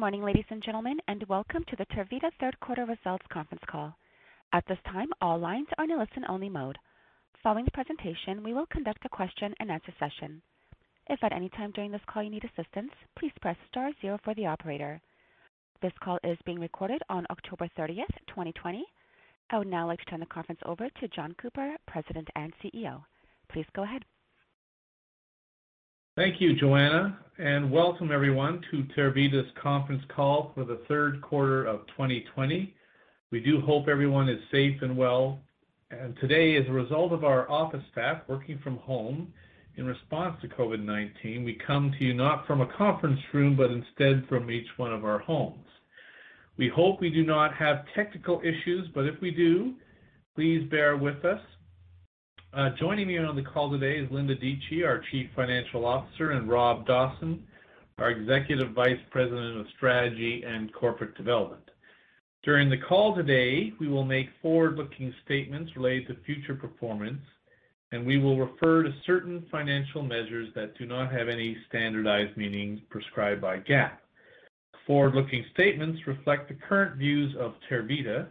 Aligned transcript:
Morning, 0.00 0.24
ladies 0.24 0.46
and 0.48 0.62
gentlemen, 0.62 0.96
and 1.08 1.22
welcome 1.28 1.62
to 1.68 1.76
the 1.76 1.84
Tervita 1.94 2.30
third 2.40 2.58
quarter 2.60 2.86
results 2.86 3.26
conference 3.30 3.62
call. 3.70 3.94
At 4.54 4.64
this 4.66 4.78
time, 4.90 5.08
all 5.20 5.38
lines 5.38 5.66
are 5.76 5.84
in 5.84 5.90
a 5.90 5.98
listen-only 5.98 6.48
mode. 6.48 6.78
Following 7.42 7.66
the 7.66 7.70
presentation, 7.72 8.42
we 8.42 8.54
will 8.54 8.64
conduct 8.72 9.04
a 9.04 9.10
question-and-answer 9.10 9.92
session. 9.98 10.40
If 11.10 11.22
at 11.22 11.34
any 11.34 11.50
time 11.50 11.72
during 11.72 11.90
this 11.92 12.00
call 12.08 12.22
you 12.22 12.30
need 12.30 12.44
assistance, 12.46 12.92
please 13.18 13.32
press 13.42 13.58
star 13.68 13.90
zero 14.00 14.18
for 14.24 14.32
the 14.32 14.46
operator. 14.46 15.02
This 15.82 15.92
call 16.02 16.18
is 16.24 16.38
being 16.46 16.60
recorded 16.60 17.02
on 17.10 17.26
October 17.28 17.68
30th, 17.78 18.16
2020. 18.28 18.82
I 19.50 19.58
would 19.58 19.66
now 19.68 19.86
like 19.86 19.98
to 19.98 20.06
turn 20.06 20.20
the 20.20 20.26
conference 20.32 20.62
over 20.64 20.88
to 20.88 21.08
John 21.08 21.34
Cooper, 21.42 21.76
President 21.86 22.28
and 22.36 22.54
CEO. 22.64 23.02
Please 23.52 23.66
go 23.76 23.82
ahead. 23.82 24.06
Thank 26.16 26.40
you, 26.40 26.56
Joanna, 26.56 27.16
and 27.38 27.70
welcome 27.70 28.10
everyone 28.10 28.60
to 28.72 28.82
Tervita's 28.96 29.48
conference 29.62 30.02
call 30.14 30.50
for 30.56 30.64
the 30.64 30.80
third 30.88 31.22
quarter 31.22 31.64
of 31.64 31.86
2020. 31.86 32.74
We 33.30 33.38
do 33.40 33.60
hope 33.60 33.86
everyone 33.86 34.28
is 34.28 34.40
safe 34.50 34.82
and 34.82 34.96
well. 34.96 35.38
And 35.92 36.16
Today, 36.20 36.56
as 36.56 36.66
a 36.68 36.72
result 36.72 37.12
of 37.12 37.22
our 37.22 37.48
office 37.48 37.84
staff 37.92 38.22
working 38.26 38.58
from 38.58 38.78
home 38.78 39.32
in 39.76 39.86
response 39.86 40.34
to 40.42 40.48
COVID-19, 40.48 41.44
we 41.44 41.56
come 41.64 41.94
to 41.96 42.04
you 42.04 42.12
not 42.12 42.44
from 42.44 42.60
a 42.60 42.76
conference 42.76 43.20
room, 43.32 43.56
but 43.56 43.70
instead 43.70 44.28
from 44.28 44.50
each 44.50 44.66
one 44.78 44.92
of 44.92 45.04
our 45.04 45.20
homes. 45.20 45.64
We 46.58 46.68
hope 46.68 47.00
we 47.00 47.10
do 47.10 47.22
not 47.22 47.54
have 47.54 47.84
technical 47.94 48.40
issues, 48.40 48.88
but 48.96 49.06
if 49.06 49.14
we 49.20 49.30
do, 49.30 49.74
please 50.34 50.68
bear 50.70 50.96
with 50.96 51.24
us. 51.24 51.40
Uh, 52.52 52.70
joining 52.80 53.06
me 53.06 53.16
on 53.16 53.36
the 53.36 53.42
call 53.42 53.70
today 53.70 53.96
is 53.96 54.10
Linda 54.10 54.34
Dietschy, 54.34 54.84
our 54.84 55.00
Chief 55.12 55.28
Financial 55.36 55.86
Officer, 55.86 56.32
and 56.32 56.48
Rob 56.48 56.84
Dawson, 56.84 57.44
our 57.98 58.10
Executive 58.10 58.72
Vice 58.72 58.98
President 59.12 59.60
of 59.60 59.66
Strategy 59.76 60.42
and 60.44 60.74
Corporate 60.74 61.16
Development. 61.16 61.62
During 62.42 62.68
the 62.68 62.76
call 62.76 63.14
today, 63.14 63.72
we 63.78 63.86
will 63.86 64.04
make 64.04 64.30
forward-looking 64.42 65.14
statements 65.24 65.76
related 65.76 66.08
to 66.08 66.16
future 66.24 66.56
performance, 66.56 67.22
and 67.92 68.04
we 68.04 68.18
will 68.18 68.36
refer 68.36 68.82
to 68.82 68.92
certain 69.06 69.46
financial 69.48 70.02
measures 70.02 70.48
that 70.56 70.76
do 70.76 70.86
not 70.86 71.12
have 71.12 71.28
any 71.28 71.56
standardized 71.68 72.36
meaning 72.36 72.82
prescribed 72.90 73.40
by 73.40 73.60
GAAP. 73.60 73.92
Forward-looking 74.88 75.44
statements 75.54 76.04
reflect 76.08 76.48
the 76.48 76.58
current 76.68 76.96
views 76.96 77.32
of 77.38 77.54
Tervita 77.70 78.26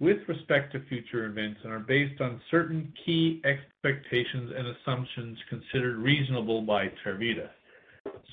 with 0.00 0.18
respect 0.26 0.72
to 0.72 0.80
future 0.88 1.26
events 1.26 1.60
and 1.62 1.72
are 1.72 1.78
based 1.78 2.20
on 2.22 2.40
certain 2.50 2.92
key 3.04 3.40
expectations 3.44 4.50
and 4.56 4.66
assumptions 4.66 5.38
considered 5.48 5.98
reasonable 5.98 6.62
by 6.62 6.90
Tervita. 7.04 7.50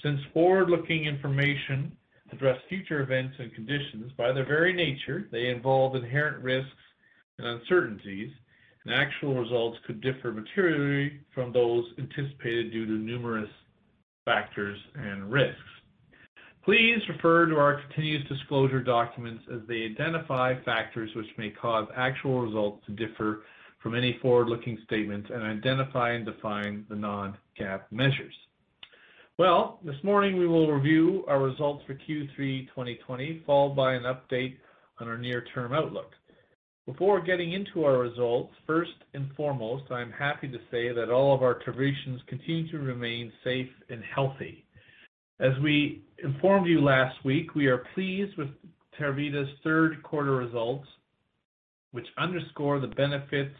Since 0.02 0.22
forward-looking 0.34 1.06
information 1.06 1.92
address 2.32 2.58
future 2.68 3.02
events 3.02 3.36
and 3.40 3.54
conditions, 3.54 4.12
by 4.18 4.32
their 4.32 4.45
very 4.45 4.73
nature, 4.73 5.28
they 5.32 5.48
involve 5.48 5.95
inherent 5.95 6.44
risks 6.44 6.72
and 7.38 7.48
uncertainties, 7.48 8.32
and 8.86 8.94
actual 8.94 9.36
results 9.36 9.78
could 9.86 10.02
differ 10.02 10.32
materially 10.32 11.20
from 11.34 11.52
those 11.52 11.86
anticipated 11.98 12.72
due 12.72 12.86
to 12.86 12.92
numerous 12.92 13.49
factors 14.26 14.80
and 14.95 15.30
risks. 15.32 15.61
Please 16.67 17.00
refer 17.08 17.45
to 17.45 17.55
our 17.55 17.82
continuous 17.82 18.28
disclosure 18.28 18.83
documents 18.83 19.42
as 19.54 19.61
they 19.70 19.86
identify 19.86 20.54
factors 20.66 21.10
which 21.16 21.30
may 21.38 21.50
cause 21.50 21.88
actual 21.95 22.42
results 22.42 22.86
to 22.86 22.92
differ 22.92 23.44
from 23.82 23.95
any 23.95 24.20
forward-looking 24.22 24.78
statements 24.83 25.30
and 25.33 25.44
identify 25.44 26.11
and 26.11 26.26
define 26.26 26.86
the 26.89 26.95
non-GAAP 26.98 27.83
measures. 27.89 28.33
Well, 29.38 29.80
this 29.86 29.95
morning 30.04 30.38
we 30.38 30.45
will 30.45 30.70
review 30.70 31.23
our 31.30 31.42
results 31.42 31.86
for 31.88 31.94
Q3 31.94 32.67
2020, 32.67 33.44
followed 33.45 33.73
by 33.73 33.94
an 33.94 34.04
update 34.04 34.58
on 34.99 35.08
our 35.08 35.17
near-term 35.17 35.72
outlook. 35.72 36.11
Before 36.86 37.22
getting 37.22 37.54
into 37.54 37.86
our 37.86 37.98
results, 37.98 38.54
first 38.66 38.92
and 39.14 39.30
foremost, 39.38 39.89
I'm 39.89 40.11
happy 40.11 40.49
to 40.49 40.60
say 40.70 40.92
that 40.92 41.11
all 41.11 41.34
of 41.34 41.44
our 41.44 41.61
Tervitians 41.66 42.28
continue 42.28 42.70
to 42.72 42.80
remain 42.80 43.32
safe 43.45 43.70
and 43.89 44.04
healthy. 44.14 44.66
As 45.39 45.52
we 45.61 46.02
informed 46.23 46.67
you 46.67 46.81
last 46.81 47.23
week, 47.23 47.53
we 47.53 47.67
are 47.67 47.86
pleased 47.93 48.36
with 48.37 48.48
Tervita's 48.99 49.49
third 49.64 50.02
quarter 50.02 50.36
results, 50.36 50.87
which 51.92 52.08
underscore 52.17 52.80
the 52.80 52.87
benefits 52.87 53.55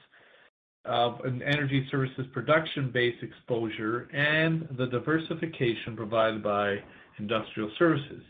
of 0.86 1.20
an 1.24 1.44
energy 1.44 1.88
services 1.92 2.26
production-based 2.34 3.22
exposure 3.22 4.10
and 4.12 4.68
the 4.78 4.88
diversification 4.88 5.96
provided 5.96 6.42
by 6.42 6.78
industrial 7.20 7.70
services, 7.78 8.24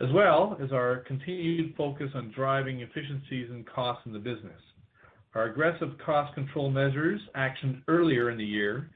as 0.00 0.10
well 0.12 0.56
as 0.62 0.70
our 0.70 0.98
continued 0.98 1.74
focus 1.76 2.10
on 2.14 2.30
driving 2.30 2.80
efficiencies 2.80 3.50
and 3.50 3.66
costs 3.66 4.06
in 4.06 4.12
the 4.12 4.18
business. 4.20 4.60
Our 5.34 5.44
aggressive 5.46 5.96
cost 6.04 6.32
control 6.34 6.70
measures 6.70 7.20
actioned 7.34 7.82
earlier 7.88 8.30
in 8.30 8.38
the 8.38 8.44
year 8.44 8.90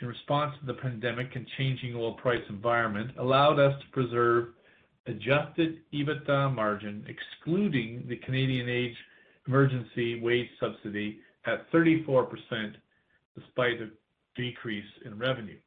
in 0.00 0.06
response 0.06 0.54
to 0.60 0.66
the 0.66 0.74
pandemic 0.74 1.36
and 1.36 1.46
changing 1.58 1.94
oil 1.94 2.14
price 2.14 2.42
environment 2.48 3.10
allowed 3.18 3.58
us 3.58 3.78
to 3.80 3.88
preserve 3.92 4.48
adjusted 5.06 5.80
EBITDA 5.92 6.54
margin, 6.54 7.04
excluding 7.08 8.04
the 8.08 8.16
Canadian 8.16 8.66
Canada 8.66 8.94
Emergency 9.46 10.20
Wage 10.20 10.48
Subsidy 10.60 11.18
at 11.46 11.70
34%, 11.72 12.28
despite 13.36 13.80
a 13.80 13.88
decrease 14.36 14.84
in 15.04 15.18
revenue. 15.18 15.58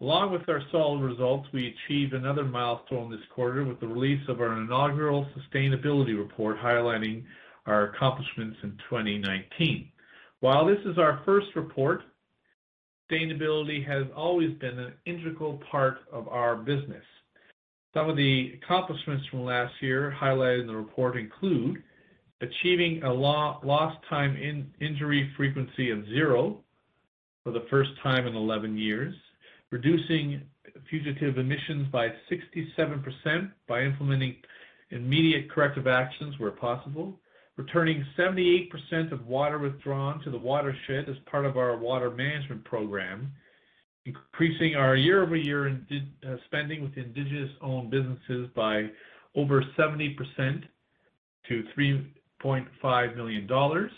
Along 0.00 0.32
with 0.32 0.48
our 0.48 0.62
solid 0.70 1.02
results, 1.02 1.48
we 1.52 1.74
achieved 1.74 2.12
another 2.12 2.44
milestone 2.44 3.10
this 3.10 3.20
quarter 3.34 3.64
with 3.64 3.80
the 3.80 3.86
release 3.86 4.22
of 4.28 4.40
our 4.40 4.60
inaugural 4.60 5.26
sustainability 5.36 6.16
report 6.16 6.58
highlighting 6.58 7.24
our 7.66 7.90
accomplishments 7.90 8.56
in 8.62 8.70
2019. 8.88 9.90
While 10.40 10.66
this 10.66 10.78
is 10.84 10.98
our 10.98 11.22
first 11.24 11.48
report, 11.56 12.02
sustainability 13.10 13.86
has 13.86 14.04
always 14.16 14.52
been 14.58 14.78
an 14.78 14.92
integral 15.04 15.60
part 15.70 15.98
of 16.12 16.28
our 16.28 16.56
business. 16.56 17.04
Some 17.94 18.10
of 18.10 18.16
the 18.16 18.58
accomplishments 18.62 19.26
from 19.30 19.44
last 19.44 19.72
year 19.80 20.14
highlighted 20.20 20.62
in 20.62 20.66
the 20.66 20.76
report 20.76 21.16
include 21.16 21.82
achieving 22.42 23.02
a 23.02 23.12
lost 23.12 23.98
time 24.08 24.36
injury 24.80 25.32
frequency 25.36 25.90
of 25.90 26.04
zero 26.06 26.58
for 27.42 27.52
the 27.52 27.64
first 27.70 27.90
time 28.02 28.26
in 28.26 28.34
11 28.34 28.76
years, 28.76 29.14
reducing 29.70 30.42
fugitive 30.90 31.38
emissions 31.38 31.86
by 31.90 32.08
67% 32.30 33.50
by 33.66 33.82
implementing 33.82 34.36
immediate 34.90 35.50
corrective 35.50 35.86
actions 35.86 36.38
where 36.38 36.50
possible, 36.50 37.18
returning 37.56 38.04
78% 38.18 39.12
of 39.12 39.26
water 39.26 39.58
withdrawn 39.58 40.22
to 40.22 40.30
the 40.30 40.38
watershed 40.38 41.08
as 41.08 41.16
part 41.30 41.46
of 41.46 41.56
our 41.56 41.76
water 41.76 42.10
management 42.10 42.64
program, 42.64 43.32
increasing 44.04 44.76
our 44.76 44.94
year-over-year 44.94 45.80
uh, 46.26 46.36
spending 46.46 46.82
with 46.82 46.96
Indigenous-owned 46.96 47.90
businesses 47.90 48.48
by 48.54 48.86
over 49.34 49.62
70% 49.78 50.16
to 51.48 51.64
3.5 52.42 53.16
million 53.16 53.46
dollars, 53.46 53.90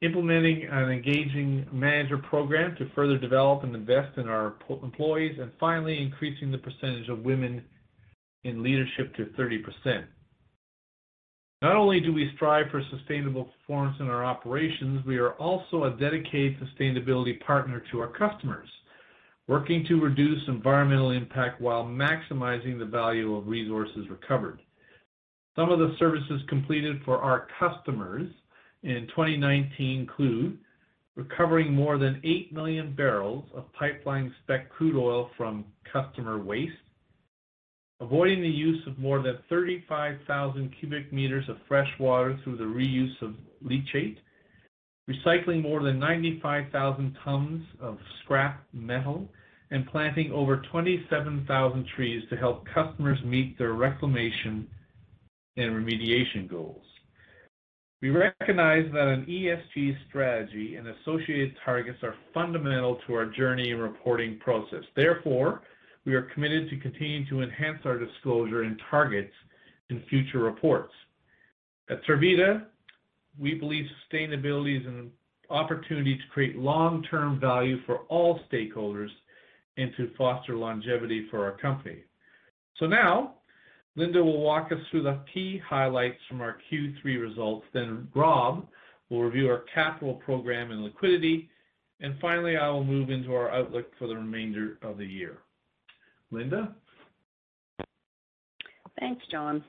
implementing 0.00 0.64
an 0.70 0.90
engaging 0.90 1.66
manager 1.72 2.18
program 2.18 2.74
to 2.76 2.88
further 2.94 3.18
develop 3.18 3.64
and 3.64 3.74
invest 3.74 4.16
in 4.16 4.28
our 4.28 4.54
employees, 4.82 5.36
and 5.40 5.50
finally, 5.58 6.00
increasing 6.00 6.50
the 6.50 6.58
percentage 6.58 7.08
of 7.08 7.20
women 7.20 7.62
in 8.44 8.62
leadership 8.62 9.14
to 9.16 9.26
30%. 9.38 10.04
Not 11.62 11.76
only 11.76 12.00
do 12.00 12.12
we 12.12 12.28
strive 12.34 12.72
for 12.72 12.82
sustainable 12.90 13.44
performance 13.44 13.96
in 14.00 14.08
our 14.10 14.24
operations, 14.24 15.06
we 15.06 15.18
are 15.18 15.34
also 15.34 15.84
a 15.84 15.96
dedicated 15.96 16.58
sustainability 16.58 17.38
partner 17.38 17.80
to 17.92 18.00
our 18.00 18.08
customers, 18.08 18.68
working 19.46 19.84
to 19.86 20.00
reduce 20.00 20.42
environmental 20.48 21.12
impact 21.12 21.60
while 21.60 21.84
maximizing 21.84 22.80
the 22.80 22.84
value 22.84 23.36
of 23.36 23.46
resources 23.46 24.08
recovered. 24.10 24.60
Some 25.54 25.70
of 25.70 25.78
the 25.78 25.94
services 26.00 26.42
completed 26.48 27.00
for 27.04 27.18
our 27.18 27.46
customers 27.60 28.28
in 28.82 29.06
2019 29.14 30.00
include 30.00 30.58
recovering 31.14 31.72
more 31.72 31.96
than 31.96 32.20
8 32.24 32.52
million 32.52 32.92
barrels 32.92 33.44
of 33.54 33.72
pipeline 33.74 34.34
spec 34.42 34.68
crude 34.68 34.96
oil 34.96 35.30
from 35.36 35.64
customer 35.92 36.42
waste, 36.42 36.72
avoiding 38.02 38.42
the 38.42 38.48
use 38.48 38.84
of 38.88 38.98
more 38.98 39.22
than 39.22 39.38
35,000 39.48 40.74
cubic 40.80 41.12
meters 41.12 41.48
of 41.48 41.56
fresh 41.68 41.88
water 42.00 42.36
through 42.42 42.56
the 42.56 42.64
reuse 42.64 43.22
of 43.22 43.34
leachate, 43.64 44.16
recycling 45.08 45.62
more 45.62 45.82
than 45.82 46.00
95,000 46.00 47.16
tons 47.24 47.64
of 47.80 47.98
scrap 48.22 48.64
metal, 48.72 49.28
and 49.70 49.86
planting 49.86 50.32
over 50.32 50.62
27,000 50.70 51.86
trees 51.94 52.22
to 52.28 52.36
help 52.36 52.66
customers 52.74 53.18
meet 53.24 53.56
their 53.56 53.72
reclamation 53.72 54.66
and 55.56 55.70
remediation 55.70 56.48
goals. 56.48 56.82
We 58.02 58.10
recognize 58.10 58.90
that 58.92 59.06
an 59.06 59.26
ESG 59.26 59.96
strategy 60.08 60.74
and 60.74 60.88
associated 60.88 61.54
targets 61.64 62.02
are 62.02 62.16
fundamental 62.34 62.98
to 63.06 63.14
our 63.14 63.26
journey 63.26 63.70
and 63.70 63.80
reporting 63.80 64.40
process. 64.40 64.82
Therefore, 64.96 65.62
we 66.04 66.14
are 66.14 66.22
committed 66.22 66.68
to 66.70 66.76
continuing 66.78 67.26
to 67.28 67.42
enhance 67.42 67.78
our 67.84 67.98
disclosure 67.98 68.62
and 68.62 68.80
targets 68.90 69.32
in 69.90 70.02
future 70.08 70.40
reports. 70.40 70.92
At 71.90 72.04
Tervita, 72.04 72.64
we 73.38 73.54
believe 73.54 73.86
sustainability 74.10 74.80
is 74.80 74.86
an 74.86 75.10
opportunity 75.50 76.16
to 76.16 76.22
create 76.32 76.56
long-term 76.56 77.38
value 77.40 77.78
for 77.86 77.98
all 78.08 78.40
stakeholders 78.52 79.10
and 79.76 79.92
to 79.96 80.10
foster 80.16 80.56
longevity 80.56 81.26
for 81.30 81.44
our 81.44 81.56
company. 81.58 81.98
So 82.78 82.86
now, 82.86 83.34
Linda 83.94 84.22
will 84.24 84.40
walk 84.40 84.72
us 84.72 84.78
through 84.90 85.02
the 85.02 85.20
key 85.32 85.60
highlights 85.66 86.18
from 86.28 86.40
our 86.40 86.56
Q3 86.70 87.20
results. 87.20 87.66
Then 87.72 88.08
Rob 88.14 88.66
will 89.10 89.22
review 89.22 89.50
our 89.50 89.64
capital 89.72 90.14
program 90.14 90.70
and 90.70 90.82
liquidity. 90.82 91.50
And 92.00 92.14
finally, 92.20 92.56
I 92.56 92.68
will 92.70 92.84
move 92.84 93.10
into 93.10 93.34
our 93.34 93.50
outlook 93.50 93.86
for 93.98 94.08
the 94.08 94.16
remainder 94.16 94.78
of 94.82 94.98
the 94.98 95.06
year. 95.06 95.38
Linda? 96.32 96.74
Thanks, 98.98 99.22
John. 99.30 99.62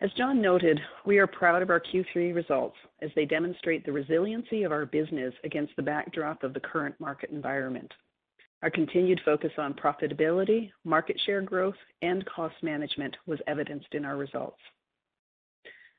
As 0.00 0.10
John 0.16 0.40
noted, 0.40 0.80
we 1.06 1.18
are 1.18 1.26
proud 1.26 1.62
of 1.62 1.70
our 1.70 1.80
Q3 1.80 2.34
results 2.34 2.76
as 3.02 3.10
they 3.14 3.24
demonstrate 3.24 3.84
the 3.84 3.92
resiliency 3.92 4.62
of 4.64 4.72
our 4.72 4.86
business 4.86 5.34
against 5.44 5.76
the 5.76 5.82
backdrop 5.82 6.42
of 6.42 6.54
the 6.54 6.60
current 6.60 6.94
market 6.98 7.30
environment. 7.30 7.92
Our 8.62 8.70
continued 8.70 9.20
focus 9.24 9.52
on 9.58 9.74
profitability, 9.74 10.70
market 10.84 11.20
share 11.26 11.42
growth, 11.42 11.76
and 12.00 12.24
cost 12.26 12.54
management 12.62 13.16
was 13.26 13.40
evidenced 13.46 13.92
in 13.92 14.04
our 14.04 14.16
results. 14.16 14.58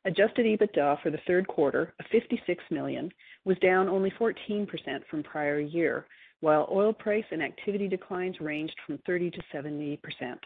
Adjusted 0.05 0.45
EBITDA 0.45 1.01
for 1.01 1.09
the 1.09 1.19
third 1.25 1.47
quarter 1.47 1.93
of 1.99 2.05
56 2.11 2.61
million 2.71 3.11
was 3.45 3.57
down 3.59 3.87
only 3.87 4.11
14% 4.11 4.67
from 5.09 5.23
prior 5.23 5.59
year, 5.59 6.07
while 6.43 6.67
oil 6.69 6.91
price 6.91 7.23
and 7.31 7.41
activity 7.41 7.87
declines 7.87 8.41
ranged 8.41 8.75
from 8.85 8.99
30 9.05 9.31
to 9.31 9.41
70 9.49 9.95
percent. 10.03 10.41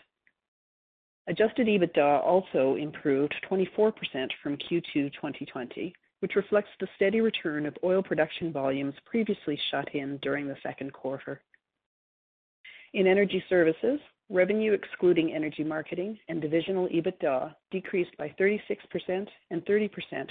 Adjusted 1.28 1.66
EBITDA 1.66 2.24
also 2.24 2.76
improved 2.76 3.34
24% 3.50 3.92
from 4.44 4.58
Q2 4.58 4.94
2020, 4.94 5.96
which 6.20 6.36
reflects 6.36 6.70
the 6.80 6.88
steady 6.96 7.20
return 7.20 7.66
of 7.66 7.76
oil 7.84 8.04
production 8.04 8.54
volumes 8.54 8.94
previously 9.08 9.60
shut 9.72 9.96
in 9.96 10.18
during 10.22 10.48
the 10.48 10.56
second 10.62 10.94
quarter. 10.94 11.42
In 12.94 13.08
energy 13.08 13.44
services, 13.50 14.00
revenue 14.30 14.74
excluding 14.74 15.34
energy 15.34 15.64
marketing 15.64 16.20
and 16.30 16.40
divisional 16.40 16.88
EBITDA 16.90 17.56
decreased 17.72 18.16
by 18.20 18.32
36% 18.40 19.28
and 19.50 19.66
30% 19.66 19.90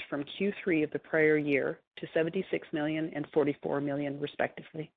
from 0.09 0.23
Q3 0.39 0.85
of 0.85 0.91
the 0.91 0.99
prior 0.99 1.37
year 1.37 1.81
to 1.97 2.07
76 2.13 2.65
million 2.71 3.11
and 3.13 3.27
44 3.33 3.81
million 3.81 4.17
respectively. 4.17 4.89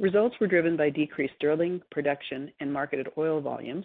Results 0.00 0.34
were 0.40 0.48
driven 0.48 0.76
by 0.76 0.90
decreased 0.90 1.38
drilling, 1.40 1.80
production, 1.90 2.50
and 2.58 2.72
marketed 2.72 3.08
oil 3.16 3.40
volumes 3.40 3.84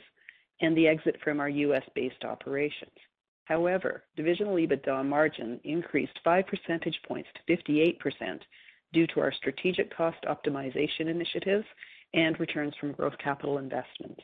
and 0.60 0.76
the 0.76 0.88
exit 0.88 1.16
from 1.24 1.40
our 1.40 1.50
U.S.-based 1.50 2.26
operations. 2.26 2.92
However, 3.46 4.04
divisional 4.16 4.56
EBITDA 4.56 5.06
margin 5.06 5.60
increased 5.64 6.20
5 6.24 6.46
percentage 6.48 7.00
points 7.08 7.30
to 7.36 7.56
58% 7.56 8.42
due 8.92 9.06
to 9.08 9.20
our 9.20 9.32
strategic 9.32 9.96
cost 9.96 10.18
optimization 10.28 11.08
initiatives 11.08 11.66
and 12.14 12.40
returns 12.40 12.74
from 12.80 12.92
growth 12.92 13.18
capital 13.24 13.60
investments. 13.60 14.22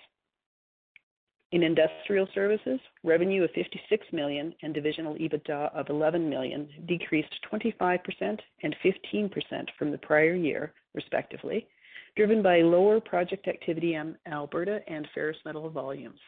In 1.51 1.61
industrial 1.61 2.27
services, 2.33 2.79
revenue 3.03 3.43
of 3.43 3.51
56 3.51 4.05
million 4.11 4.53
and 4.63 4.73
divisional 4.73 5.15
EBITDA 5.15 5.73
of 5.73 5.89
11 5.89 6.27
million 6.29 6.67
decreased 6.87 7.33
25% 7.51 8.39
and 8.63 8.75
15% 8.83 9.69
from 9.77 9.91
the 9.91 9.97
prior 9.99 10.33
year, 10.33 10.73
respectively, 10.95 11.67
driven 12.15 12.41
by 12.41 12.61
lower 12.61 12.99
project 12.99 13.47
activity 13.47 13.95
in 13.95 14.15
Alberta 14.27 14.79
and 14.87 15.07
ferrous 15.13 15.37
metal 15.45 15.69
volumes. 15.69 16.19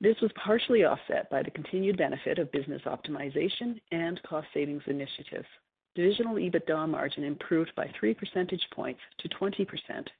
This 0.00 0.16
was 0.22 0.30
partially 0.42 0.84
offset 0.84 1.28
by 1.30 1.42
the 1.42 1.50
continued 1.50 1.98
benefit 1.98 2.38
of 2.38 2.52
business 2.52 2.80
optimization 2.86 3.80
and 3.92 4.20
cost 4.22 4.46
savings 4.54 4.82
initiatives. 4.86 5.46
Divisional 5.94 6.36
EBITDA 6.36 6.88
margin 6.88 7.24
improved 7.24 7.72
by 7.76 7.90
3 7.98 8.14
percentage 8.14 8.66
points 8.72 9.00
to 9.18 9.28
20% 9.28 9.66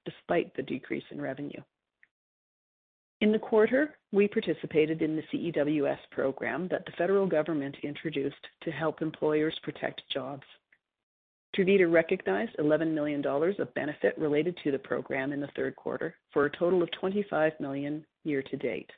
despite 0.05 0.55
the 0.55 0.63
decrease 0.63 1.05
in 1.11 1.21
revenue. 1.21 1.63
In 3.21 3.33
the 3.33 3.39
quarter, 3.39 3.97
we 4.13 4.29
participated 4.29 5.03
in 5.03 5.15
the 5.15 5.23
CEWS 5.33 5.99
program 6.11 6.69
that 6.69 6.85
the 6.87 6.93
federal 6.93 7.27
government 7.27 7.77
introduced 7.83 8.47
to 8.63 8.71
help 8.71 9.03
employers 9.03 9.59
protect 9.63 10.03
jobs. 10.13 10.45
Tervita 11.61 11.93
recognized 11.93 12.53
11 12.59 12.95
million 12.95 13.21
dollars 13.21 13.57
of 13.59 13.75
benefit 13.75 14.17
related 14.17 14.57
to 14.65 14.71
the 14.71 14.79
program 14.79 15.31
in 15.31 15.41
the 15.41 15.51
third 15.55 15.77
quarter 15.77 16.15
for 16.33 16.47
a 16.47 16.57
total 16.57 16.83
of 16.83 16.91
25 16.93 17.53
million 17.61 18.03
year 18.25 18.43
to 18.43 18.57
date. 18.57 18.91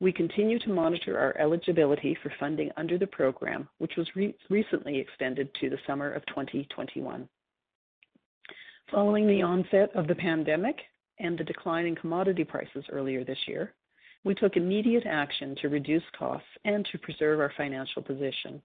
We 0.00 0.12
continue 0.12 0.58
to 0.58 0.70
monitor 0.70 1.16
our 1.16 1.38
eligibility 1.38 2.18
for 2.20 2.32
funding 2.40 2.70
under 2.76 2.98
the 2.98 3.06
program, 3.06 3.68
which 3.78 3.92
was 3.96 4.10
recently 4.50 4.98
extended 4.98 5.54
to 5.60 5.70
the 5.70 5.78
summer 5.86 6.10
of 6.10 6.26
2021. 6.26 7.28
Following 8.90 9.28
the 9.28 9.42
onset 9.42 9.90
of 9.94 10.08
the 10.08 10.16
pandemic 10.16 10.80
and 11.20 11.38
the 11.38 11.44
decline 11.44 11.86
in 11.86 11.94
commodity 11.94 12.42
prices 12.42 12.84
earlier 12.90 13.22
this 13.24 13.38
year, 13.46 13.72
we 14.24 14.34
took 14.34 14.56
immediate 14.56 15.06
action 15.06 15.54
to 15.62 15.68
reduce 15.68 16.02
costs 16.18 16.48
and 16.64 16.84
to 16.90 16.98
preserve 16.98 17.38
our 17.38 17.52
financial 17.56 18.02
position. 18.02 18.60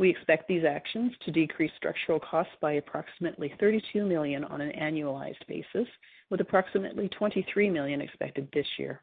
We 0.00 0.08
expect 0.08 0.48
these 0.48 0.64
actions 0.64 1.12
to 1.26 1.30
decrease 1.30 1.72
structural 1.76 2.18
costs 2.18 2.54
by 2.62 2.72
approximately 2.72 3.52
32 3.60 4.06
million 4.06 4.44
on 4.44 4.62
an 4.62 4.72
annualized 4.72 5.46
basis, 5.46 5.86
with 6.30 6.40
approximately 6.40 7.10
23 7.10 7.68
million 7.68 8.00
expected 8.00 8.48
this 8.54 8.66
year. 8.78 9.02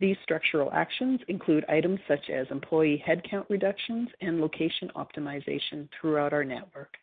These 0.00 0.16
structural 0.24 0.72
actions 0.72 1.20
include 1.28 1.64
items 1.68 2.00
such 2.08 2.30
as 2.30 2.48
employee 2.50 3.00
headcount 3.06 3.48
reductions 3.48 4.08
and 4.20 4.40
location 4.40 4.90
optimization 4.96 5.88
throughout 6.00 6.32
our 6.32 6.42
network. 6.42 6.96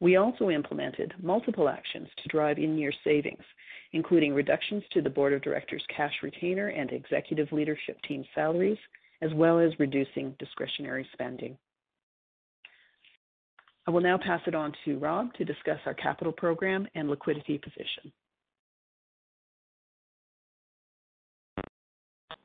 We 0.00 0.16
also 0.16 0.48
implemented 0.48 1.12
multiple 1.22 1.68
actions 1.68 2.08
to 2.16 2.28
drive 2.28 2.56
in-year 2.56 2.94
savings, 3.04 3.44
including 3.92 4.32
reductions 4.32 4.84
to 4.92 5.02
the 5.02 5.10
board 5.10 5.34
of 5.34 5.42
directors' 5.42 5.84
cash 5.94 6.14
retainer 6.22 6.68
and 6.68 6.90
executive 6.90 7.52
leadership 7.52 8.00
team 8.08 8.24
salaries, 8.34 8.78
as 9.22 9.32
well 9.34 9.58
as 9.58 9.72
reducing 9.78 10.34
discretionary 10.38 11.06
spending. 11.12 11.56
I 13.86 13.90
will 13.90 14.00
now 14.00 14.18
pass 14.18 14.40
it 14.46 14.54
on 14.54 14.72
to 14.84 14.98
Rob 14.98 15.32
to 15.34 15.44
discuss 15.44 15.78
our 15.86 15.94
capital 15.94 16.32
program 16.32 16.86
and 16.94 17.08
liquidity 17.08 17.58
position. 17.58 18.12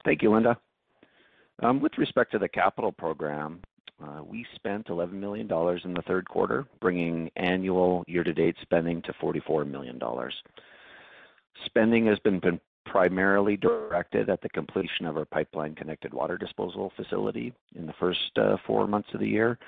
Thank 0.05 0.21
you, 0.21 0.31
Linda. 0.31 0.57
Um, 1.61 1.81
with 1.81 1.97
respect 1.97 2.31
to 2.31 2.39
the 2.39 2.47
capital 2.47 2.91
program, 2.91 3.59
uh, 4.01 4.21
we 4.23 4.45
spent 4.55 4.89
11 4.89 5.19
million 5.19 5.47
dollars 5.47 5.81
in 5.83 5.93
the 5.93 6.03
third 6.03 6.27
quarter, 6.29 6.65
bringing 6.79 7.31
annual 7.35 8.03
year-to-date 8.07 8.55
spending 8.61 9.01
to 9.03 9.13
44 9.19 9.65
million 9.65 9.97
dollars. 9.97 10.33
Spending 11.65 12.05
has 12.05 12.19
been 12.19 12.39
primarily 12.97 13.55
directed 13.55 14.27
at 14.27 14.41
the 14.41 14.49
completion 14.49 15.05
of 15.05 15.17
our 15.17 15.25
pipeline-connected 15.25 16.11
water 16.11 16.35
disposal 16.35 16.91
facility 16.95 17.53
in 17.75 17.85
the 17.85 17.93
first 17.99 18.31
uh, 18.37 18.57
four 18.65 18.87
months 18.87 19.07
of 19.13 19.19
the 19.19 19.27
year, 19.27 19.59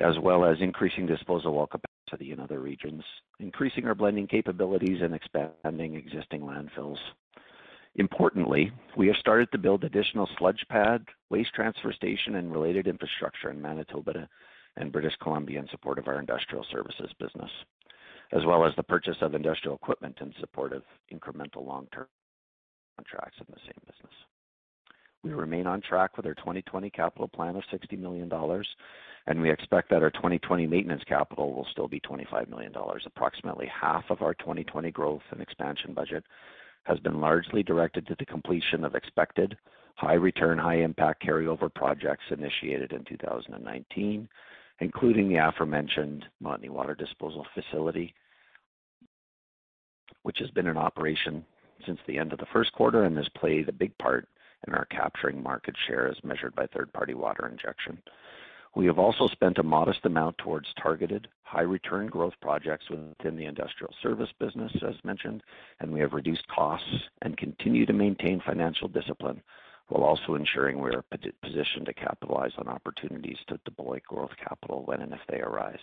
as 0.00 0.18
well 0.18 0.44
as 0.44 0.58
increasing 0.60 1.06
disposal 1.06 1.54
well 1.54 1.66
capacity 1.66 2.32
in 2.32 2.38
other 2.38 2.60
regions, 2.60 3.02
increasing 3.40 3.86
our 3.86 3.94
blending 3.94 4.26
capabilities, 4.26 5.00
and 5.00 5.14
expanding 5.14 5.94
existing 5.94 6.42
landfills. 6.42 6.98
Importantly, 7.94 8.70
we 8.98 9.06
have 9.06 9.16
started 9.16 9.50
to 9.52 9.58
build 9.58 9.84
additional 9.84 10.28
sludge 10.36 10.62
pad, 10.68 11.06
waste 11.30 11.54
transfer 11.54 11.90
station, 11.90 12.34
and 12.34 12.52
related 12.52 12.86
infrastructure 12.86 13.48
in 13.48 13.62
Manitoba 13.62 14.28
and 14.76 14.92
British 14.92 15.16
Columbia 15.22 15.60
in 15.60 15.68
support 15.70 15.98
of 15.98 16.06
our 16.06 16.20
industrial 16.20 16.66
services 16.70 17.10
business, 17.18 17.50
as 18.32 18.44
well 18.44 18.66
as 18.66 18.76
the 18.76 18.82
purchase 18.82 19.16
of 19.22 19.34
industrial 19.34 19.76
equipment 19.76 20.18
in 20.20 20.34
support 20.38 20.74
of 20.74 20.82
incremental 21.10 21.66
long-term 21.66 22.06
contracts 22.96 23.38
in 23.38 23.46
the 23.48 23.60
same 23.60 23.80
business. 23.86 24.14
We 25.22 25.32
remain 25.32 25.66
on 25.66 25.80
track 25.80 26.16
with 26.16 26.26
our 26.26 26.34
2020 26.34 26.90
capital 26.90 27.28
plan 27.28 27.56
of 27.56 27.64
60 27.70 27.96
million 27.96 28.28
dollars, 28.28 28.68
and 29.26 29.40
we 29.40 29.50
expect 29.50 29.90
that 29.90 30.02
our 30.02 30.10
2020 30.10 30.66
maintenance 30.66 31.02
capital 31.04 31.52
will 31.52 31.66
still 31.72 31.88
be 31.88 32.00
25 32.00 32.48
million 32.48 32.72
dollars, 32.72 33.02
approximately 33.06 33.66
half 33.66 34.04
of 34.10 34.22
our 34.22 34.34
2020 34.34 34.90
growth 34.92 35.22
and 35.32 35.40
expansion 35.40 35.94
budget, 35.94 36.24
has 36.84 36.98
been 37.00 37.20
largely 37.20 37.62
directed 37.62 38.06
to 38.06 38.14
the 38.18 38.26
completion 38.26 38.84
of 38.84 38.94
expected 38.94 39.56
high 39.96 40.14
return, 40.14 40.58
high 40.58 40.76
impact 40.82 41.24
carryover 41.24 41.72
projects 41.74 42.24
initiated 42.30 42.92
in 42.92 43.02
2019, 43.04 44.28
including 44.80 45.28
the 45.28 45.36
aforementioned 45.36 46.24
Montney 46.42 46.68
Water 46.68 46.94
Disposal 46.94 47.46
Facility, 47.54 48.14
which 50.22 50.38
has 50.38 50.50
been 50.50 50.66
in 50.66 50.76
operation 50.76 51.44
since 51.84 52.00
the 52.06 52.18
end 52.18 52.32
of 52.32 52.38
the 52.38 52.46
first 52.52 52.72
quarter 52.72 53.04
and 53.04 53.16
has 53.16 53.28
played 53.30 53.68
a 53.68 53.72
big 53.72 53.96
part 53.98 54.28
in 54.66 54.74
our 54.74 54.86
capturing 54.86 55.42
market 55.42 55.74
share 55.86 56.08
as 56.08 56.22
measured 56.24 56.54
by 56.54 56.66
third-party 56.66 57.14
water 57.14 57.46
injection. 57.46 58.00
We 58.74 58.86
have 58.86 58.98
also 58.98 59.26
spent 59.28 59.58
a 59.58 59.62
modest 59.62 60.04
amount 60.04 60.36
towards 60.36 60.68
targeted 60.74 61.28
high 61.42 61.62
return 61.62 62.08
growth 62.08 62.34
projects 62.42 62.90
within 62.90 63.36
the 63.36 63.46
industrial 63.46 63.94
service 64.02 64.28
business, 64.38 64.72
as 64.86 65.02
mentioned, 65.02 65.42
and 65.80 65.90
we 65.90 66.00
have 66.00 66.12
reduced 66.12 66.46
costs 66.48 67.08
and 67.22 67.38
continue 67.38 67.86
to 67.86 67.92
maintain 67.94 68.42
financial 68.44 68.88
discipline 68.88 69.42
while 69.88 70.04
also 70.04 70.34
ensuring 70.34 70.78
we 70.78 70.90
are 70.90 71.04
positioned 71.42 71.86
to 71.86 71.94
capitalize 71.94 72.52
on 72.58 72.68
opportunities 72.68 73.38
to 73.46 73.58
deploy 73.64 74.00
growth 74.06 74.32
capital 74.36 74.84
when 74.84 75.00
and 75.00 75.12
if 75.12 75.20
they 75.28 75.40
arise. 75.40 75.78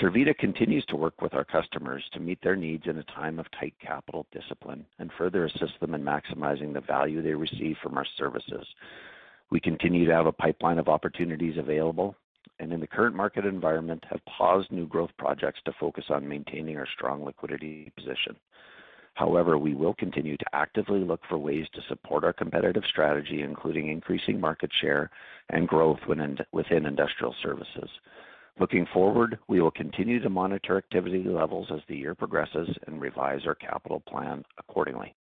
Tervita 0.00 0.34
continues 0.38 0.86
to 0.86 0.96
work 0.96 1.20
with 1.20 1.34
our 1.34 1.44
customers 1.44 2.02
to 2.14 2.20
meet 2.20 2.38
their 2.42 2.56
needs 2.56 2.84
in 2.86 2.96
a 2.96 3.02
time 3.02 3.38
of 3.38 3.44
tight 3.50 3.74
capital 3.82 4.26
discipline 4.32 4.86
and 4.98 5.10
further 5.18 5.44
assist 5.44 5.78
them 5.78 5.94
in 5.94 6.02
maximizing 6.02 6.72
the 6.72 6.80
value 6.80 7.20
they 7.20 7.34
receive 7.34 7.76
from 7.82 7.98
our 7.98 8.06
services. 8.16 8.66
We 9.50 9.60
continue 9.60 10.06
to 10.06 10.14
have 10.14 10.24
a 10.24 10.32
pipeline 10.32 10.78
of 10.78 10.88
opportunities 10.88 11.58
available, 11.58 12.16
and 12.60 12.72
in 12.72 12.80
the 12.80 12.86
current 12.86 13.14
market 13.14 13.44
environment, 13.44 14.02
have 14.08 14.24
paused 14.24 14.72
new 14.72 14.86
growth 14.86 15.10
projects 15.18 15.60
to 15.66 15.72
focus 15.78 16.04
on 16.08 16.26
maintaining 16.26 16.78
our 16.78 16.88
strong 16.96 17.22
liquidity 17.22 17.92
position. 17.94 18.36
However, 19.12 19.58
we 19.58 19.74
will 19.74 19.92
continue 19.92 20.38
to 20.38 20.54
actively 20.54 21.00
look 21.00 21.20
for 21.28 21.36
ways 21.36 21.66
to 21.74 21.82
support 21.88 22.24
our 22.24 22.32
competitive 22.32 22.84
strategy, 22.88 23.42
including 23.42 23.88
increasing 23.88 24.40
market 24.40 24.70
share 24.80 25.10
and 25.50 25.68
growth 25.68 25.98
within 26.06 26.86
industrial 26.86 27.34
services. 27.42 27.90
Looking 28.60 28.86
forward, 28.92 29.38
we 29.48 29.62
will 29.62 29.70
continue 29.70 30.20
to 30.20 30.28
monitor 30.28 30.76
activity 30.76 31.24
levels 31.24 31.68
as 31.72 31.80
the 31.88 31.96
year 31.96 32.14
progresses 32.14 32.68
and 32.86 33.00
revise 33.00 33.40
our 33.46 33.54
capital 33.54 34.00
plan 34.00 34.44
accordingly. 34.58 35.14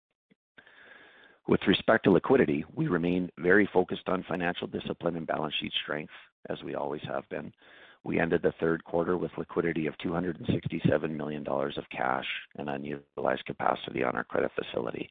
With 1.47 1.61
respect 1.65 2.03
to 2.03 2.11
liquidity, 2.11 2.65
we 2.75 2.89
remain 2.89 3.29
very 3.39 3.65
focused 3.71 4.09
on 4.09 4.25
financial 4.27 4.67
discipline 4.67 5.15
and 5.15 5.25
balance 5.25 5.53
sheet 5.61 5.71
strength, 5.81 6.11
as 6.49 6.61
we 6.63 6.75
always 6.75 7.01
have 7.07 7.27
been. 7.29 7.53
We 8.03 8.19
ended 8.19 8.41
the 8.41 8.53
third 8.59 8.83
quarter 8.83 9.17
with 9.17 9.31
liquidity 9.37 9.87
of 9.87 9.97
267 9.99 11.15
million 11.15 11.41
dollars 11.41 11.77
of 11.77 11.89
cash 11.91 12.27
and 12.57 12.69
unutilized 12.69 13.45
capacity 13.45 14.03
on 14.03 14.17
our 14.17 14.25
credit 14.25 14.51
facility, 14.53 15.09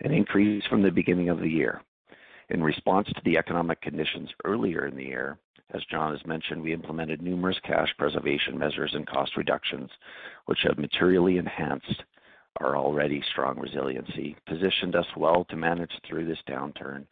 an 0.00 0.10
increase 0.10 0.64
from 0.66 0.82
the 0.82 0.90
beginning 0.90 1.28
of 1.28 1.38
the 1.38 1.48
year. 1.48 1.80
In 2.50 2.60
response 2.60 3.06
to 3.08 3.22
the 3.24 3.38
economic 3.38 3.80
conditions 3.82 4.30
earlier 4.44 4.86
in 4.86 4.96
the 4.96 5.04
year, 5.04 5.38
as 5.74 5.84
John 5.84 6.12
has 6.16 6.26
mentioned, 6.26 6.62
we 6.62 6.72
implemented 6.72 7.20
numerous 7.20 7.58
cash 7.62 7.94
preservation 7.98 8.58
measures 8.58 8.92
and 8.94 9.06
cost 9.06 9.36
reductions, 9.36 9.90
which 10.46 10.60
have 10.62 10.78
materially 10.78 11.36
enhanced 11.36 12.04
our 12.60 12.76
already 12.76 13.22
strong 13.30 13.58
resiliency, 13.58 14.36
positioned 14.46 14.96
us 14.96 15.06
well 15.16 15.44
to 15.44 15.56
manage 15.56 15.92
through 16.06 16.26
this 16.26 16.42
downturn, 16.48 17.06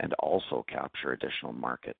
and 0.00 0.14
also 0.14 0.64
capture 0.68 1.12
additional 1.12 1.52
market 1.52 1.96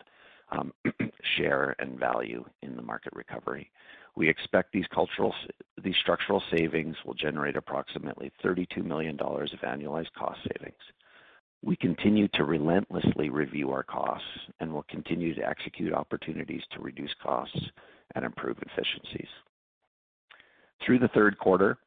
um, 0.50 0.72
share 1.36 1.76
and 1.78 1.98
value 1.98 2.44
in 2.62 2.76
the 2.76 2.82
market 2.82 3.12
recovery. 3.14 3.70
We 4.16 4.28
expect 4.28 4.72
these 4.72 4.86
structural 4.86 6.42
savings 6.50 6.96
will 7.04 7.14
generate 7.14 7.56
approximately 7.56 8.32
32 8.42 8.82
million 8.82 9.16
dollars 9.16 9.52
of 9.52 9.60
annualized 9.60 10.12
cost 10.16 10.40
savings. 10.42 10.80
We 11.62 11.76
continue 11.76 12.28
to 12.34 12.44
relentlessly 12.44 13.30
review 13.30 13.70
our 13.70 13.82
costs 13.82 14.26
and 14.60 14.72
will 14.72 14.84
continue 14.88 15.34
to 15.34 15.46
execute 15.46 15.92
opportunities 15.92 16.62
to 16.72 16.80
reduce 16.80 17.14
costs 17.22 17.60
and 18.14 18.24
improve 18.24 18.58
efficiencies. 18.58 19.28
Through 20.84 21.00
the 21.00 21.08
third 21.08 21.38
quarter, 21.38 21.78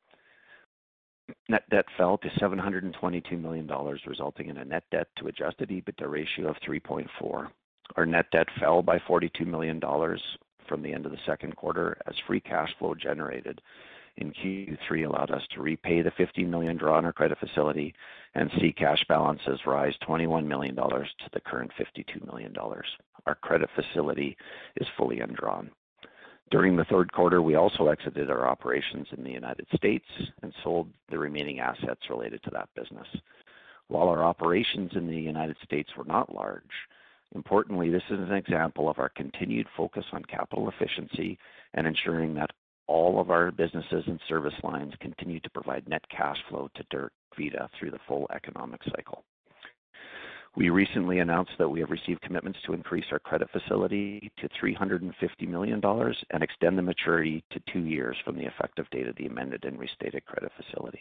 net 1.48 1.64
debt 1.70 1.86
fell 1.98 2.18
to 2.18 2.30
722 2.40 3.38
million 3.38 3.66
dollars, 3.66 4.02
resulting 4.06 4.50
in 4.50 4.58
a 4.58 4.66
net 4.66 4.84
debt 4.92 5.08
to 5.18 5.28
adjusted 5.28 5.70
EBITDA 5.70 6.10
ratio 6.10 6.50
of 6.50 6.58
3.4. 6.68 7.48
Our 7.96 8.06
net 8.06 8.26
debt 8.32 8.48
fell 8.60 8.82
by 8.82 9.00
42 9.08 9.46
million 9.46 9.80
dollars 9.80 10.22
from 10.68 10.82
the 10.82 10.94
end 10.94 11.06
of 11.06 11.12
the 11.12 11.18
second 11.26 11.56
quarter 11.56 11.98
as 12.08 12.16
free 12.28 12.40
cash 12.42 12.70
flow 12.78 12.94
generated 12.96 13.62
in 14.18 14.32
Q3 14.32 15.08
allowed 15.08 15.32
us 15.32 15.44
to 15.52 15.62
repay 15.62 16.02
the 16.02 16.12
50 16.12 16.46
million 16.46 16.78
draw 16.78 16.98
on 16.98 17.06
our 17.06 17.14
credit 17.14 17.38
facility 17.40 17.94
and 18.36 18.52
see 18.60 18.72
cash 18.72 19.04
balances 19.08 19.66
rise 19.66 19.96
21 20.02 20.48
million 20.48 20.76
dollars 20.76 21.10
to 21.20 21.30
the 21.34 21.40
current 21.40 21.72
52 21.78 22.20
million 22.26 22.54
dollars. 22.54 22.88
Our 23.26 23.36
credit 23.36 23.70
facility 23.76 24.38
is 24.78 24.88
fully 24.98 25.20
undrawn. 25.20 25.72
During 26.50 26.76
the 26.76 26.86
third 26.86 27.14
quarter, 27.14 27.42
we 27.42 27.56
also 27.56 27.88
exited 27.88 28.30
our 28.30 28.46
operations 28.46 29.08
in 29.16 29.24
the 29.24 29.32
United 29.32 29.68
States 29.74 30.06
and 30.42 30.54
sold 30.64 30.90
the 31.10 31.18
remaining 31.18 31.62
assets 31.62 32.10
related 32.10 32.44
to 32.44 32.50
that 32.52 32.70
business. 32.76 33.08
While 33.88 34.10
our 34.10 34.24
operations 34.24 34.92
in 34.96 35.08
the 35.08 35.18
United 35.18 35.56
States 35.64 35.90
were 35.96 36.06
not 36.06 36.34
large, 36.34 36.64
importantly, 37.36 37.90
this 37.90 38.04
is 38.10 38.20
an 38.20 38.34
example 38.34 38.90
of 38.90 39.00
our 39.00 39.10
continued 39.10 39.68
focus 39.78 40.06
on 40.12 40.26
capital 40.26 40.70
efficiency 40.70 41.38
and 41.74 41.88
ensuring 41.88 42.34
that 42.34 42.52
all 42.92 43.22
of 43.22 43.32
our 43.32 43.52
businesses 43.52 44.04
and 44.08 44.20
service 44.28 44.54
lines 44.64 44.94
continue 45.00 45.40
to 45.40 45.50
provide 45.52 45.88
net 45.88 46.04
cash 46.10 46.38
flow 46.50 46.70
to 46.76 46.84
Tervita 46.84 47.70
through 47.80 47.92
the 47.92 48.00
full 48.06 48.28
economic 48.36 48.82
cycle. 48.84 49.24
We 50.58 50.70
recently 50.70 51.20
announced 51.20 51.54
that 51.58 51.70
we 51.70 51.80
have 51.80 51.90
received 51.90 52.22
commitments 52.22 52.60
to 52.66 52.74
increase 52.74 53.06
our 53.14 53.20
credit 53.20 53.50
facility 53.52 54.30
to 54.40 54.50
350 54.60 55.46
million 55.46 55.80
dollars 55.80 56.22
and 56.32 56.44
extend 56.44 56.78
the 56.78 56.82
maturity 56.82 57.42
to 57.52 57.62
two 57.72 57.86
years 57.86 58.18
from 58.26 58.36
the 58.38 58.46
effective 58.46 58.90
date 58.90 59.08
of 59.08 59.16
the 59.16 59.28
amended 59.28 59.64
and 59.64 59.80
restated 59.80 60.26
credit 60.26 60.52
facility, 60.58 61.00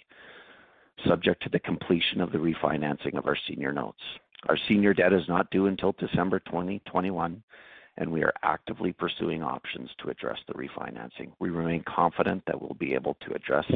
subject 1.04 1.42
to 1.42 1.48
the 1.48 1.58
completion 1.58 2.20
of 2.20 2.30
the 2.30 2.38
refinancing 2.38 3.18
of 3.18 3.26
our 3.26 3.36
senior 3.48 3.72
notes. 3.72 4.02
Our 4.48 4.56
senior 4.68 4.94
debt 4.94 5.12
is 5.12 5.26
not 5.26 5.50
due 5.50 5.66
until 5.66 5.96
December 5.98 6.38
2021, 6.38 7.42
and 7.96 8.10
we 8.10 8.22
are 8.22 8.32
actively 8.42 8.92
pursuing 8.92 9.42
options 9.42 9.90
to 9.98 10.10
address 10.10 10.38
the 10.46 10.54
refinancing. 10.54 11.32
We 11.38 11.50
remain 11.50 11.84
confident 11.86 12.42
that 12.46 12.60
we'll 12.60 12.74
be 12.74 12.94
able 12.94 13.16
to 13.26 13.34
address 13.34 13.66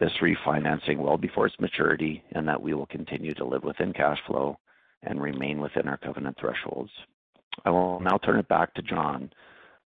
this 0.00 0.12
refinancing 0.22 0.98
well 0.98 1.16
before 1.16 1.46
its 1.46 1.58
maturity, 1.60 2.22
and 2.32 2.46
that 2.48 2.60
we 2.60 2.74
will 2.74 2.86
continue 2.86 3.34
to 3.34 3.44
live 3.44 3.64
within 3.64 3.92
cash 3.92 4.18
flow 4.26 4.58
and 5.02 5.20
remain 5.20 5.60
within 5.60 5.88
our 5.88 5.96
covenant 5.96 6.36
thresholds. 6.40 6.90
I 7.64 7.70
will 7.70 8.00
now 8.00 8.18
turn 8.18 8.38
it 8.38 8.48
back 8.48 8.74
to 8.74 8.82
John 8.82 9.30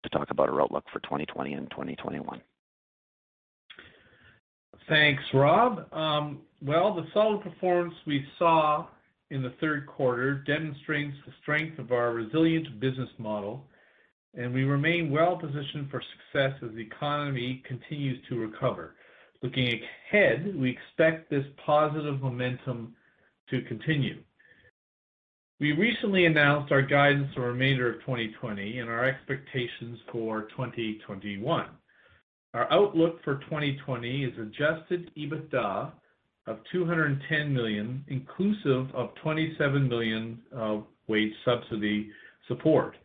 to 0.02 0.08
talk 0.10 0.30
about 0.30 0.48
our 0.48 0.60
outlook 0.60 0.84
for 0.92 1.00
2020 1.00 1.54
and 1.54 1.70
2021. 1.70 2.40
Thanks, 4.88 5.22
Rob. 5.32 5.92
Um, 5.92 6.40
well, 6.60 6.94
the 6.94 7.06
solid 7.14 7.42
performance 7.42 7.94
we 8.06 8.26
saw 8.38 8.86
in 9.32 9.42
the 9.42 9.54
third 9.60 9.86
quarter 9.86 10.34
demonstrates 10.34 11.16
the 11.24 11.32
strength 11.40 11.78
of 11.78 11.90
our 11.90 12.12
resilient 12.12 12.78
business 12.78 13.08
model, 13.16 13.66
and 14.34 14.52
we 14.52 14.64
remain 14.64 15.10
well-positioned 15.10 15.90
for 15.90 16.02
success 16.02 16.52
as 16.62 16.74
the 16.74 16.82
economy 16.82 17.62
continues 17.66 18.18
to 18.28 18.38
recover. 18.38 18.94
Looking 19.42 19.80
ahead, 20.10 20.54
we 20.54 20.70
expect 20.70 21.30
this 21.30 21.46
positive 21.64 22.20
momentum 22.20 22.94
to 23.48 23.62
continue. 23.62 24.22
We 25.60 25.72
recently 25.72 26.26
announced 26.26 26.70
our 26.70 26.82
guidance 26.82 27.32
for 27.34 27.40
the 27.40 27.46
remainder 27.46 27.94
of 27.94 28.00
2020 28.00 28.80
and 28.80 28.90
our 28.90 29.04
expectations 29.04 29.98
for 30.10 30.42
2021. 30.56 31.66
Our 32.52 32.70
outlook 32.70 33.24
for 33.24 33.36
2020 33.36 34.24
is 34.24 34.38
adjusted 34.38 35.10
EBITDA 35.16 35.92
of 36.46 36.58
210 36.72 37.52
million, 37.52 38.04
inclusive 38.08 38.92
of 38.94 39.14
27 39.22 39.88
million 39.88 40.40
of 40.52 40.84
wage 41.08 41.32
subsidy 41.44 42.10
support, 42.48 42.96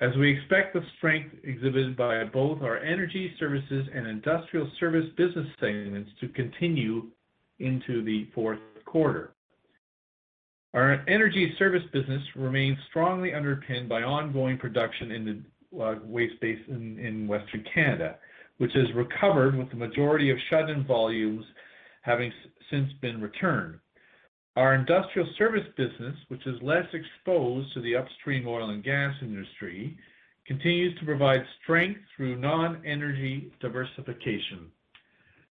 as 0.00 0.14
we 0.16 0.36
expect 0.36 0.74
the 0.74 0.82
strength 0.98 1.34
exhibited 1.44 1.96
by 1.96 2.24
both 2.24 2.62
our 2.62 2.78
energy 2.78 3.32
services 3.38 3.86
and 3.94 4.06
industrial 4.06 4.70
service 4.78 5.06
business 5.16 5.46
segments 5.60 6.10
to 6.20 6.28
continue 6.28 7.10
into 7.58 8.02
the 8.04 8.26
fourth 8.34 8.58
quarter. 8.84 9.32
Our 10.74 11.04
energy 11.06 11.54
service 11.58 11.84
business 11.92 12.22
remains 12.34 12.76
strongly 12.90 13.32
underpinned 13.32 13.88
by 13.88 14.02
ongoing 14.02 14.58
production 14.58 15.12
in 15.12 15.24
the 15.72 15.82
uh, 15.82 15.94
waste 16.04 16.40
basin 16.40 16.98
in 16.98 17.28
Western 17.28 17.64
Canada, 17.72 18.16
which 18.58 18.72
has 18.74 18.92
recovered 18.94 19.56
with 19.56 19.70
the 19.70 19.76
majority 19.76 20.30
of 20.30 20.36
shut-in 20.50 20.84
volumes 20.84 21.44
having 22.04 22.30
since 22.70 22.92
been 23.00 23.20
returned. 23.20 23.78
Our 24.56 24.74
industrial 24.74 25.26
service 25.38 25.66
business, 25.76 26.14
which 26.28 26.46
is 26.46 26.62
less 26.62 26.86
exposed 26.92 27.72
to 27.72 27.80
the 27.80 27.96
upstream 27.96 28.46
oil 28.46 28.70
and 28.70 28.84
gas 28.84 29.14
industry, 29.22 29.96
continues 30.46 30.98
to 30.98 31.06
provide 31.06 31.40
strength 31.62 32.00
through 32.14 32.36
non-energy 32.36 33.50
diversification. 33.60 34.70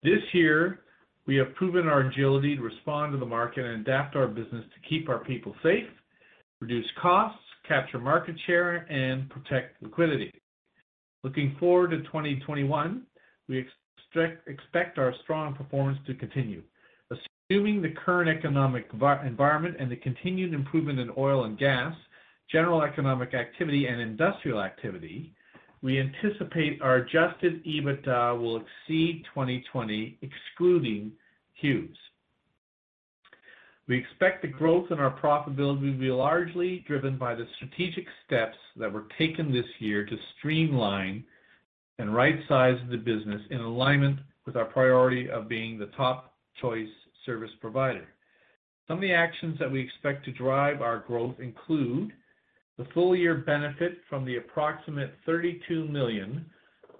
This 0.03 0.23
year, 0.35 0.81
We 1.27 1.37
have 1.37 1.55
proven 1.55 1.89
our 1.89 2.01
agility 2.01 2.55
to 2.57 2.63
respond 2.63 3.13
to 3.13 3.19
the 3.19 3.27
market 3.27 3.65
and 3.65 3.81
adapt 3.81 4.15
our 4.15 4.27
business 4.27 4.65
to 4.75 4.89
keep 4.89 5.09
our 5.09 5.21
people 5.21 5.55
safe, 5.63 5.89
reduce 6.61 6.87
costs, 7.01 7.39
capture 7.67 7.99
market 7.99 8.37
share, 8.47 8.87
and 8.91 9.31
protect 9.31 9.83
liquidity. 9.83 10.31
Looking 11.23 11.57
forward 11.59 11.93
to 11.93 11.99
2021, 12.03 13.03
we 13.49 13.59
expect 14.47 14.99
our 14.99 15.15
strong 15.23 15.55
performance 15.55 15.99
to 16.07 16.15
continue. 16.15 16.63
Assuming 17.11 17.83
the 17.83 17.95
current 18.05 18.29
economic 18.29 18.89
environment 18.93 19.77
and 19.79 19.91
the 19.91 19.97
continued 19.97 20.55
improvement 20.55 20.99
in 20.99 21.11
oil 21.19 21.45
and 21.45 21.59
gas, 21.59 21.95
general 22.51 22.83
economic 22.83 23.35
activity, 23.35 23.87
and 23.87 24.01
industrial 24.01 24.63
activity, 24.63 25.33
we 25.83 26.01
anticipate 26.01 26.81
our 26.81 26.97
adjusted 26.97 27.63
EBITDA 27.65 28.41
will 28.41 28.57
exceed 28.57 29.25
2020, 29.35 30.19
excluding 30.23 31.13
CEWS. 31.63 31.95
We 33.87 33.99
expect 33.99 34.41
the 34.41 34.49
growth 34.49 34.91
in 34.91 34.99
our 34.99 35.15
profitability 35.21 35.93
to 35.93 35.99
be 35.99 36.11
largely 36.11 36.83
driven 36.87 37.19
by 37.19 37.35
the 37.35 37.47
strategic 37.57 38.07
steps 38.25 38.57
that 38.77 38.91
were 38.91 39.05
taken 39.19 39.53
this 39.53 39.67
year 39.79 40.07
to 40.07 40.17
streamline 40.39 41.23
and 41.99 42.15
right-size 42.15 42.81
of 42.83 42.89
the 42.89 42.97
business 42.97 43.41
in 43.51 43.61
alignment 43.61 44.19
with 44.47 44.57
our 44.57 44.65
priority 44.65 45.31
of 45.31 45.49
being 45.49 45.79
the 45.79 45.91
top 45.97 46.35
choice 46.61 46.89
service 47.25 47.51
provider. 47.61 48.07
Some 48.87 48.99
of 48.99 49.03
the 49.03 49.13
actions 49.13 49.59
that 49.59 49.71
we 49.71 49.81
expect 49.81 50.25
to 50.27 50.33
drive 50.33 50.83
our 50.83 50.99
growth 50.99 51.37
include 51.41 52.13
the 52.77 52.87
full-year 52.93 53.37
benefit 53.37 53.99
from 54.09 54.25
the 54.25 54.37
approximate 54.37 55.15
32 55.25 55.87
million 55.89 56.45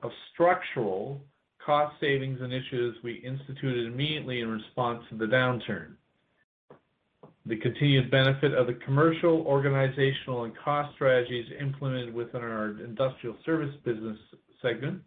of 0.03 0.11
structural 0.33 1.21
cost 1.65 1.95
savings 2.01 2.41
initiatives 2.41 2.97
we 3.03 3.15
instituted 3.15 3.87
immediately 3.87 4.41
in 4.41 4.49
response 4.49 5.03
to 5.11 5.17
the 5.17 5.27
downturn. 5.27 5.95
The 7.47 7.57
continued 7.57 8.11
benefit 8.11 8.55
of 8.55 8.67
the 8.67 8.75
commercial, 8.75 9.43
organizational, 9.47 10.45
and 10.45 10.57
cost 10.57 10.95
strategies 10.95 11.47
implemented 11.61 12.15
within 12.15 12.43
our 12.43 12.71
industrial 12.83 13.37
service 13.45 13.75
business 13.85 14.19
segment, 14.65 15.01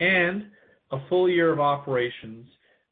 and 0.00 0.46
a 0.90 0.98
full 1.08 1.28
year 1.28 1.52
of 1.52 1.60
operations 1.60 2.46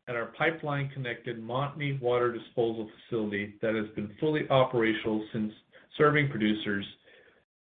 at 0.08 0.16
our 0.16 0.26
pipeline-connected 0.38 1.40
Montney 1.42 2.00
water 2.00 2.32
disposal 2.32 2.88
facility 3.08 3.54
that 3.62 3.74
has 3.74 3.86
been 3.94 4.10
fully 4.20 4.48
operational 4.50 5.24
since 5.32 5.52
serving 5.96 6.28
producers 6.28 6.84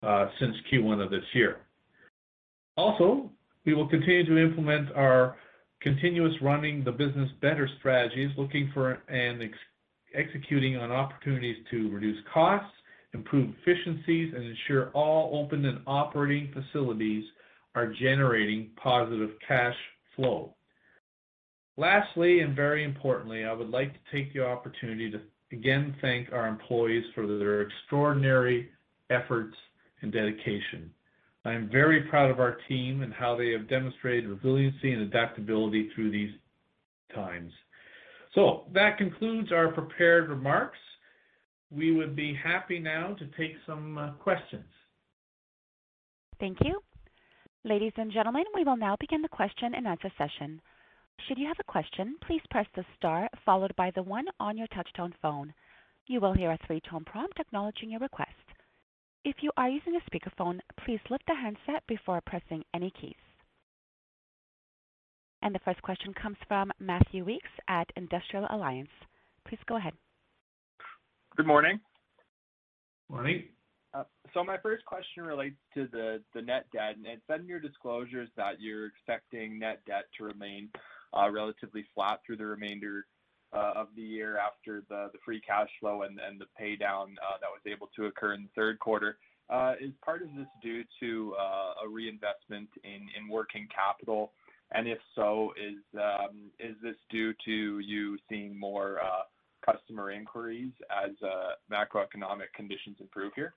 uh, 0.03 0.27
since 0.39 0.55
Q1 0.71 1.03
of 1.03 1.09
this 1.09 1.23
year. 1.33 1.57
Also, 2.75 3.29
we 3.65 3.73
will 3.73 3.87
continue 3.87 4.25
to 4.25 4.37
implement 4.37 4.91
our 4.95 5.35
continuous 5.81 6.33
running 6.41 6.83
the 6.83 6.91
business 6.91 7.29
better 7.41 7.69
strategies, 7.79 8.29
looking 8.37 8.69
for 8.73 8.99
and 9.09 9.41
executing 10.13 10.77
on 10.77 10.91
opportunities 10.91 11.57
to 11.71 11.89
reduce 11.89 12.17
costs, 12.33 12.71
improve 13.13 13.49
efficiencies, 13.61 14.33
and 14.35 14.43
ensure 14.43 14.89
all 14.93 15.43
open 15.43 15.65
and 15.65 15.79
operating 15.87 16.53
facilities 16.53 17.23
are 17.75 17.93
generating 17.93 18.69
positive 18.81 19.31
cash 19.47 19.75
flow. 20.15 20.55
Lastly, 21.77 22.39
and 22.39 22.55
very 22.55 22.83
importantly, 22.83 23.45
I 23.45 23.53
would 23.53 23.69
like 23.69 23.93
to 23.93 24.00
take 24.12 24.33
the 24.33 24.45
opportunity 24.45 25.12
to 25.12 25.21
again 25.51 25.95
thank 26.01 26.31
our 26.31 26.47
employees 26.47 27.05
for 27.13 27.27
their 27.27 27.62
extraordinary 27.62 28.69
efforts 29.09 29.55
and 30.01 30.12
dedication. 30.12 30.91
I 31.45 31.53
am 31.53 31.69
very 31.71 32.01
proud 32.03 32.29
of 32.29 32.39
our 32.39 32.57
team 32.67 33.03
and 33.03 33.13
how 33.13 33.38
they 33.38 33.51
have 33.51 33.69
demonstrated 33.69 34.29
resiliency 34.29 34.91
and 34.91 35.03
adaptability 35.03 35.89
through 35.95 36.12
these 36.12 36.31
times. 37.15 37.53
So 38.36 38.65
That 38.74 38.97
concludes 38.97 39.51
our 39.51 39.71
prepared 39.71 40.29
remarks. 40.29 40.77
We 41.71 41.91
would 41.91 42.15
be 42.15 42.36
happy 42.36 42.79
now 42.79 43.15
to 43.17 43.25
take 43.38 43.55
some 43.65 43.97
uh, 43.97 44.12
questions. 44.13 44.65
Thank 46.39 46.58
you. 46.63 46.82
Ladies 47.67 47.91
and 47.97 48.13
gentlemen, 48.13 48.45
we 48.56 48.63
will 48.63 48.77
now 48.77 48.95
begin 48.97 49.21
the 49.21 49.27
question 49.27 49.75
and 49.75 49.86
answer 49.86 50.10
session. 50.17 50.62
Should 51.27 51.38
you 51.38 51.47
have 51.47 51.60
a 51.60 51.69
question, 51.69 52.15
please 52.25 52.39
press 52.49 52.65
the 52.73 52.86
star 52.95 53.27
followed 53.43 53.75
by 53.75 53.91
the 53.91 54.03
one 54.03 54.23
on 54.39 54.58
your 54.58 54.67
touch-tone 54.67 55.13
phone. 55.21 55.53
You 56.06 56.21
will 56.21 56.32
hear 56.32 56.51
a 56.51 56.60
three-tone 56.65 57.03
prompt 57.03 57.41
acknowledging 57.41 57.91
your 57.91 57.99
request. 57.99 58.32
If 59.25 59.36
you 59.41 59.51
are 59.58 59.67
using 59.67 59.97
a 59.97 60.10
speakerphone, 60.10 60.60
please 60.86 61.01
lift 61.10 61.25
the 61.27 61.36
handset 61.36 61.84
before 61.89 62.21
pressing 62.25 62.63
any 62.73 62.89
keys. 63.01 63.15
And 65.41 65.53
the 65.53 65.60
first 65.65 65.82
question 65.82 66.13
comes 66.13 66.38
from 66.47 66.71
Matthew 66.80 67.25
Weekes 67.25 67.51
at 67.67 67.91
Industrial 67.97 68.47
Alliance. 68.49 68.88
Please 69.45 69.60
go 69.67 69.75
ahead. 69.75 69.93
Good 71.36 71.45
morning. 71.45 71.82
Morning. 73.10 73.43
Uh, 73.93 74.04
my 74.43 74.58
first 74.58 74.86
question 74.86 75.23
relates 75.23 75.56
to 75.73 75.88
the 75.88 76.41
net 76.41 76.65
debt. 76.71 76.95
and 76.97 77.06
It 77.06 77.21
said 77.28 77.41
in 77.41 77.47
your 77.47 77.60
disclosures 77.60 78.30
that 78.36 78.60
you're 78.60 78.86
expecting 78.86 79.60
net 79.60 79.82
debt 79.86 80.06
to 80.17 80.26
remain 80.26 80.69
uh, 81.13 81.30
relatively 81.32 81.86
flat 81.95 82.19
through 82.26 82.38
the 82.38 82.45
remainder 82.45 83.06
uh, 83.54 83.73
of 83.76 83.88
the 83.95 84.02
year 84.02 84.38
after 84.38 84.84
the 84.89 85.10
free 85.23 85.41
cash 85.41 85.69
flow 85.80 86.04
and 86.04 86.17
the 86.17 86.45
pay-down 86.58 87.15
that 87.41 87.50
was 87.50 87.62
able 87.65 87.89
to 87.95 88.06
occur 88.06 88.34
in 88.34 88.43
the 88.43 88.50
third 88.56 88.78
quarter. 88.80 89.17
Is 89.80 89.93
part 90.04 90.21
of 90.21 90.28
this 90.36 90.47
due 90.62 90.84
to 91.00 91.34
a 91.84 91.88
reinvestment 91.89 92.69
in 92.84 93.30
working 93.30 93.67
capital? 93.73 94.34
And 94.71 94.86
if 94.88 95.00
so, 95.15 95.54
is 95.56 95.82
um, 95.95 96.52
this 96.60 96.97
due 97.10 97.34
to 97.45 97.80
you 97.80 98.17
seeing 98.30 98.60
more 98.60 99.00
customer 99.65 100.12
inquiries 100.12 100.73
as 100.91 101.12
macroeconomic 101.71 102.52
conditions 102.54 102.97
improve 103.00 103.32
here? 103.34 103.54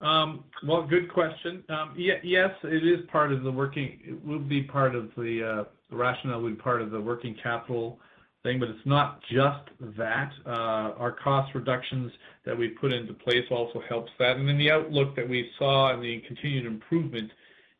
Well, 0.00 0.86
good 0.88 1.12
question. 1.12 1.64
Yes, 1.96 2.50
it 2.64 2.86
is 2.86 3.06
part 3.10 3.32
of 3.32 3.42
the 3.42 3.52
working. 3.52 4.00
it 4.04 4.24
would 4.24 4.48
be 4.48 4.62
part 4.62 4.94
of 4.94 5.10
the 5.16 5.62
uh, 5.62 5.64
the 5.90 5.96
rationale, 5.96 6.40
would 6.42 6.56
be 6.56 6.62
part 6.62 6.82
of 6.82 6.90
the 6.90 7.00
working 7.00 7.36
capital 7.42 7.98
thing, 8.42 8.58
but 8.58 8.68
it's 8.68 8.86
not 8.86 9.20
just 9.30 9.68
that. 9.98 10.32
Uh, 10.46 10.94
Our 10.96 11.12
cost 11.12 11.54
reductions 11.54 12.12
that 12.44 12.56
we 12.56 12.68
put 12.68 12.92
into 12.92 13.12
place 13.12 13.44
also 13.50 13.82
helps 13.88 14.10
that. 14.18 14.36
And 14.36 14.48
then 14.48 14.56
the 14.56 14.70
outlook 14.70 15.14
that 15.16 15.28
we 15.28 15.50
saw 15.58 15.92
and 15.92 16.02
the 16.02 16.20
continued 16.26 16.66
improvement 16.66 17.30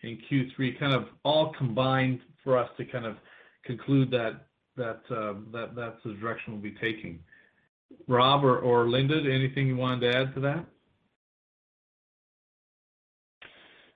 in 0.02 0.18
Q3 0.30 0.78
kind 0.78 0.92
of 0.92 1.06
all 1.24 1.52
combined 1.56 2.20
for 2.42 2.59
us 2.59 2.68
to 2.76 2.85
kind 2.85 3.06
of 3.06 3.16
conclude 3.64 4.11
that 4.11 4.46
that 4.76 5.00
uh, 5.11 5.35
that 5.52 5.74
that's 5.74 6.02
the 6.04 6.14
direction 6.14 6.52
we'll 6.52 6.62
be 6.62 6.76
taking. 6.80 7.18
Rob 8.06 8.44
or 8.44 8.88
Linda, 8.88 9.16
anything 9.16 9.66
you 9.66 9.76
wanted 9.76 10.12
to 10.12 10.18
add 10.18 10.35
to 10.35 10.40
that? 10.40 10.64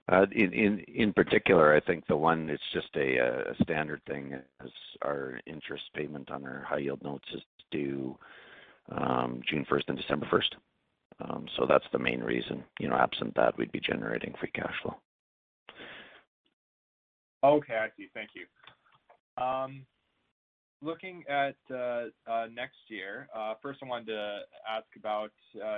Uh, 0.06 0.26
in 0.34 1.12
particular, 1.14 1.74
I 1.74 1.80
think 1.80 2.06
the 2.06 2.16
one, 2.16 2.50
it's 2.50 2.62
just 2.74 2.94
a 2.96 3.54
standard 3.62 4.02
thing 4.06 4.34
is 4.62 4.70
our 5.02 5.40
interest 5.46 5.84
payment 5.94 6.30
on 6.30 6.44
our 6.44 6.62
high-yield 6.68 7.02
notes 7.02 7.24
is 7.34 7.40
due 7.70 8.18
um, 8.92 9.40
June 9.48 9.64
1st 9.70 9.84
and 9.88 9.96
December 9.96 10.26
1st. 10.26 10.54
Um, 11.20 11.46
so 11.56 11.64
That's 11.66 11.86
the 11.92 11.98
main 11.98 12.20
reason. 12.20 12.64
You 12.78 12.88
know, 12.88 12.96
absent 12.96 13.34
that, 13.36 13.56
we'd 13.56 13.72
be 13.72 13.80
generating 13.80 14.34
free 14.38 14.50
cash 14.54 14.74
flow. 14.82 14.96
Okay, 17.42 17.76
I 17.76 17.88
see. 17.96 18.08
Thank 18.12 18.30
you. 18.34 18.46
Um, 19.42 19.86
Looking 20.84 21.24
at 21.30 21.56
uh, 21.70 22.08
uh, 22.30 22.46
next 22.54 22.76
year, 22.88 23.26
uh, 23.34 23.54
first 23.62 23.80
I 23.82 23.86
wanted 23.86 24.08
to 24.08 24.40
ask 24.70 24.84
about 24.98 25.30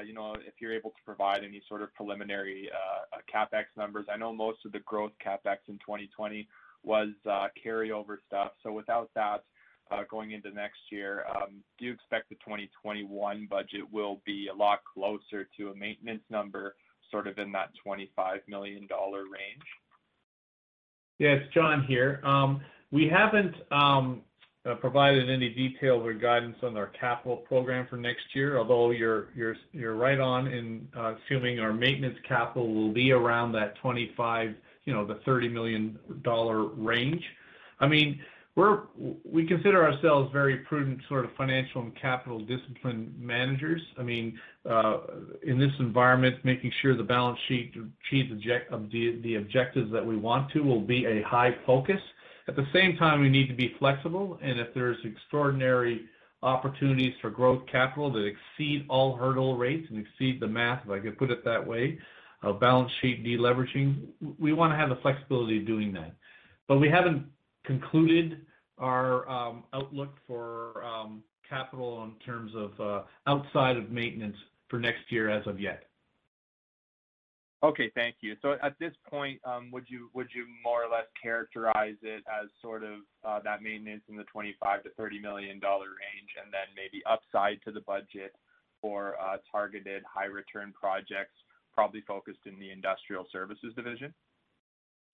you 0.05 0.13
know, 0.13 0.35
if 0.35 0.55
you're 0.61 0.75
able 0.75 0.91
to 0.91 0.97
provide 1.05 1.45
any 1.45 1.63
sort 1.69 1.83
of 1.83 1.95
preliminary 1.95 2.69
CapEx 3.33 3.67
numbers. 3.77 4.07
I 4.13 4.17
know 4.17 4.33
most 4.33 4.59
of 4.67 4.73
the 4.73 4.81
growth 4.81 5.13
CapEx 5.25 5.59
in 5.69 5.75
2020 5.75 6.49
was 6.83 7.11
carryover 7.65 8.17
stuff. 8.27 8.51
So 8.65 8.73
without 8.73 9.11
that, 9.15 9.45
going 10.11 10.33
into 10.33 10.51
next 10.51 10.81
year, 10.91 11.25
um, 11.31 11.63
do 11.79 11.85
you 11.85 11.93
expect 11.93 12.29
the 12.29 12.35
2021 12.37 13.47
budget 13.49 13.83
will 13.93 14.21
be 14.27 14.49
a 14.53 14.57
lot 14.57 14.81
closer 14.93 15.49
to 15.57 15.71
a 15.71 15.75
maintenance 15.77 16.25
number, 16.31 16.75
sort 17.13 17.29
of 17.29 17.39
in 17.39 17.53
that 17.53 17.71
25 17.85 18.41
million 18.49 18.89
dollar 18.89 19.23
range? 19.23 19.63
Yeah, 21.21 21.37
John 21.55 21.85
here. 21.85 22.21
Um, 22.25 22.61
we 22.91 23.09
haven't 23.09 23.55
um, 23.71 24.23
provided 24.75 25.31
any 25.31 25.49
detail 25.49 26.05
or 26.05 26.13
guidance 26.13 26.57
on 26.63 26.77
our 26.77 26.89
capital 26.89 27.37
program 27.37 27.87
for 27.89 27.97
next 27.97 28.25
year, 28.35 28.59
although 28.59 28.91
you're 28.91 29.29
you're 29.35 29.57
you're 29.73 29.95
right 29.95 30.19
on 30.19 30.49
in 30.49 30.89
uh, 30.97 31.15
assuming 31.15 31.61
our 31.61 31.73
maintenance 31.73 32.19
capital 32.27 32.75
will 32.75 32.93
be 32.93 33.13
around 33.13 33.53
that 33.53 33.77
25, 33.77 34.55
you 34.85 34.93
know, 34.93 35.07
the 35.07 35.21
30 35.25 35.49
million 35.49 35.99
dollar 36.23 36.65
range. 36.65 37.23
I 37.81 37.87
mean, 37.87 38.21
we're 38.57 38.85
we 39.31 39.47
consider 39.47 39.85
ourselves 39.85 40.33
very 40.33 40.57
prudent 40.57 41.01
sort 41.09 41.27
of 41.27 41.31
financial 41.37 41.83
and 41.83 41.95
capital 41.95 42.41
discipline 42.41 43.15
managers. 43.19 43.83
I 43.99 44.03
mean, 44.03 44.39
uh, 44.69 44.99
in 45.43 45.59
this 45.59 45.73
environment, 45.79 46.37
making 46.43 46.73
sure 46.81 46.97
the 46.97 47.05
balance 47.05 47.39
sheet 47.47 47.75
achieves 47.77 48.31
the, 48.31 49.21
the 49.23 49.35
objectives 49.37 49.93
that 49.93 50.05
we 50.05 50.17
want 50.17 50.51
to 50.53 50.61
will 50.61 50.81
be 50.81 51.05
a 51.05 51.23
high 51.23 51.55
focus. 51.67 52.01
At 52.49 52.57
the 52.57 52.67
same 52.73 52.97
time, 52.97 53.21
we 53.21 53.29
need 53.29 53.49
to 53.49 53.55
be 53.55 53.75
flexible, 53.79 54.39
and 54.41 54.61
if 54.61 54.73
there's 54.73 54.99
extraordinary 55.05 56.07
opportunities 56.43 57.15
for 57.21 57.31
growth 57.31 57.63
capital 57.71 58.13
that 58.13 58.25
exceed 58.25 58.87
all 58.89 59.17
hurdle 59.17 59.57
rates 59.57 59.87
and 59.91 59.99
exceed 59.99 60.39
the 60.41 60.47
math, 60.47 60.85
if 60.85 60.91
I 60.91 61.01
could 61.01 61.19
put 61.19 61.31
it 61.31 61.45
that 61.45 61.67
way, 61.67 61.99
of 62.43 62.61
balance 62.61 62.93
sheet 63.01 63.25
deleveraging, 63.25 64.07
we 64.39 64.53
want 64.53 64.73
to 64.73 64.77
have 64.77 64.91
the 64.91 64.97
flexibility 64.97 65.59
of 65.59 65.67
doing 65.67 65.93
that. 65.95 66.15
But 66.69 66.79
we 66.79 66.89
haven't 66.89 67.27
concluded 67.65 68.47
our 68.79 69.29
um, 69.29 69.65
outlook 69.73 70.15
for 70.27 70.85
um, 70.85 71.23
capital 71.49 72.05
in 72.05 72.13
terms 72.25 72.53
of 72.55 72.81
uh, 72.81 73.03
outside 73.27 73.77
of 73.77 73.91
maintenance 73.91 74.37
for 74.69 74.79
next 74.79 75.11
year 75.11 75.31
as 75.31 75.47
of 75.47 75.59
yet. 75.59 75.85
Okay, 77.63 77.91
thank 77.95 78.17
you. 78.21 78.37
So 78.43 78.57
at 78.63 78.79
this 78.79 78.93
point, 79.09 79.41
um, 79.45 79.71
would 79.73 79.85
you 79.89 80.11
would 80.13 80.29
you 80.35 80.45
more 80.63 80.85
or 80.85 80.91
less 80.91 81.07
characterize 81.21 81.97
it 82.03 82.23
as 82.29 82.49
sort 82.61 82.83
of 82.83 83.01
uh, 83.25 83.41
that 83.45 83.63
maintenance 83.63 84.03
in 84.09 84.17
the 84.17 84.25
25 84.25 84.83
to 84.83 84.91
30 84.91 85.21
million 85.21 85.59
dollar 85.59 85.87
range, 85.87 86.31
and 86.43 86.53
then 86.53 86.69
maybe 86.77 87.03
upside 87.09 87.63
to 87.65 87.73
the 87.73 87.81
budget 87.81 88.35
for 88.83 89.17
uh, 89.21 89.39
targeted 89.51 90.03
high 90.05 90.27
return 90.27 90.73
projects, 90.79 91.33
probably 91.75 92.03
focused 92.03 92.41
in 92.45 92.59
the 92.59 92.71
industrial 92.71 93.27
services 93.33 93.73
division? 93.75 94.13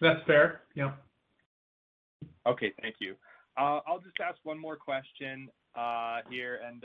That's 0.01 0.21
fair. 0.27 0.63
Yeah. 0.75 0.93
Okay, 2.45 2.73
thank 2.83 2.97
you. 2.99 3.15
Uh, 3.57 3.81
I'll 3.87 4.01
just 4.01 4.19
ask 4.21 4.39
one 4.43 4.59
more 4.59 4.77
question 4.77 5.49
uh, 5.77 6.21
here, 6.29 6.59
and 6.67 6.85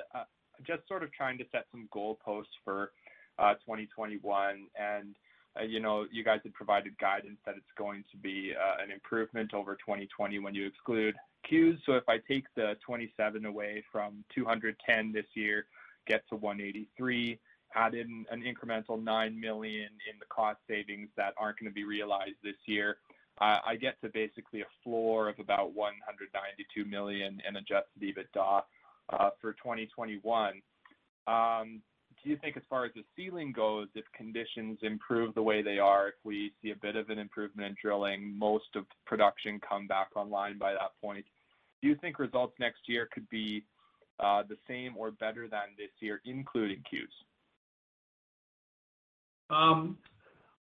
just 0.65 0.87
sort 0.87 1.01
of 1.01 1.11
trying 1.13 1.37
to 1.39 1.45
set 1.51 1.65
some 1.71 1.89
goalposts 1.93 2.53
for 2.63 2.91
uh, 3.39 3.53
2021. 3.65 4.67
And 4.79 5.15
you 5.63 5.79
know, 5.79 6.05
you 6.11 6.23
guys 6.23 6.39
had 6.43 6.53
provided 6.53 6.97
guidance 6.97 7.37
that 7.45 7.55
it's 7.55 7.65
going 7.77 8.03
to 8.11 8.17
be 8.17 8.53
uh, 8.55 8.83
an 8.83 8.91
improvement 8.91 9.53
over 9.53 9.75
2020 9.75 10.39
when 10.39 10.53
you 10.53 10.65
exclude 10.65 11.15
CEWS. 11.49 11.79
So 11.85 11.93
if 11.93 12.07
I 12.07 12.17
take 12.17 12.45
the 12.55 12.75
27 12.85 13.45
away 13.45 13.83
from 13.91 14.23
210 14.33 15.11
this 15.13 15.25
year, 15.33 15.65
get 16.07 16.27
to 16.29 16.35
183, 16.35 17.39
add 17.75 17.93
in 17.93 18.25
an 18.31 18.43
incremental 18.43 19.01
9 19.01 19.39
million 19.39 19.89
in 20.11 20.19
the 20.19 20.25
cost 20.29 20.59
savings 20.67 21.09
that 21.17 21.33
aren't 21.37 21.59
going 21.59 21.69
to 21.69 21.73
be 21.73 21.83
realized 21.83 22.35
this 22.43 22.55
year, 22.65 22.97
uh, 23.39 23.59
I 23.65 23.75
get 23.75 24.01
to 24.01 24.09
basically 24.09 24.61
a 24.61 24.65
floor 24.83 25.29
of 25.29 25.39
about 25.39 25.73
192 25.73 26.85
million 26.85 27.41
in 27.47 27.55
adjusted 27.55 28.01
EBITDA 28.01 28.63
uh, 29.09 29.29
for 29.39 29.53
2021. 29.53 30.61
Um, 31.27 31.81
do 32.27 32.31
you 32.33 32.39
think, 32.39 32.57
as 32.57 32.63
far 32.69 32.83
as 32.83 32.91
the 32.93 33.05
ceiling 33.15 33.53
goes, 33.53 33.87
if 33.95 34.03
conditions 34.11 34.77
improve 34.81 35.33
the 35.33 35.41
way 35.41 35.61
they 35.61 35.79
are, 35.79 36.09
if 36.09 36.15
we 36.25 36.51
see 36.61 36.71
a 36.71 36.75
bit 36.75 36.97
of 36.97 37.09
an 37.09 37.17
improvement 37.17 37.69
in 37.69 37.75
drilling, 37.81 38.37
most 38.37 38.65
of 38.75 38.83
production 39.05 39.61
come 39.67 39.87
back 39.87 40.09
online 40.13 40.57
by 40.57 40.73
that 40.73 40.91
point, 41.01 41.25
do 41.81 41.87
you 41.87 41.95
think 41.95 42.19
results 42.19 42.53
next 42.59 42.79
year 42.87 43.07
could 43.13 43.29
be 43.29 43.63
uh, 44.19 44.43
the 44.49 44.57
same 44.67 44.97
or 44.97 45.09
better 45.11 45.47
than 45.47 45.69
this 45.77 45.87
year, 46.01 46.19
including 46.25 46.83
CEWS? 46.93 47.07
Um, 49.49 49.97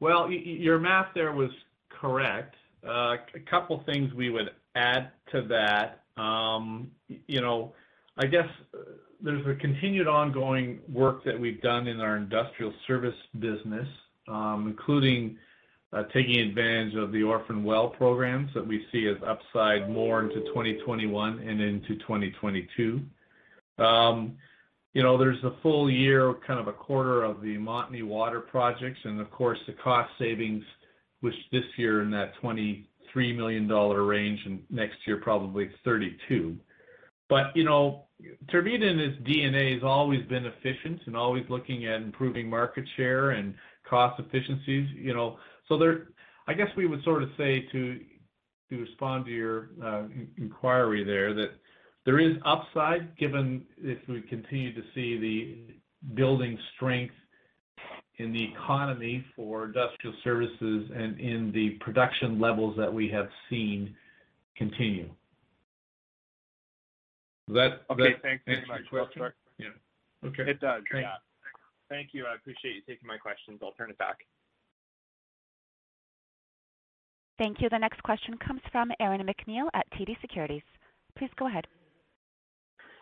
well, 0.00 0.30
your 0.30 0.78
math 0.78 1.08
there 1.14 1.32
was 1.32 1.50
correct. 1.90 2.54
Uh, 2.82 3.16
a 3.34 3.40
couple 3.50 3.82
things 3.84 4.14
we 4.14 4.30
would 4.30 4.48
add 4.76 5.10
to 5.32 5.42
that. 5.42 6.04
Um, 6.16 6.90
you 7.26 7.42
know, 7.42 7.74
I 8.16 8.24
guess 8.24 8.48
uh, 8.72 8.78
there's 9.22 9.46
a 9.46 9.54
continued 9.54 10.08
ongoing 10.08 10.80
work 10.92 11.24
that 11.24 11.38
we've 11.38 11.60
done 11.60 11.86
in 11.86 12.00
our 12.00 12.16
industrial 12.16 12.72
service 12.86 13.14
business, 13.38 13.88
um, 14.28 14.66
including 14.68 15.36
uh, 15.92 16.04
taking 16.12 16.40
advantage 16.40 16.94
of 16.94 17.12
the 17.12 17.22
orphan 17.22 17.64
well 17.64 17.88
programs 17.88 18.50
that 18.54 18.66
we 18.66 18.86
see 18.92 19.08
as 19.08 19.16
upside 19.26 19.90
more 19.90 20.22
into 20.22 20.40
2021 20.46 21.40
and 21.40 21.60
into 21.60 21.96
2022. 21.96 23.00
Um, 23.78 24.36
you 24.92 25.02
know, 25.02 25.16
there's 25.16 25.42
a 25.44 25.54
full 25.62 25.90
year, 25.90 26.34
kind 26.46 26.60
of 26.60 26.68
a 26.68 26.72
quarter 26.72 27.22
of 27.22 27.40
the 27.40 27.56
Montney 27.56 28.02
water 28.02 28.40
projects, 28.40 28.98
and 29.04 29.20
of 29.20 29.30
course 29.30 29.58
the 29.66 29.72
cost 29.72 30.10
savings 30.18 30.64
which 31.20 31.34
this 31.52 31.64
year 31.76 32.02
in 32.02 32.10
that 32.10 32.32
$23 32.42 32.84
million 33.36 33.68
range, 33.68 34.40
and 34.46 34.62
next 34.70 34.96
year 35.06 35.18
probably 35.18 35.70
32. 35.84 36.56
But, 37.28 37.54
you 37.54 37.64
know, 37.64 38.06
Tervita 38.52 38.90
in 38.90 38.98
its 38.98 39.20
DNA 39.22 39.74
has 39.74 39.82
always 39.82 40.24
been 40.26 40.46
efficient 40.46 41.00
and 41.06 41.16
always 41.16 41.44
looking 41.48 41.86
at 41.86 42.02
improving 42.02 42.48
market 42.48 42.84
share 42.96 43.30
and 43.30 43.54
cost 43.88 44.20
efficiencies, 44.20 44.88
you 44.94 45.14
know. 45.14 45.38
So 45.68 45.78
there, 45.78 46.08
I 46.46 46.54
guess 46.54 46.68
we 46.76 46.86
would 46.86 47.02
sort 47.04 47.22
of 47.22 47.30
say 47.36 47.66
to 47.72 48.00
to 48.70 48.78
respond 48.78 49.24
to 49.24 49.30
your 49.32 49.70
uh, 49.82 50.04
inquiry 50.38 51.02
there 51.02 51.34
that 51.34 51.50
there 52.06 52.18
is 52.18 52.36
upside 52.44 53.16
given 53.18 53.64
if 53.78 53.98
we 54.08 54.22
continue 54.22 54.72
to 54.74 54.82
see 54.94 55.18
the 55.18 55.74
building 56.14 56.58
strength 56.76 57.14
in 58.18 58.32
the 58.32 58.44
economy 58.52 59.24
for 59.34 59.64
industrial 59.64 60.14
services 60.22 60.90
and 60.94 61.18
in 61.18 61.50
the 61.52 61.70
production 61.80 62.38
levels 62.38 62.76
that 62.76 62.92
we 62.92 63.08
have 63.08 63.28
seen 63.48 63.94
continue. 64.56 65.08
That 67.52 67.82
okay. 67.90 68.14
That 68.14 68.22
thanks 68.22 68.44
very 68.46 68.66
much. 68.66 68.88
Question? 68.90 69.32
Yeah. 69.58 69.66
Okay. 70.24 70.50
It 70.50 70.60
does. 70.60 70.82
Thanks. 70.90 71.06
Yeah. 71.06 71.18
Thank 71.88 72.10
you. 72.12 72.26
I 72.26 72.36
appreciate 72.36 72.76
you 72.76 72.82
taking 72.86 73.08
my 73.08 73.18
questions. 73.18 73.60
I'll 73.62 73.72
turn 73.72 73.90
it 73.90 73.98
back. 73.98 74.18
Thank 77.38 77.60
you. 77.60 77.68
The 77.68 77.78
next 77.78 78.02
question 78.02 78.36
comes 78.38 78.60
from 78.70 78.92
Aaron 79.00 79.26
MacNeil 79.26 79.68
at 79.74 79.86
TD 79.92 80.20
Securities. 80.20 80.62
Please 81.18 81.30
go 81.38 81.48
ahead. 81.48 81.66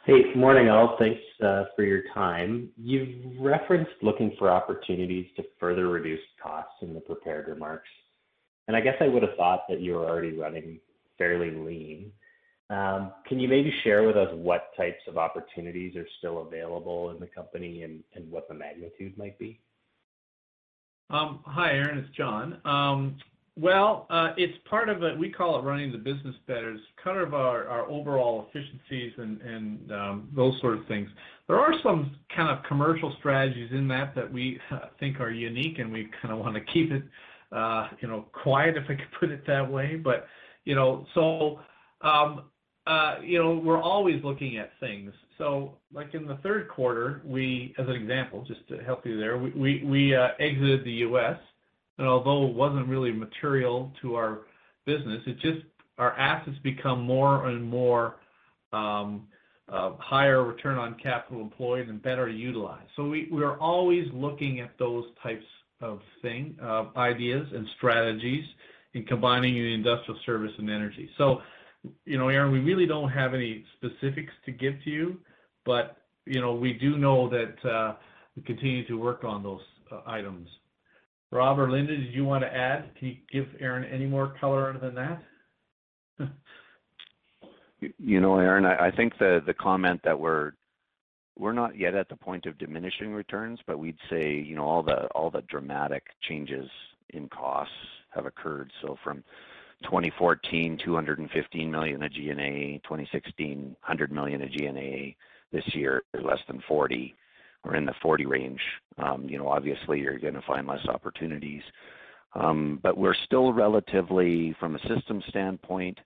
Hey, 0.06 0.22
good 0.22 0.36
morning, 0.36 0.70
all. 0.70 0.96
Thanks 0.98 1.20
uh, 1.44 1.64
for 1.76 1.82
your 1.82 2.02
time. 2.14 2.70
You've 2.78 3.38
referenced 3.38 3.90
looking 4.00 4.34
for 4.38 4.48
opportunities 4.48 5.26
to 5.36 5.42
further 5.60 5.88
reduce 5.88 6.20
costs 6.42 6.72
in 6.80 6.94
the 6.94 7.00
prepared 7.00 7.48
remarks. 7.48 7.88
And 8.68 8.76
I 8.76 8.80
guess 8.80 8.94
I 9.00 9.08
would 9.08 9.22
have 9.22 9.36
thought 9.36 9.64
that 9.68 9.80
you 9.80 9.94
were 9.94 10.08
already 10.08 10.32
running 10.32 10.78
fairly 11.18 11.50
lean. 11.50 12.12
Um, 12.70 13.12
can 13.26 13.40
you 13.40 13.48
maybe 13.48 13.72
share 13.82 14.02
with 14.02 14.16
us 14.16 14.28
what 14.34 14.76
types 14.76 15.00
of 15.08 15.16
opportunities 15.16 15.96
are 15.96 16.06
still 16.18 16.42
available 16.42 17.10
in 17.10 17.18
the 17.18 17.26
company 17.26 17.82
and, 17.82 18.02
what 18.30 18.46
the 18.48 18.54
magnitude 18.54 19.16
might 19.16 19.38
be? 19.38 19.58
Um, 21.08 21.40
hi, 21.46 21.70
Aaron. 21.70 21.98
It's 21.98 22.14
John. 22.14 22.60
Um, 22.66 23.16
well, 23.56 24.06
uh, 24.10 24.34
it's 24.36 24.56
part 24.68 24.90
of 24.90 25.02
it. 25.02 25.18
We 25.18 25.30
call 25.30 25.58
it 25.58 25.62
running 25.62 25.90
the 25.90 25.98
business 25.98 26.34
better. 26.46 26.72
It's 26.72 26.82
kind 27.02 27.18
of 27.18 27.32
our, 27.32 27.88
overall 27.88 28.46
efficiencies 28.48 29.14
and, 29.16 29.90
those 30.36 30.60
sort 30.60 30.78
of 30.78 30.86
things. 30.86 31.08
There 31.48 31.58
are 31.58 31.72
some 31.82 32.16
kind 32.36 32.50
of 32.50 32.62
commercial 32.64 33.14
strategies 33.18 33.70
in 33.72 33.88
that 33.88 34.14
that 34.14 34.30
we 34.30 34.60
think 35.00 35.20
are 35.20 35.30
unique, 35.30 35.78
and 35.78 35.90
we 35.90 36.08
kind 36.20 36.34
of 36.34 36.40
want 36.40 36.54
to 36.54 36.60
keep 36.72 36.92
it, 36.92 37.02
uh, 37.50 37.88
you 38.00 38.08
know, 38.08 38.26
quiet 38.32 38.76
if 38.76 38.84
I 38.84 38.94
could 38.94 39.10
put 39.18 39.30
it 39.30 39.46
that 39.46 39.68
way. 39.68 39.96
But 39.96 40.26
you 40.64 40.74
know, 40.74 41.06
so 41.14 41.60
uh, 42.88 43.16
you 43.22 43.38
know, 43.38 43.60
we're 43.62 43.80
always 43.80 44.24
looking 44.24 44.56
at 44.56 44.70
things. 44.80 45.12
So, 45.36 45.74
like 45.92 46.14
in 46.14 46.26
the 46.26 46.36
third 46.36 46.68
quarter, 46.68 47.20
we, 47.24 47.74
as 47.78 47.86
an 47.86 47.94
example, 47.94 48.44
just 48.48 48.66
to 48.68 48.78
help 48.78 49.04
you 49.04 49.18
there, 49.18 49.36
we 49.36 49.50
we, 49.50 49.84
we 49.84 50.16
uh, 50.16 50.28
exited 50.40 50.84
the 50.84 50.92
U.S. 50.92 51.36
And 51.98 52.06
although 52.06 52.46
it 52.46 52.54
wasn't 52.54 52.88
really 52.88 53.12
material 53.12 53.92
to 54.00 54.14
our 54.14 54.40
business, 54.86 55.20
it 55.26 55.38
just 55.40 55.66
our 55.98 56.12
assets 56.18 56.56
become 56.62 57.02
more 57.02 57.48
and 57.48 57.62
more 57.62 58.16
um, 58.72 59.26
uh, 59.68 59.92
higher 59.98 60.42
return 60.44 60.78
on 60.78 60.96
capital 61.02 61.42
employed 61.42 61.88
and 61.88 62.02
better 62.02 62.28
utilized. 62.28 62.88
So 62.96 63.08
we, 63.08 63.28
we're 63.30 63.58
always 63.58 64.06
looking 64.14 64.60
at 64.60 64.70
those 64.78 65.04
types 65.22 65.44
of 65.82 66.00
thing, 66.22 66.56
uh, 66.62 66.86
ideas 66.96 67.46
and 67.52 67.66
strategies 67.76 68.44
in 68.94 69.04
combining 69.04 69.54
the 69.54 69.74
industrial 69.74 70.18
service 70.24 70.52
and 70.58 70.70
energy. 70.70 71.10
So, 71.18 71.42
you 72.04 72.18
know, 72.18 72.28
Aaron, 72.28 72.52
we 72.52 72.60
really 72.60 72.86
don't 72.86 73.10
have 73.10 73.34
any 73.34 73.64
specifics 73.76 74.32
to 74.46 74.52
give 74.52 74.74
to 74.84 74.90
you, 74.90 75.18
but, 75.64 75.96
you 76.26 76.40
know, 76.40 76.54
we 76.54 76.72
do 76.74 76.98
know 76.98 77.28
that 77.30 77.68
uh, 77.68 77.94
we 78.36 78.42
continue 78.42 78.86
to 78.88 78.94
work 78.94 79.24
on 79.24 79.42
those 79.42 79.60
uh, 79.92 80.00
items. 80.06 80.48
Rob 81.30 81.58
or 81.58 81.70
Linda, 81.70 81.96
did 81.96 82.14
you 82.14 82.24
want 82.24 82.42
to 82.42 82.54
add? 82.54 82.90
Can 82.98 83.08
you 83.08 83.16
give 83.30 83.46
Aaron 83.60 83.84
any 83.84 84.06
more 84.06 84.34
color 84.40 84.76
than 84.78 84.94
that? 84.94 85.22
you 87.98 88.20
know, 88.20 88.38
Aaron, 88.38 88.64
I, 88.64 88.86
I 88.86 88.90
think 88.90 89.12
the 89.18 89.40
the 89.46 89.54
comment 89.54 90.00
that 90.04 90.18
we're 90.18 90.52
we're 91.38 91.52
not 91.52 91.78
yet 91.78 91.94
at 91.94 92.08
the 92.08 92.16
point 92.16 92.46
of 92.46 92.58
diminishing 92.58 93.12
returns, 93.12 93.60
but 93.66 93.78
we'd 93.78 93.98
say 94.10 94.32
you 94.34 94.56
know 94.56 94.64
all 94.64 94.82
the 94.82 95.06
all 95.14 95.30
the 95.30 95.42
dramatic 95.42 96.02
changes 96.28 96.68
in 97.10 97.28
costs 97.28 97.72
have 98.10 98.26
occurred. 98.26 98.72
So 98.82 98.96
from 99.04 99.22
2014, 99.84 100.78
215 100.84 101.70
million 101.70 102.02
of 102.02 102.12
G&A, 102.12 102.80
2016, 102.84 103.62
100 103.64 104.12
million 104.12 104.42
of 104.42 104.50
G&A. 104.50 105.16
This 105.50 105.64
year, 105.74 106.02
less 106.22 106.40
than 106.46 106.62
40 106.68 107.14
or 107.64 107.74
in 107.74 107.86
the 107.86 107.94
40 108.02 108.26
range, 108.26 108.60
um, 108.98 109.26
you 109.28 109.38
know, 109.38 109.48
obviously 109.48 110.00
you're 110.00 110.18
going 110.18 110.34
to 110.34 110.42
find 110.42 110.66
less 110.66 110.84
opportunities. 110.86 111.62
Um, 112.34 112.78
but 112.82 112.98
we're 112.98 113.14
still 113.24 113.54
relatively, 113.54 114.54
from 114.60 114.76
a 114.76 114.80
system 114.80 115.22
standpoint, 115.28 115.98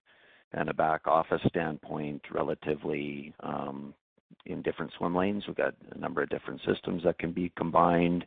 and 0.53 0.69
a 0.69 0.75
back 0.75 1.07
office 1.07 1.41
standpoint, 1.49 2.23
relatively 2.31 3.35
in 4.47 4.63
different 4.63 4.93
swim 4.97 5.15
lanes. 5.15 5.45
We've 5.47 5.57
got 5.57 5.75
a 5.95 5.99
number 5.99 6.23
of 6.23 6.29
different 6.29 6.61
systems 6.67 7.03
that 7.05 7.19
can 7.19 7.33
be 7.33 7.53
combined, 7.57 8.25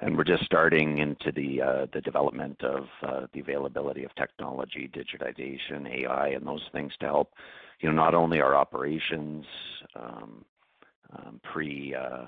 and 0.00 0.16
we're 0.16 0.24
just 0.24 0.44
starting 0.44 0.98
into 0.98 1.32
the 1.32 1.62
uh, 1.62 1.86
the 1.92 2.00
development 2.00 2.62
of 2.62 2.86
uh, 3.02 3.26
the 3.32 3.40
availability 3.40 4.04
of 4.04 4.14
technology, 4.14 4.90
digitization, 4.92 5.88
AI, 5.88 6.28
and 6.28 6.46
those 6.46 6.64
things 6.72 6.92
to 7.00 7.06
help, 7.06 7.32
you 7.80 7.88
know, 7.88 7.94
not 7.94 8.14
only 8.14 8.40
our 8.40 8.54
operations 8.54 9.46
um, 9.94 10.44
um, 11.16 11.40
uh, 11.94 12.26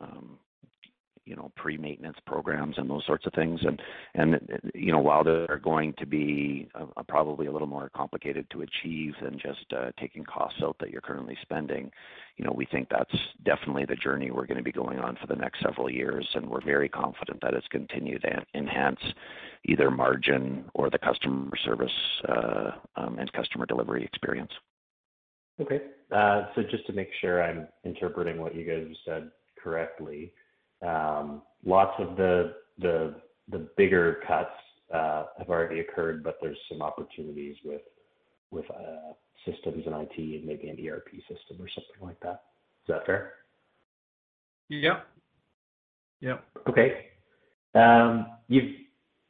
um, 0.00 0.38
pre-maintenance 1.56 2.18
programs 2.26 2.76
and 2.78 2.88
those 2.88 3.04
sorts 3.06 3.26
of 3.26 3.32
things. 3.32 3.60
And, 3.64 3.80
and 4.14 4.40
you 4.74 4.92
know, 4.92 4.98
while 4.98 5.24
they're 5.24 5.60
going 5.62 5.94
to 5.98 6.06
be 6.06 6.68
probably 7.08 7.46
a 7.46 7.52
little 7.52 7.68
more 7.68 7.90
complicated 7.94 8.46
to 8.50 8.62
achieve 8.62 9.14
than 9.22 9.38
just 9.38 9.72
uh, 9.76 9.90
taking 9.98 10.24
costs 10.24 10.60
out 10.62 10.76
that 10.80 10.90
you're 10.90 11.00
currently 11.00 11.36
spending, 11.42 11.90
you 12.36 12.44
know, 12.44 12.52
we 12.54 12.66
think 12.66 12.88
that's 12.90 13.14
definitely 13.44 13.84
the 13.84 13.96
journey 13.96 14.30
we're 14.30 14.46
gonna 14.46 14.62
be 14.62 14.72
going 14.72 14.98
on 14.98 15.16
for 15.20 15.26
the 15.26 15.36
next 15.36 15.62
several 15.62 15.90
years, 15.90 16.28
and 16.34 16.48
we're 16.48 16.64
very 16.64 16.88
confident 16.88 17.40
that 17.40 17.54
it's 17.54 17.68
continued 17.68 18.22
to 18.22 18.44
enhance 18.54 19.00
either 19.66 19.90
margin 19.90 20.64
or 20.74 20.90
the 20.90 20.98
customer 20.98 21.50
service 21.64 21.92
uh, 22.28 22.72
um, 22.96 23.18
and 23.18 23.32
customer 23.32 23.66
delivery 23.66 24.04
experience. 24.04 24.52
Okay. 25.60 25.80
Uh, 26.10 26.46
so 26.54 26.62
just 26.62 26.86
to 26.86 26.92
make 26.92 27.08
sure 27.20 27.42
I'm 27.42 27.68
interpreting 27.84 28.40
what 28.40 28.54
you 28.54 28.64
guys 28.64 28.86
have 28.88 28.96
said 29.04 29.30
correctly, 29.62 30.32
lots 31.64 31.94
of 31.98 32.16
the 32.16 32.54
the 32.78 33.14
the 33.48 33.68
bigger 33.76 34.20
cuts 34.26 34.50
uh, 34.92 35.24
have 35.38 35.48
already 35.48 35.80
occurred, 35.80 36.22
but 36.22 36.38
there's 36.40 36.58
some 36.68 36.82
opportunities 36.82 37.56
with 37.64 37.82
with 38.50 38.64
uh, 38.70 39.12
systems 39.44 39.84
and 39.86 39.94
IT 39.94 40.16
and 40.16 40.44
maybe 40.44 40.68
an 40.68 40.78
ERP 40.88 41.08
system 41.28 41.60
or 41.60 41.68
something 41.68 42.00
like 42.00 42.20
that. 42.20 42.44
Is 42.84 42.88
that 42.88 43.06
fair? 43.06 43.32
Yep. 44.68 45.06
Yep. 46.20 46.44
Okay. 46.68 47.06
Um, 47.74 48.26
you 48.48 48.74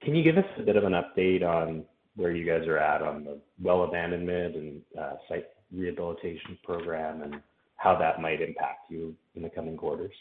can 0.02 0.14
you 0.14 0.22
give 0.22 0.38
us 0.38 0.44
a 0.58 0.62
bit 0.62 0.76
of 0.76 0.84
an 0.84 0.92
update 0.92 1.42
on 1.42 1.84
where 2.16 2.30
you 2.30 2.44
guys 2.46 2.66
are 2.68 2.78
at 2.78 3.02
on 3.02 3.24
the 3.24 3.38
well 3.62 3.84
abandonment 3.84 4.54
and 4.54 4.82
uh, 4.98 5.14
site 5.28 5.46
rehabilitation 5.72 6.58
program 6.62 7.22
and 7.22 7.40
how 7.76 7.96
that 7.98 8.20
might 8.20 8.40
impact 8.40 8.90
you 8.90 9.14
in 9.34 9.42
the 9.42 9.50
coming 9.50 9.76
quarters? 9.76 10.12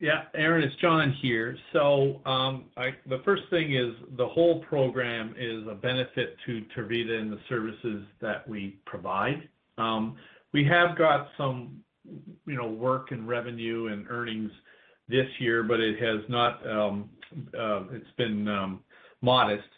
Yeah. 0.00 0.22
Aaron, 0.34 0.64
it's 0.64 0.74
John 0.80 1.14
here. 1.20 1.56
So 1.74 2.22
um, 2.24 2.64
the 3.06 3.20
first 3.22 3.42
thing 3.50 3.74
is 3.74 3.92
the 4.16 4.26
whole 4.26 4.60
program 4.60 5.34
is 5.38 5.66
a 5.70 5.74
benefit 5.74 6.36
to 6.46 6.62
Tervita 6.74 7.20
and 7.20 7.30
the 7.30 7.38
services 7.50 8.04
that 8.22 8.48
we 8.48 8.78
provide. 8.86 9.46
Um, 9.76 10.16
we 10.52 10.64
have 10.64 10.96
got 10.96 11.28
some, 11.36 11.80
you 12.46 12.56
know, 12.56 12.66
work 12.66 13.12
and 13.12 13.28
revenue 13.28 13.88
and 13.88 14.06
earnings 14.08 14.50
this 15.06 15.26
year, 15.38 15.62
but 15.62 15.80
it 15.80 16.00
has 16.00 16.22
not, 16.30 16.66
um, 16.66 17.10
uh, 17.58 17.82
it's 17.92 18.10
been 18.16 18.78
modest. 19.20 19.68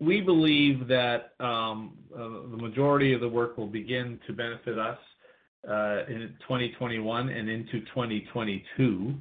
We 0.00 0.22
believe 0.22 0.88
that 0.88 1.34
uh, 1.40 1.74
the 2.16 2.56
majority 2.58 3.12
of 3.12 3.20
the 3.20 3.28
work 3.28 3.58
will 3.58 3.66
begin 3.66 4.18
to 4.26 4.32
benefit 4.32 4.78
us 4.78 4.98
uh, 5.68 6.06
in 6.08 6.34
2021 6.48 7.28
and 7.28 7.50
into 7.50 7.80
2022. 7.80 9.14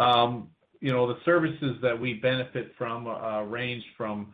Um, 0.00 0.48
you 0.80 0.90
know, 0.90 1.06
the 1.06 1.18
services 1.24 1.76
that 1.82 1.98
we 1.98 2.14
benefit 2.14 2.72
from 2.78 3.06
uh, 3.06 3.42
range 3.42 3.84
from 3.96 4.32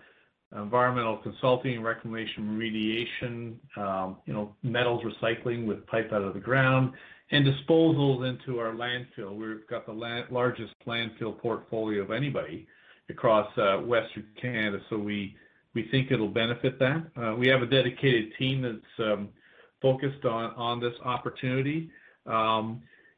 environmental 0.56 1.16
consulting, 1.18 1.82
reclamation, 1.82 2.56
remediation, 2.56 3.54
um, 3.76 4.16
you 4.26 4.32
know, 4.32 4.54
metals 4.62 5.02
recycling 5.02 5.66
with 5.66 5.84
pipe 5.86 6.12
out 6.12 6.22
of 6.22 6.34
the 6.34 6.40
ground, 6.40 6.92
and 7.32 7.44
disposals 7.44 8.28
into 8.28 8.60
our 8.60 8.72
landfill. 8.72 9.34
We've 9.34 9.66
got 9.68 9.86
the 9.86 10.24
largest 10.30 10.72
landfill 10.86 11.36
portfolio 11.38 12.02
of 12.02 12.12
anybody 12.12 12.68
across 13.08 13.48
uh, 13.58 13.78
Western 13.78 14.26
Canada, 14.40 14.78
so 14.88 14.96
we 14.98 15.34
think 15.90 16.10
it'll 16.10 16.28
benefit 16.28 16.78
that. 16.78 17.06
Uh, 17.16 17.34
we 17.34 17.48
have 17.48 17.62
a 17.62 17.66
dedicated 17.66 18.32
team 18.38 18.62
that's 18.62 19.10
um, 19.10 19.28
focused 19.82 20.24
on 20.24 20.80
this 20.80 20.94
opportunity. 21.04 21.90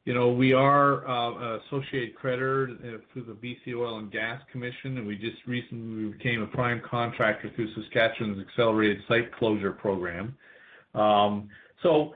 You 0.08 0.14
know, 0.14 0.30
we 0.30 0.54
are 0.54 1.06
uh 1.06 1.58
associate 1.58 2.14
creditor 2.14 3.02
through 3.12 3.24
the 3.24 3.34
BC 3.34 3.76
Oil 3.76 3.98
and 3.98 4.10
Gas 4.10 4.40
Commission, 4.50 4.96
and 4.96 5.06
we 5.06 5.16
just 5.16 5.36
recently 5.46 6.10
became 6.12 6.40
a 6.40 6.46
prime 6.46 6.80
contractor 6.90 7.50
through 7.54 7.68
Saskatchewan's 7.74 8.42
Accelerated 8.48 9.02
Site 9.06 9.30
Closure 9.34 9.72
Program. 9.72 10.34
Um, 10.94 11.50
so, 11.82 12.14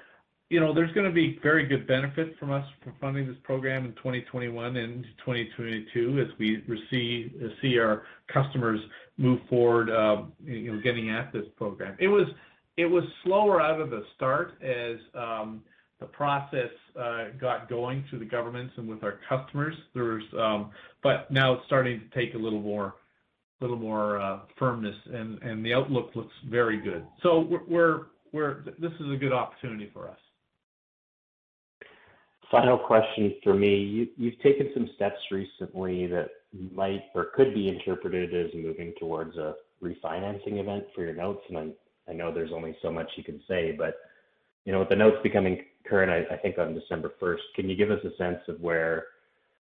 you 0.48 0.58
know, 0.58 0.72
there's 0.72 0.90
gonna 0.94 1.12
be 1.12 1.38
very 1.42 1.66
good 1.66 1.86
benefit 1.86 2.34
from 2.38 2.50
us 2.50 2.66
for 2.82 2.94
funding 2.98 3.26
this 3.26 3.36
program 3.42 3.84
in 3.84 3.92
2021 3.96 4.74
and 4.74 5.04
2022 5.18 6.18
as 6.18 6.38
we 6.38 6.64
receive, 6.66 7.54
see 7.60 7.78
our 7.78 8.04
customers 8.32 8.80
move 9.18 9.40
forward, 9.50 9.90
uh, 9.90 10.22
you 10.42 10.72
know, 10.72 10.80
getting 10.80 11.10
at 11.10 11.30
this 11.30 11.44
program. 11.58 11.94
It 12.00 12.08
was 12.08 12.26
it 12.78 12.86
was 12.86 13.04
slower 13.22 13.60
out 13.60 13.82
of 13.82 13.90
the 13.90 14.02
start 14.16 14.54
as 14.62 14.96
the 16.02 16.08
process 16.08 16.70
uh, 16.98 17.26
got 17.40 17.68
going 17.70 18.04
through 18.10 18.18
the 18.18 18.24
governments 18.24 18.74
and 18.76 18.88
with 18.88 19.02
our 19.02 19.20
customers. 19.28 19.74
There's, 19.94 20.24
um, 20.38 20.70
But 21.02 21.30
now 21.30 21.54
it's 21.54 21.62
starting 21.66 22.00
to 22.00 22.20
take 22.20 22.34
a 22.34 22.38
little 22.38 22.60
more 22.60 22.94
little 23.60 23.76
more 23.76 24.20
uh, 24.20 24.40
firmness 24.58 24.96
and 25.14 25.40
and 25.40 25.64
the 25.64 25.72
outlook 25.72 26.10
looks 26.16 26.34
very 26.50 26.80
good. 26.80 27.06
So, 27.22 27.60
we're 27.68 28.06
we're 28.32 28.64
this 28.80 28.90
is 28.98 29.12
a 29.12 29.16
good 29.16 29.32
opportunity 29.32 29.88
for 29.92 30.08
us. 30.08 30.18
Final 32.50 32.76
question 32.76 33.36
for 33.44 33.54
me. 33.54 34.10
You've 34.16 34.40
taken 34.40 34.70
some 34.74 34.90
steps 34.96 35.20
recently 35.30 36.06
that 36.08 36.28
might 36.74 37.04
or 37.14 37.26
could 37.36 37.54
be 37.54 37.68
interpreted 37.68 38.34
as 38.34 38.52
moving 38.52 38.92
towards 38.98 39.36
a 39.36 39.54
refinancing 39.82 40.58
event 40.58 40.84
for 40.94 41.02
your 41.02 41.14
notes, 41.14 41.42
and 41.48 41.72
I 42.08 42.12
know 42.12 42.34
there's 42.34 42.52
only 42.52 42.76
so 42.82 42.90
much 42.90 43.08
you 43.16 43.22
can 43.22 43.40
say, 43.48 43.72
but 43.78 43.94
you 44.64 44.72
know, 44.72 44.80
with 44.80 44.88
the 44.88 44.96
notes 44.96 45.16
becoming 45.22 45.64
current, 45.88 46.26
I 46.30 46.36
think 46.36 46.58
on 46.58 46.74
December 46.74 47.12
first, 47.18 47.42
can 47.54 47.68
you 47.68 47.76
give 47.76 47.90
us 47.90 48.00
a 48.04 48.16
sense 48.16 48.40
of 48.48 48.60
where 48.60 49.04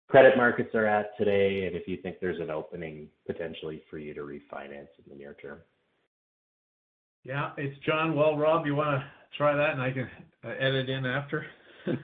credit 0.07 0.37
markets 0.37 0.75
are 0.75 0.85
at 0.85 1.17
today, 1.17 1.65
and 1.65 1.75
if 1.75 1.87
you 1.87 1.97
think 1.97 2.17
there's 2.19 2.39
an 2.39 2.49
opening 2.49 3.07
potentially 3.25 3.83
for 3.89 3.97
you 3.97 4.13
to 4.13 4.21
refinance 4.21 4.89
in 4.97 5.09
the 5.09 5.15
near 5.15 5.35
term? 5.41 5.59
Yeah. 7.23 7.51
It's 7.57 7.77
John. 7.85 8.15
Well, 8.15 8.37
Rob, 8.37 8.65
you 8.65 8.75
wanna 8.75 9.03
try 9.37 9.55
that 9.55 9.71
and 9.71 9.81
I 9.81 9.91
can 9.91 10.09
uh, 10.43 10.49
edit 10.59 10.89
in 10.89 11.05
after? 11.05 11.45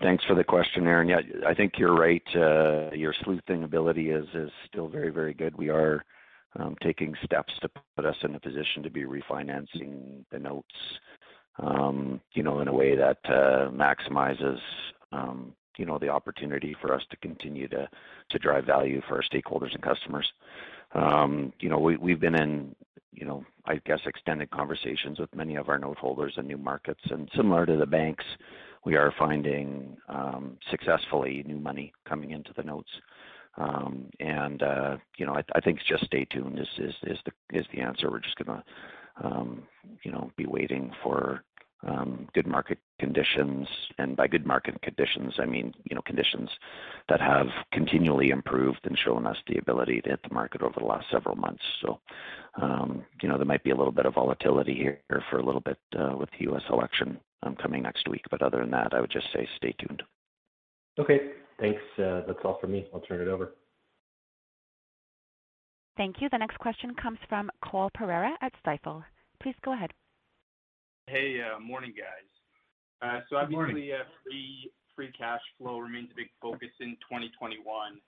Thanks 0.00 0.24
for 0.24 0.34
the 0.34 0.44
question, 0.44 0.86
Aaron. 0.86 1.08
Yeah, 1.08 1.20
I 1.46 1.54
think 1.54 1.74
you're 1.78 1.94
right. 1.94 2.22
Uh, 2.34 2.90
your 2.94 3.14
sleuthing 3.24 3.64
ability 3.64 4.10
is 4.10 4.26
still 4.68 4.88
very 4.88 5.10
very 5.10 5.34
good. 5.34 5.56
We 5.56 5.68
are 5.68 6.04
Um, 6.58 6.74
taking 6.82 7.14
steps 7.22 7.52
to 7.60 7.68
put 7.96 8.06
us 8.06 8.16
in 8.22 8.34
a 8.34 8.40
position 8.40 8.82
to 8.82 8.88
be 8.88 9.04
refinancing 9.04 10.24
the 10.30 10.38
notes, 10.38 10.74
um, 11.58 12.18
you 12.32 12.42
know, 12.42 12.60
in 12.60 12.68
a 12.68 12.72
way 12.72 12.96
that 12.96 13.18
uh, 13.26 13.68
maximizes, 13.70 14.58
um, 15.12 15.52
you 15.76 15.84
know, 15.84 15.98
the 15.98 16.08
opportunity 16.08 16.74
for 16.80 16.94
us 16.94 17.02
to 17.10 17.16
continue 17.18 17.68
to 17.68 17.86
drive 18.38 18.64
value 18.64 19.02
for 19.06 19.16
our 19.16 19.22
stakeholders 19.22 19.74
and 19.74 19.82
customers. 19.82 20.26
You 20.94 21.68
know, 21.68 21.78
we've 21.78 22.20
been 22.20 22.34
in, 22.34 22.74
you 23.12 23.26
know, 23.26 23.44
I 23.66 23.78
guess, 23.84 24.00
extended 24.06 24.50
conversations 24.50 25.18
with 25.18 25.34
many 25.34 25.56
of 25.56 25.68
our 25.68 25.78
note 25.78 25.98
holders 25.98 26.34
in 26.38 26.46
new 26.46 26.58
markets. 26.58 27.02
And 27.10 27.28
similar 27.36 27.66
to 27.66 27.76
the 27.76 27.86
banks, 27.86 28.24
we 28.86 28.96
are 28.96 29.12
finding 29.18 29.96
successfully 30.70 31.44
new 31.46 31.58
money 31.58 31.92
coming 32.08 32.30
into 32.30 32.52
the 32.56 32.62
notes. 32.62 32.90
And, 33.56 34.62
uh, 34.62 34.96
you 35.16 35.26
know, 35.26 35.40
I 35.54 35.60
think 35.60 35.80
just 35.88 36.04
stay 36.04 36.24
tuned 36.26 36.58
is 36.58 36.68
is, 36.78 37.18
is 37.52 37.66
the 37.72 37.80
answer. 37.80 38.10
We're 38.10 38.20
just 38.20 38.36
gonna, 38.36 38.64
um, 39.22 39.62
you 40.02 40.12
know, 40.12 40.30
be 40.36 40.46
waiting 40.46 40.92
for 41.02 41.42
um, 41.86 42.28
good 42.34 42.46
market 42.46 42.78
conditions. 42.98 43.68
And 43.98 44.16
by 44.16 44.26
good 44.26 44.46
market 44.46 44.80
conditions, 44.82 45.34
I 45.38 45.46
mean, 45.46 45.74
you 45.84 45.94
know, 45.94 46.02
conditions 46.02 46.50
that 47.08 47.20
have 47.20 47.46
continually 47.72 48.30
improved 48.30 48.80
and 48.84 48.98
shown 48.98 49.26
us 49.26 49.36
the 49.46 49.58
ability 49.58 50.00
to 50.02 50.10
hit 50.10 50.20
the 50.26 50.34
market 50.34 50.62
over 50.62 50.74
the 50.78 50.86
last 50.86 51.06
several 51.10 51.36
months. 51.36 51.62
So 51.82 52.00
you 53.22 53.28
know, 53.28 53.36
there 53.36 53.46
might 53.46 53.64
be 53.64 53.70
a 53.70 53.76
little 53.76 53.92
bit 53.92 54.06
of 54.06 54.14
volatility 54.14 54.74
here 54.74 55.00
for 55.30 55.38
a 55.38 55.44
little 55.44 55.60
bit 55.60 55.78
uh, 55.98 56.16
with 56.16 56.28
the 56.38 56.44
U.S. 56.44 56.62
election 56.70 57.18
coming 57.62 57.82
next 57.82 58.08
week. 58.08 58.24
But 58.30 58.42
other 58.42 58.58
than 58.58 58.70
that, 58.72 58.92
I 58.92 59.00
would 59.00 59.10
just 59.10 59.26
say 59.32 59.48
stay 59.56 59.74
tuned. 59.78 60.02
Okay. 60.98 61.32
Thanks. 61.58 61.80
Uh, 61.98 62.22
that's 62.26 62.38
all 62.44 62.58
for 62.60 62.66
me. 62.66 62.86
I'll 62.92 63.00
turn 63.00 63.20
it 63.20 63.28
over. 63.28 63.54
Thank 65.96 66.16
you. 66.20 66.28
The 66.30 66.38
next 66.38 66.58
question 66.58 66.94
comes 66.94 67.18
from 67.28 67.50
Cole 67.64 67.90
Pereira 67.94 68.32
at 68.42 68.52
Stifel. 68.64 69.02
Please 69.42 69.54
go 69.64 69.72
ahead. 69.72 69.90
Hey, 71.06 71.40
uh, 71.40 71.58
morning, 71.58 71.94
guys. 71.96 72.26
Uh, 73.00 73.20
Good 73.30 73.50
morning. 73.50 73.76
Obviously, 73.76 74.70
free 74.94 75.12
cash 75.16 75.40
flow 75.58 75.78
remains 75.78 76.08
a 76.12 76.16
big 76.16 76.28
focus 76.42 76.70
in 76.80 76.96
2021. 77.08 78.00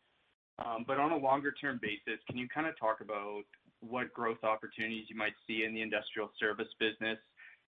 Um, 0.64 0.84
on 0.88 1.12
a 1.12 1.16
longer 1.16 1.52
term 1.52 1.78
basis, 1.80 2.20
can 2.26 2.36
you 2.36 2.48
kinda 2.48 2.72
talk 2.72 3.00
about 3.00 3.44
what 3.80 4.12
growth 4.12 4.42
opportunities 4.42 5.08
you 5.08 5.14
might 5.14 5.34
see 5.46 5.64
in 5.64 5.72
the 5.72 5.80
industrial 5.80 6.32
service 6.38 6.72
business 6.80 7.18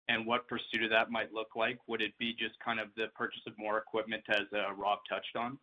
and 0.09 0.27
what 0.27 0.49
pursuit 0.49 0.83
of 0.83 0.90
that 0.90 1.11
might 1.11 1.33
look 1.33 1.55
like? 1.55 1.79
Would 1.87 2.03
it 2.03 2.16
be 2.19 2.35
just 2.35 2.59
kind 2.59 2.81
of 2.81 2.88
the 2.97 3.09
purchase 3.14 3.43
of 3.47 3.57
more 3.57 3.79
equipment 3.79 4.25
as 4.29 4.43
Rob 4.77 4.99
touched 5.09 5.37
on? 5.37 5.59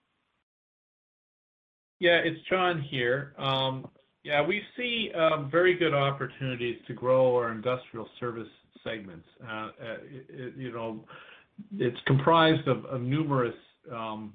Yeah, 1.99 2.17
it's 2.23 2.39
John 2.49 2.81
here. 2.81 3.33
Um, 3.37 3.87
yeah, 4.23 4.45
we 4.45 4.61
see 4.75 5.11
um, 5.15 5.49
very 5.49 5.75
good 5.75 5.93
opportunities 5.93 6.77
to 6.87 6.93
grow 6.93 7.35
our 7.35 7.51
industrial 7.51 8.07
service 8.19 8.47
segments. 8.83 9.25
Uh, 9.43 9.51
uh, 9.51 9.69
you 10.55 10.71
know, 10.71 11.05
it's 11.77 11.97
comprised 12.05 12.67
of 12.67 13.01
numerous 13.01 13.55
um, 13.91 14.33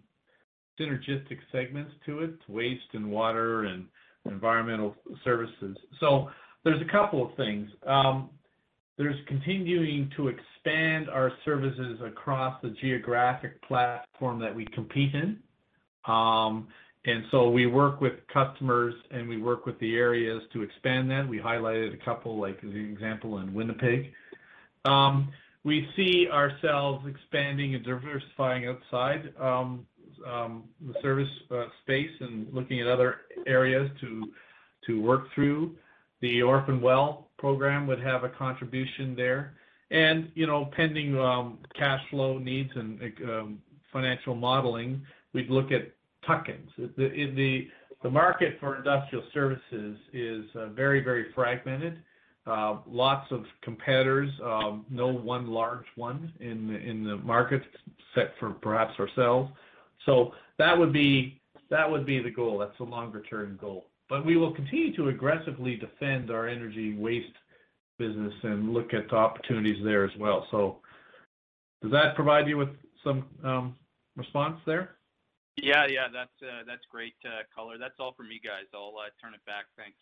synergistic 0.81 1.39
segments 1.53 1.93
to 2.07 2.21
it, 2.21 2.35
waste 2.49 2.81
and 2.95 3.11
water 3.11 3.65
and 3.65 3.85
environmental 4.25 4.97
services. 5.23 5.77
So 6.01 6.31
there's 6.65 6.81
a 6.81 6.91
couple 6.91 7.25
of 7.25 7.37
things. 7.37 7.69
There's 8.99 9.17
continuing 9.27 10.11
to 10.17 10.29
expand 10.29 11.09
our 11.09 11.33
services 11.45 11.99
across 12.05 12.61
the 12.63 12.71
geographic 12.81 13.61
platform 13.63 14.39
that 14.41 14.55
we 14.55 14.67
compete 14.67 15.15
in. 15.15 15.39
And 17.05 17.25
so 17.33 17.51
we 17.51 17.67
work 17.67 18.01
with 18.01 18.13
customers, 18.33 18.95
and 19.11 19.29
we 19.29 19.37
work 19.37 19.67
with 19.67 19.79
the 19.81 19.97
areas 19.97 20.41
to 20.53 20.63
expand 20.63 21.11
that. 21.11 21.29
We 21.29 21.39
highlighted 21.39 21.95
a 22.01 22.05
couple, 22.05 22.41
like 22.41 22.61
the 22.61 22.69
example 22.69 23.39
in 23.39 23.53
Winnipeg. 23.53 24.13
Um, 24.85 25.33
we 25.65 25.89
see 25.97 26.29
ourselves 26.31 27.05
expanding 27.09 27.75
and 27.75 27.85
diversifying 27.85 28.67
outside 28.67 29.33
um, 29.41 29.87
um, 30.27 30.65
the 30.87 30.95
service 31.03 31.29
uh, 31.51 31.65
space 31.83 32.11
and 32.21 32.53
looking 32.53 32.81
at 32.81 32.87
other 32.87 33.23
areas 33.47 33.91
to 34.01 35.01
work 35.01 35.27
through. 35.35 35.75
The 36.21 36.43
orphan 36.43 36.81
well 36.81 37.29
program 37.39 37.87
would 37.89 38.01
have 38.01 38.23
a 38.23 38.29
contribution 38.29 39.17
there. 39.17 39.55
And 39.91 40.31
you 40.35 40.47
know, 40.47 40.71
pending 40.77 41.15
cash 41.77 42.01
flow 42.11 42.39
needs 42.39 42.71
and 42.77 43.01
financial 43.93 44.35
modeling, 44.35 45.03
we'd 45.33 45.51
look 45.51 45.71
at 45.73 45.93
tuck-ins. 46.27 46.71
The 46.97 48.11
market 48.11 48.57
for 48.59 48.77
industrial 48.77 49.25
services 49.33 49.97
is 50.13 50.45
uh, 50.57 50.67
very 50.69 51.03
very 51.03 51.27
fragmented. 51.35 52.03
Uh, 52.45 52.79
lots 52.89 53.31
of 53.31 53.45
competitors, 53.63 54.29
um, 54.45 54.85
no 54.91 55.07
one 55.07 55.47
large 55.47 55.87
one 55.95 56.33
in 56.41 57.05
the 57.05 57.17
market 57.19 57.63
except 58.11 58.37
for 58.41 58.51
perhaps 58.51 58.99
ourselves. 58.99 59.53
So 60.05 60.33
that 60.59 60.77
would 60.77 60.93
be 60.93 61.41
the 61.71 62.33
goal. 62.35 62.59
That's 62.59 62.77
the 62.79 62.85
longer-term 62.85 63.59
goal. 63.61 63.87
But 64.09 64.27
we 64.27 64.37
will 64.37 64.53
continue 64.53 64.95
to 64.97 65.09
aggressively 65.09 65.77
defend 65.77 66.31
our 66.31 66.49
energy 66.49 66.95
waste 66.95 67.33
business 67.99 68.35
and 68.43 68.75
look 68.75 68.93
at 68.93 69.09
the 69.09 69.17
opportunities 69.17 69.83
there 69.85 70.05
as 70.05 70.11
well. 70.19 70.47
So 70.51 70.79
does 71.81 71.93
that 71.93 72.17
provide 72.17 72.49
you 72.49 72.59
with 72.59 72.71
some 73.05 73.25
um, 73.45 73.77
response 74.17 74.59
there? 74.67 74.97
Yeah. 75.57 75.87
Yeah. 75.87 76.09
That's 76.13 76.39
uh, 76.43 76.77
great 76.91 77.15
uh, 77.25 77.43
color. 77.55 77.79
That's 77.79 77.97
all 77.99 78.15
from 78.15 78.29
me, 78.29 78.41
guys. 78.43 78.67
I'll 78.75 78.95
uh, 78.99 79.11
turn 79.21 79.35
it 79.35 79.45
back. 79.47 79.67
Thanks. 79.77 79.97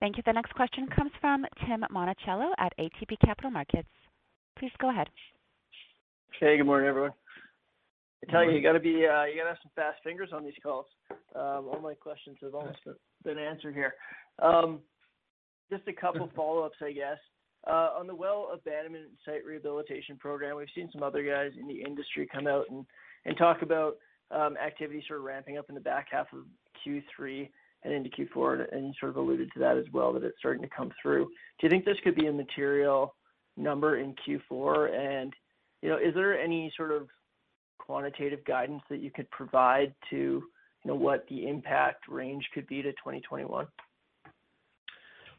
Thank 0.00 0.18
you. 0.18 0.22
The 0.26 0.32
next 0.32 0.52
question 0.54 0.86
comes 0.94 1.12
from 1.20 1.46
Tim 1.66 1.82
Monachello 1.90 2.50
at 2.58 2.72
ATB 2.78 3.18
Capital 3.24 3.50
Markets. 3.50 3.88
Please 4.58 4.72
go 4.78 4.90
ahead. 4.90 5.08
Hey, 6.40 6.58
good 6.58 6.66
morning, 6.66 6.88
everyone. 6.88 7.12
I 8.28 8.30
tell 8.30 8.44
you 8.44 8.52
you 8.52 8.62
gotta 8.62 8.80
be 8.80 9.06
uh 9.06 9.24
you 9.24 9.36
gotta 9.36 9.48
have 9.48 9.58
some 9.62 9.72
fast 9.74 10.02
fingers 10.02 10.30
on 10.32 10.44
these 10.44 10.54
calls. 10.62 10.86
Um, 11.34 11.68
all 11.68 11.80
my 11.82 11.94
questions 11.94 12.36
have 12.42 12.54
almost 12.54 12.78
been 13.22 13.38
answered 13.38 13.74
here. 13.74 13.94
Um, 14.42 14.80
just 15.70 15.88
a 15.88 15.92
couple 15.92 16.30
follow-ups, 16.36 16.76
I 16.82 16.92
guess. 16.92 17.18
On 17.66 18.06
the 18.06 18.14
well 18.14 18.50
abandonment 18.52 19.06
site 19.24 19.44
rehabilitation 19.44 20.16
program, 20.16 20.56
we've 20.56 20.68
seen 20.74 20.90
some 20.92 21.02
other 21.02 21.22
guys 21.22 21.52
in 21.58 21.66
the 21.66 21.82
industry 21.82 22.28
come 22.30 22.46
out 22.46 22.66
and 22.70 22.84
and 23.24 23.36
talk 23.38 23.62
about 23.62 23.96
um, 24.30 24.56
activity 24.56 25.02
sort 25.06 25.20
of 25.20 25.24
ramping 25.24 25.58
up 25.58 25.66
in 25.68 25.74
the 25.74 25.80
back 25.80 26.08
half 26.10 26.26
of 26.32 26.40
Q3 26.86 27.48
and 27.84 27.92
into 27.92 28.10
Q4, 28.10 28.74
and 28.74 28.86
you 28.86 28.92
sort 28.98 29.10
of 29.10 29.16
alluded 29.16 29.50
to 29.52 29.60
that 29.60 29.76
as 29.76 29.84
well, 29.92 30.12
that 30.12 30.24
it's 30.24 30.38
starting 30.38 30.62
to 30.62 30.68
come 30.74 30.90
through. 31.00 31.24
Do 31.24 31.66
you 31.66 31.70
think 31.70 31.84
this 31.84 31.98
could 32.02 32.14
be 32.14 32.26
a 32.26 32.32
material 32.32 33.14
number 33.56 33.98
in 33.98 34.14
Q4? 34.26 34.94
And, 34.94 35.32
You 35.82 35.90
know, 35.90 35.98
is 35.98 36.14
there 36.14 36.38
any 36.38 36.72
sort 36.76 36.92
of 36.92 37.08
quantitative 37.78 38.44
guidance 38.46 38.82
that 38.88 39.00
you 39.00 39.10
could 39.10 39.30
provide 39.30 39.94
to, 40.10 40.16
you 40.16 40.42
know, 40.84 40.94
what 40.94 41.26
the 41.28 41.46
impact 41.46 42.08
range 42.08 42.48
could 42.54 42.66
be 42.66 42.80
to 42.80 42.92
2021? 42.92 43.66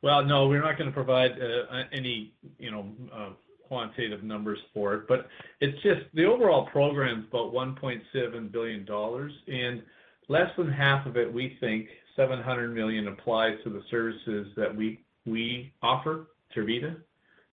Well, 0.05 0.23
no, 0.23 0.47
we're 0.47 0.61
not 0.61 0.77
gonna 0.77 0.91
provide 0.91 1.31
uh, 1.31 1.81
any, 1.91 2.31
you 2.59 2.69
know, 2.69 2.85
uh, 3.11 3.29
quantitative 3.67 4.21
numbers 4.21 4.59
for 4.71 4.93
it. 4.93 5.07
But 5.07 5.27
it's 5.61 5.81
just 5.81 6.01
the 6.13 6.25
overall 6.25 6.67
program 6.67 7.21
is 7.21 7.25
about 7.27 7.51
1.7 7.51 8.51
billion 8.51 8.85
dollars, 8.85 9.31
and 9.47 9.81
less 10.27 10.51
than 10.57 10.71
half 10.71 11.07
of 11.07 11.17
it, 11.17 11.33
we 11.33 11.57
think, 11.59 11.87
700 12.15 12.75
million, 12.75 13.07
applies 13.07 13.57
to 13.63 13.71
the 13.71 13.81
services 13.89 14.47
that 14.55 14.73
we 14.75 15.03
we 15.25 15.73
offer, 15.81 16.27
Tervita. 16.55 16.97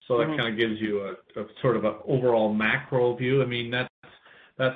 Mm-hmm. 0.08 0.30
That 0.30 0.38
kind 0.38 0.48
of 0.50 0.56
gives 0.58 0.80
you 0.80 1.02
a 1.02 1.44
sort 1.60 1.76
of 1.76 1.84
an 1.84 1.96
overall 2.06 2.54
macro 2.54 3.14
view. 3.14 3.42
I 3.42 3.44
mean, 3.44 3.70
that's 4.56 4.72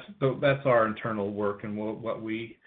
our 0.67 0.87
internal 0.87 1.33
work 1.33 1.65
and 1.65 1.75
what 1.75 2.21
we 2.21 2.59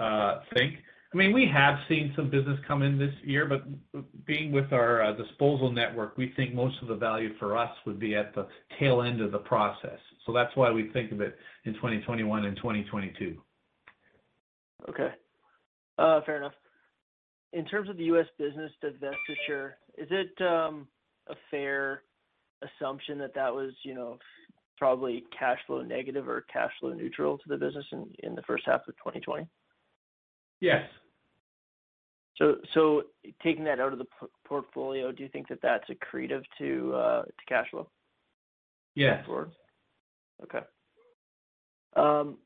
uh, 0.00 0.40
think. 0.54 0.74
I 1.12 1.16
mean, 1.16 1.32
we 1.32 1.50
have 1.52 1.76
seen 1.88 2.12
some 2.14 2.30
business 2.30 2.58
come 2.68 2.82
in 2.82 2.96
this 2.96 3.12
year, 3.24 3.44
but 3.44 3.64
being 4.26 4.52
with 4.52 4.72
our 4.72 5.02
uh, 5.02 5.12
disposal 5.14 5.72
network, 5.72 6.16
we 6.16 6.32
think 6.36 6.54
most 6.54 6.76
of 6.82 6.88
the 6.88 6.94
value 6.94 7.30
for 7.38 7.56
us 7.56 7.70
would 7.84 7.98
be 7.98 8.14
at 8.14 8.32
the 8.34 8.46
tail 8.78 9.02
end 9.02 9.20
of 9.20 9.32
the 9.32 9.38
process. 9.38 9.98
So 10.24 10.32
that's 10.32 10.54
why 10.54 10.70
we 10.70 10.90
think 10.92 11.10
of 11.10 11.20
it 11.20 11.36
in 11.64 11.74
2021 11.74 12.44
and 12.44 12.56
2022. 12.56 13.36
Okay. 14.88 15.08
Uh, 15.98 16.20
Fair 16.24 16.36
enough. 16.36 16.52
In 17.52 17.64
terms 17.64 17.90
of 17.90 17.96
the 17.96 18.04
U.S. 18.04 18.26
business 18.38 18.70
divestiture, 18.82 19.72
is 19.98 20.06
it 20.10 20.40
a 20.40 21.34
fair 21.50 22.02
assumption 22.62 23.18
that 23.18 23.34
that 23.34 23.52
was, 23.52 23.72
you 23.82 23.94
know, 23.94 24.18
probably 24.78 25.24
cash 25.36 25.58
flow 25.66 25.82
negative 25.82 26.28
or 26.28 26.42
cash 26.52 26.70
flow 26.78 26.92
neutral 26.92 27.36
to 27.38 27.44
the 27.48 27.56
business 27.56 27.84
in, 27.90 28.06
in 28.22 28.36
the 28.36 28.42
first 28.42 28.62
half 28.66 28.82
of 28.86 28.96
2020? 28.98 29.46
Yes. 30.60 30.82
So 32.38 32.56
so 32.74 33.02
taking 33.42 33.64
that 33.64 33.80
out 33.80 33.92
of 33.92 33.98
the 33.98 34.06
portfolio, 34.46 35.12
do 35.12 35.22
you 35.22 35.28
think 35.28 35.48
that 35.48 35.60
that's 35.62 35.84
accretive 35.90 36.42
to 36.58 36.94
uh 36.94 37.22
to 37.22 37.44
cash 37.48 37.70
flow? 37.70 37.88
Yes. 38.94 39.24
Okay. 40.44 40.60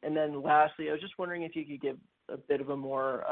And 0.03 0.16
then 0.16 0.42
lastly, 0.42 0.88
I 0.88 0.92
was 0.92 1.00
just 1.00 1.18
wondering 1.18 1.42
if 1.42 1.55
you 1.57 1.64
could 1.64 1.81
give 1.81 1.96
a 2.31 2.37
bit 2.37 2.61
of 2.61 2.70
a 2.70 2.77
more 2.77 3.24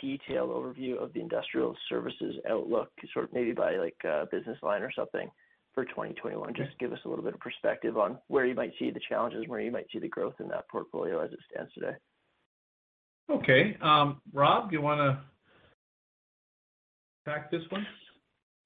detailed 0.00 0.50
overview 0.50 1.02
of 1.02 1.12
the 1.12 1.20
industrial 1.20 1.74
services 1.88 2.36
outlook, 2.48 2.90
sort 3.12 3.24
of 3.26 3.32
maybe 3.32 3.52
by 3.52 3.76
like 3.76 3.96
uh 4.08 4.26
business 4.30 4.58
line 4.62 4.82
or 4.82 4.92
something 4.92 5.28
for 5.74 5.84
2021. 5.84 6.54
Just 6.54 6.78
give 6.78 6.92
us 6.92 6.98
a 7.04 7.08
little 7.08 7.24
bit 7.24 7.34
of 7.34 7.40
perspective 7.40 7.98
on 7.98 8.18
where 8.28 8.46
you 8.46 8.54
might 8.54 8.72
see 8.78 8.90
the 8.90 9.00
challenges, 9.08 9.44
where 9.46 9.60
you 9.60 9.70
might 9.72 9.86
see 9.92 9.98
the 9.98 10.08
growth 10.08 10.34
in 10.40 10.48
that 10.48 10.68
portfolio 10.68 11.20
as 11.20 11.32
it 11.32 11.38
stands 11.50 11.72
today. 11.74 11.96
Okay. 13.30 13.76
Rob, 14.32 14.70
do 14.70 14.76
you 14.76 14.82
wanna 14.82 15.24
take 17.26 17.50
this 17.50 17.62
one? 17.70 17.86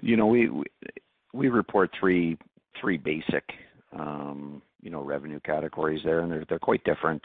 You 0.02 0.16
know, 0.16 0.26
we 0.26 1.48
report 1.48 1.90
three 1.98 2.36
basic, 2.82 3.44
you 3.92 4.90
know, 4.90 5.02
revenue 5.02 5.40
categories 5.40 6.02
there, 6.04 6.20
and 6.20 6.46
they're 6.48 6.58
quite 6.58 6.82
different 6.84 7.22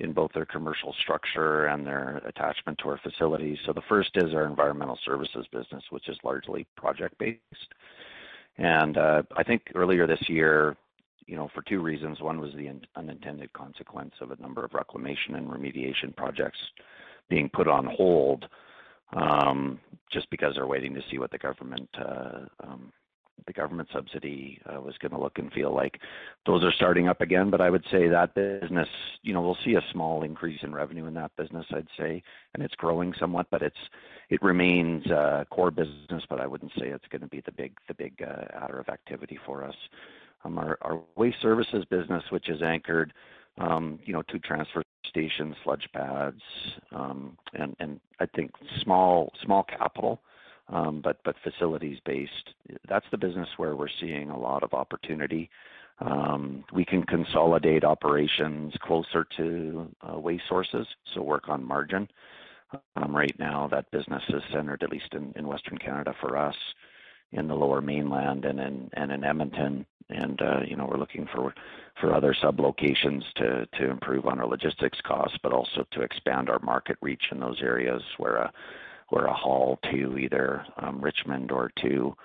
in 0.00 0.12
both 0.12 0.32
their 0.32 0.46
commercial 0.46 0.94
structure 1.02 1.66
and 1.66 1.86
their 1.86 2.16
attachment 2.26 2.78
to 2.78 2.88
our 2.88 2.98
facilities. 3.02 3.58
So 3.66 3.72
the 3.72 3.82
first 3.88 4.10
is 4.16 4.34
our 4.34 4.46
environmental 4.46 4.98
services 5.04 5.46
business, 5.52 5.84
which 5.90 6.08
is 6.08 6.18
largely 6.24 6.66
project-based. 6.76 7.74
And 8.58 8.98
uh, 8.98 9.22
I 9.36 9.42
think 9.42 9.62
earlier 9.74 10.06
this 10.06 10.28
year, 10.28 10.76
you 11.26 11.36
know, 11.36 11.48
for 11.54 11.62
two 11.62 11.80
reasons, 11.80 12.20
one 12.20 12.40
was 12.40 12.52
the 12.54 12.70
unintended 12.96 13.52
consequence 13.52 14.14
of 14.20 14.30
a 14.30 14.40
number 14.40 14.64
of 14.64 14.74
reclamation 14.74 15.34
and 15.34 15.48
remediation 15.48 16.14
projects 16.16 16.58
being 17.28 17.48
put 17.48 17.68
on 17.68 17.86
hold, 17.86 18.46
um, 19.14 19.78
just 20.10 20.28
because 20.30 20.54
they're 20.54 20.66
waiting 20.66 20.94
to 20.94 21.02
see 21.10 21.18
what 21.18 21.30
the 21.30 21.38
government 21.38 21.88
uh, 21.98 22.40
um, 22.62 22.92
the 23.46 23.52
government 23.52 23.88
subsidy 23.92 24.60
uh, 24.66 24.80
was 24.80 24.96
gonna 24.98 25.18
look 25.18 25.38
and 25.38 25.52
feel 25.52 25.74
like. 25.74 25.98
Those 26.46 26.62
are 26.62 26.72
starting 26.72 27.08
up 27.08 27.20
again. 27.20 27.50
But 27.50 27.60
I 27.60 27.70
would 27.70 27.84
say 27.90 28.08
that 28.08 28.34
business, 28.34 28.88
you 29.22 29.32
know, 29.32 29.40
we'll 29.40 29.58
see 29.64 29.74
a 29.74 29.82
small 29.90 30.22
increase 30.22 30.60
in 30.62 30.72
revenue 30.72 31.06
in 31.06 31.14
that 31.14 31.32
business, 31.36 31.66
I'd 31.74 31.88
say, 31.98 32.22
and 32.54 32.62
it's 32.62 32.74
growing 32.76 33.12
somewhat, 33.18 33.46
but 33.50 33.62
it's 33.62 33.76
it 34.30 34.42
remains 34.42 35.06
a 35.06 35.46
core 35.50 35.70
business, 35.70 36.24
but 36.28 36.40
I 36.40 36.46
wouldn't 36.46 36.72
say 36.78 36.88
it's 36.88 37.08
gonna 37.10 37.26
be 37.26 37.40
the 37.40 37.52
big 37.52 37.76
the 37.88 37.94
big 37.94 38.20
adder 38.22 38.78
of 38.78 38.88
activity 38.88 39.38
for 39.44 39.64
us. 39.64 39.76
Um, 40.44 40.58
our 40.58 41.00
waste 41.16 41.40
services 41.40 41.84
business, 41.90 42.22
which 42.30 42.48
is 42.48 42.62
anchored, 42.62 43.12
um, 43.58 43.98
you 44.04 44.12
know, 44.12 44.22
to 44.22 44.38
transfer 44.38 44.82
stations, 45.06 45.54
sludge 45.62 45.88
pads, 45.92 46.40
um, 46.92 47.36
and 47.54 48.00
I 48.18 48.26
think 48.34 48.50
small 48.82 49.30
capital, 49.68 50.20
but 50.68 51.18
facilities 51.44 51.98
based. 52.04 52.54
That's 52.88 53.06
the 53.10 53.18
business 53.18 53.48
where 53.56 53.76
we're 53.76 53.88
seeing 54.00 54.30
a 54.30 54.38
lot 54.38 54.62
of 54.62 54.72
opportunity. 54.72 55.50
We 56.72 56.84
can 56.84 57.02
consolidate 57.04 57.84
operations 57.84 58.74
closer 58.82 59.26
to 59.36 59.88
uh, 60.00 60.18
waste 60.18 60.44
sources, 60.48 60.86
so 61.14 61.22
work 61.22 61.48
on 61.48 61.64
margin. 61.64 62.08
Right 63.06 63.38
now 63.38 63.68
that 63.70 63.90
business 63.90 64.22
is 64.30 64.42
centered, 64.52 64.82
at 64.82 64.90
least 64.90 65.14
in 65.36 65.46
Western 65.46 65.76
Canada 65.76 66.14
for 66.20 66.38
us, 66.38 66.56
in 67.32 67.48
the 67.48 67.54
Lower 67.54 67.82
Mainland 67.82 68.46
and 68.46 68.58
in 68.60 69.24
Edmonton. 69.24 69.84
And 70.08 70.40
you 70.66 70.76
know, 70.76 70.86
we're 70.90 70.98
looking 70.98 71.28
for 71.32 71.54
for 72.00 72.14
other 72.14 72.34
sub-locations 72.34 73.24
to 73.36 73.66
to 73.78 73.90
improve 73.90 74.26
on 74.26 74.40
our 74.40 74.46
logistics 74.46 75.00
costs, 75.02 75.38
but 75.42 75.52
also 75.52 75.86
to 75.92 76.02
expand 76.02 76.48
our 76.48 76.58
market 76.60 76.96
reach 77.00 77.24
in 77.30 77.40
those 77.40 77.60
areas 77.62 78.02
where 78.18 78.36
a 78.36 78.52
where 79.10 79.26
a 79.26 79.34
haul 79.34 79.78
to 79.90 80.16
either 80.18 80.64
Richmond 80.94 81.52
or 81.52 81.70
to 81.82 82.16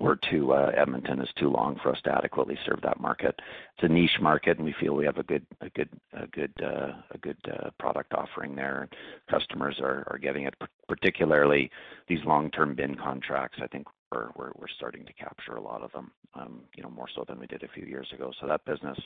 or 0.00 0.16
to 0.30 0.52
uh 0.52 0.72
Edmonton 0.76 1.20
is 1.20 1.28
too 1.38 1.48
long 1.48 1.78
for 1.82 1.90
us 1.90 2.00
to 2.02 2.12
adequately 2.12 2.58
serve 2.66 2.80
that 2.82 3.00
market. 3.00 3.38
It's 3.76 3.84
a 3.84 3.88
niche 3.88 4.18
market, 4.20 4.56
and 4.56 4.64
we 4.64 4.74
feel 4.80 4.94
we 4.94 5.04
have 5.04 5.18
a 5.18 5.22
good 5.22 5.46
a 5.60 5.70
good 5.70 5.88
a 6.12 6.26
good 6.26 6.52
uh 6.62 6.92
a 7.10 7.18
good 7.18 7.36
uh 7.52 7.70
product 7.78 8.12
offering 8.14 8.56
there. 8.56 8.88
Customers 9.30 9.76
are 9.80 10.04
are 10.10 10.18
getting 10.18 10.44
it, 10.44 10.54
particularly 10.88 11.70
these 12.08 12.24
long-term 12.24 12.74
bin 12.74 12.96
contracts. 12.96 13.58
I 13.62 13.68
think 13.68 13.86
we're 14.12 14.68
starting 14.76 15.04
to 15.04 15.12
capture 15.12 15.56
a 15.56 15.60
lot 15.60 15.82
of 15.82 15.92
them, 15.92 16.10
um, 16.34 16.60
you 16.74 16.82
know, 16.82 16.90
more 16.90 17.08
so 17.14 17.24
than 17.26 17.38
we 17.38 17.46
did 17.46 17.62
a 17.62 17.68
few 17.68 17.84
years 17.84 18.08
ago. 18.14 18.32
So 18.40 18.46
that 18.46 18.64
business, 18.64 18.98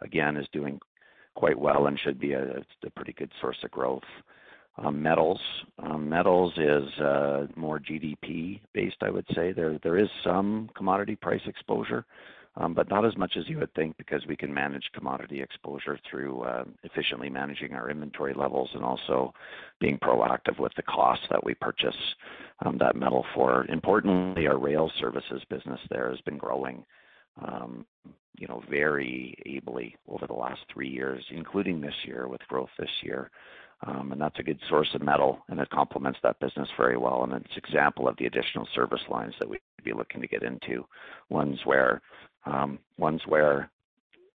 again, 0.00 0.36
is 0.36 0.46
doing 0.52 0.80
quite 1.34 1.58
well 1.58 1.86
and 1.86 1.98
should 1.98 2.18
be 2.18 2.32
a 2.32 2.64
pretty 2.96 3.12
good 3.12 3.30
source 3.40 3.58
of 3.64 3.70
growth. 3.70 4.02
Um, 4.78 5.02
metals 5.02 5.40
um, 5.82 6.08
Metals 6.08 6.52
is 6.56 7.00
uh, 7.00 7.46
more 7.56 7.78
GDP 7.78 8.60
based, 8.72 8.96
I 9.02 9.10
would 9.10 9.26
say. 9.34 9.52
There 9.52 9.98
is 9.98 10.08
some 10.24 10.70
commodity 10.76 11.16
price 11.16 11.40
exposure, 11.46 12.04
Um, 12.60 12.76
not 12.90 13.06
as 13.06 13.16
much 13.16 13.36
as 13.38 13.48
you 13.48 13.58
would 13.58 13.72
think 13.74 13.96
because 13.96 14.26
we 14.26 14.36
can 14.36 14.52
manage 14.52 14.90
commodity 14.94 15.40
exposure 15.40 15.98
through 16.08 16.42
uh, 16.42 16.64
efficiently 16.82 17.30
managing 17.30 17.72
our 17.72 17.90
inventory 17.90 18.34
levels 18.34 18.68
and 18.74 18.84
also 18.84 19.32
being 19.80 19.98
proactive 19.98 20.58
with 20.58 20.72
the 20.76 20.82
costs 20.82 21.24
that 21.30 21.42
we 21.42 21.54
purchase 21.54 21.96
um, 22.64 22.76
that 22.78 22.96
metal 22.96 23.24
for. 23.34 23.64
Importantly, 23.70 24.46
our 24.46 24.58
rail 24.58 24.90
services 25.00 25.42
business 25.48 25.80
there 25.88 26.10
has 26.10 26.20
been 26.22 26.36
growing, 26.36 26.84
um, 27.42 27.86
you 28.36 28.46
know, 28.46 28.62
very 28.68 29.34
ably 29.46 29.96
over 30.06 30.26
the 30.26 30.34
last 30.34 30.60
three 30.72 30.88
years, 30.88 31.24
including 31.30 31.80
this 31.80 31.94
year 32.04 32.28
with 32.28 32.40
growth 32.48 32.70
this 32.78 32.90
year. 33.02 33.30
Um 33.86 34.12
and 34.12 34.20
that's 34.20 34.38
a 34.38 34.42
good 34.42 34.60
source 34.68 34.88
of 34.94 35.02
metal, 35.02 35.38
and 35.48 35.58
it 35.58 35.70
complements 35.70 36.18
that 36.22 36.38
business 36.38 36.68
very 36.76 36.98
well. 36.98 37.24
And 37.24 37.32
it's 37.32 37.56
an 37.56 37.62
example 37.64 38.08
of 38.08 38.16
the 38.18 38.26
additional 38.26 38.68
service 38.74 39.00
lines 39.08 39.32
that 39.38 39.48
we'd 39.48 39.60
be 39.82 39.94
looking 39.94 40.20
to 40.20 40.28
get 40.28 40.42
into, 40.42 40.84
ones 41.30 41.58
where 41.64 42.02
Um, 42.46 42.78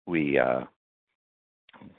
we. 0.06 0.40
Uh, 0.40 0.62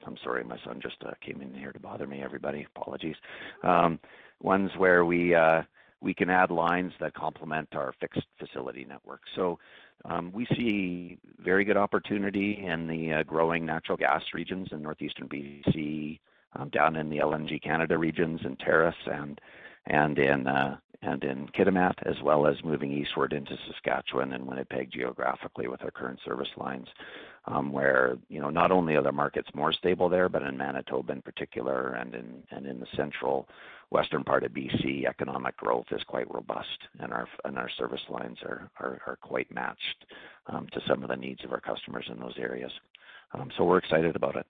I'm 0.07 0.17
sorry, 0.23 0.45
my 0.45 0.57
son 0.65 0.81
just 0.81 0.97
uh, 1.05 1.13
came 1.21 1.43
in 1.43 1.53
here 1.53 1.73
to 1.73 1.81
bother 1.81 2.07
me, 2.07 2.23
everybody. 2.23 2.67
Apologies. 2.75 3.17
Um, 3.63 3.99
ones 4.41 4.71
where 4.79 5.05
we 5.05 5.35
uh, 5.35 5.63
we 6.01 6.15
can 6.15 6.31
add 6.31 6.51
lines 6.51 6.93
that 7.01 7.15
complement 7.15 7.69
our 7.75 7.93
fixed 8.01 8.27
facility 8.39 8.85
network. 8.89 9.21
So 9.37 9.59
um, 10.05 10.31
we 10.33 10.47
see 10.57 11.19
very 11.39 11.65
good 11.65 11.77
opportunity 11.77 12.65
in 12.67 12.87
the 12.87 13.25
growing 13.27 13.67
natural 13.67 13.97
gas 13.97 14.23
regions 14.33 14.69
in 14.71 14.83
northeastern 14.83 15.29
BC, 15.29 16.21
um, 16.57 16.69
down 16.71 16.97
in 16.97 17.09
the 17.11 17.19
LNG 17.19 17.63
Canada 17.63 17.99
regions 17.99 18.41
in 18.45 18.57
Terrace 18.57 18.95
and 19.07 19.41
in 19.87 20.47
uh, 20.47 20.77
and 21.05 21.23
in 21.23 21.47
Kitimat, 21.49 21.95
as 22.07 22.17
well 22.23 22.47
as 22.47 22.57
moving 22.65 22.91
eastward 22.91 23.33
into 23.33 23.57
Saskatchewan 23.69 24.33
and 24.33 24.47
Winnipeg 24.47 24.91
geographically 24.91 25.69
with 25.69 25.83
our 25.83 25.91
current 25.91 26.19
service 26.25 26.49
lines, 26.57 26.87
um, 27.47 27.73
where, 27.73 28.17
you 28.29 28.41
know, 28.41 28.51
not 28.51 28.73
only 28.73 28.95
are 28.95 29.03
the 29.03 29.13
markets 29.13 29.49
more 29.55 29.73
stable 29.73 30.09
there, 30.09 30.29
but 30.29 30.43
in 30.43 30.57
Manitoba 30.57 31.13
in 31.13 31.23
particular 31.23 31.95
and 31.95 32.15
in 32.15 32.43
and 32.51 32.67
in 32.67 32.81
the 32.81 32.87
central 32.97 33.49
western 33.91 34.25
part 34.25 34.45
of 34.45 34.53
BC, 34.53 35.07
economic 35.07 35.57
growth 35.57 35.87
is 35.91 36.03
quite 36.05 36.33
robust 36.33 36.79
and 37.01 37.13
our 37.13 37.29
and 37.45 37.59
our 37.59 37.69
service 37.77 38.03
lines 38.09 38.39
are 38.43 38.71
are 38.81 39.19
quite 39.21 39.53
matched 39.55 40.07
um, 40.47 40.67
to 40.73 40.81
some 40.89 41.03
of 41.03 41.11
the 41.11 41.17
needs 41.17 41.45
of 41.45 41.53
our 41.53 41.61
customers 41.61 42.07
in 42.11 42.19
those 42.19 42.39
areas. 42.39 42.73
Um, 43.35 43.51
so 43.57 43.65
we're 43.65 43.79
excited 43.79 44.17
about 44.17 44.37
it. 44.37 44.47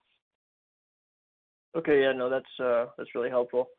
Okay. 1.76 2.02
Yeah, 2.02 2.12
no, 2.12 2.30
That's 2.30 2.60
uh, 2.60 2.86
that's 2.96 3.14
really 3.16 3.30
helpful. 3.30 3.70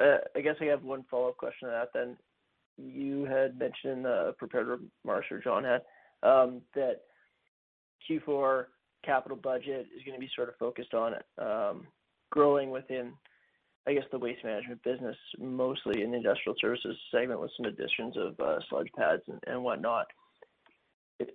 I 0.00 0.40
guess 0.42 0.56
I 0.60 0.64
have 0.66 0.82
one 0.82 1.04
follow-up 1.10 1.36
question 1.36 1.68
to 1.68 1.72
that 1.72 1.90
then. 1.94 2.16
You 2.78 3.24
had 3.24 3.58
mentioned 3.58 4.06
prepared 4.38 4.80
remarks, 5.04 5.26
or 5.30 5.40
John 5.40 5.64
had, 5.64 5.82
um, 6.22 6.62
that 6.74 7.02
Q4 8.08 8.66
capital 9.04 9.36
budget 9.36 9.86
is 9.94 10.02
gonna 10.04 10.18
be 10.18 10.30
sort 10.34 10.48
of 10.48 10.56
focused 10.56 10.94
on 10.94 11.14
um, 11.38 11.86
growing 12.30 12.70
within, 12.70 13.12
I 13.86 13.94
guess, 13.94 14.04
the 14.10 14.18
waste 14.18 14.44
management 14.44 14.82
business, 14.82 15.16
mostly 15.38 16.02
in 16.02 16.12
the 16.12 16.16
industrial 16.16 16.56
services 16.60 16.96
segment 17.10 17.40
with 17.40 17.50
some 17.56 17.66
additions 17.66 18.16
of 18.16 18.40
uh, 18.40 18.58
sludge 18.68 18.88
pads 18.96 19.22
and 19.46 19.62
whatnot. 19.62 20.06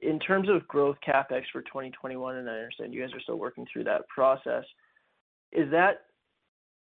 In 0.01 0.19
terms 0.19 0.49
of 0.49 0.67
growth 0.67 0.97
CapEx 1.07 1.43
for 1.53 1.61
2021, 1.61 2.37
and 2.37 2.49
I 2.49 2.55
understand 2.57 2.93
you 2.93 3.01
guys 3.01 3.13
are 3.13 3.21
still 3.21 3.37
working 3.37 3.65
through 3.71 3.85
that 3.85 4.07
process, 4.09 4.65
is 5.53 5.69
that 5.71 6.06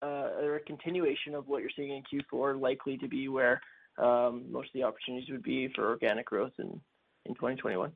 a 0.03 0.59
continuation 0.67 1.35
of 1.35 1.49
what 1.49 1.63
you're 1.63 1.71
seeing 1.77 1.91
in 1.91 2.03
Q4 2.33 2.61
likely 2.61 2.97
to 2.99 3.09
be 3.09 3.29
where 3.29 3.61
most 3.99 4.69
of 4.69 4.73
the 4.75 4.83
opportunities 4.83 5.29
would 5.31 5.43
be 5.43 5.71
for 5.75 5.89
organic 5.89 6.27
growth 6.27 6.53
in 6.59 6.81
2021? 7.29 7.93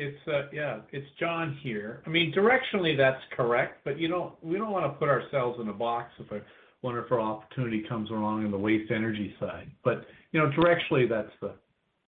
It's 0.00 0.28
uh 0.28 0.42
yeah, 0.52 0.80
it's 0.92 1.06
John 1.18 1.58
here. 1.60 2.02
I 2.06 2.10
mean, 2.10 2.32
directionally 2.32 2.96
that's 2.96 3.20
correct, 3.36 3.80
but 3.84 3.98
you 3.98 4.08
know, 4.08 4.36
we 4.42 4.56
don't 4.56 4.70
wanna 4.70 4.90
put 4.90 5.08
ourselves 5.08 5.58
in 5.60 5.68
a 5.68 5.72
box 5.72 6.12
if 6.20 6.30
a 6.30 6.40
wonderful 6.82 7.20
opportunity 7.20 7.84
comes 7.88 8.10
along 8.10 8.44
in 8.44 8.52
the 8.52 8.58
waste 8.58 8.92
energy 8.92 9.34
side. 9.40 9.68
But 9.82 10.06
you 10.30 10.40
know, 10.40 10.50
directionally 10.50 11.08
that's 11.08 11.32
the 11.40 11.52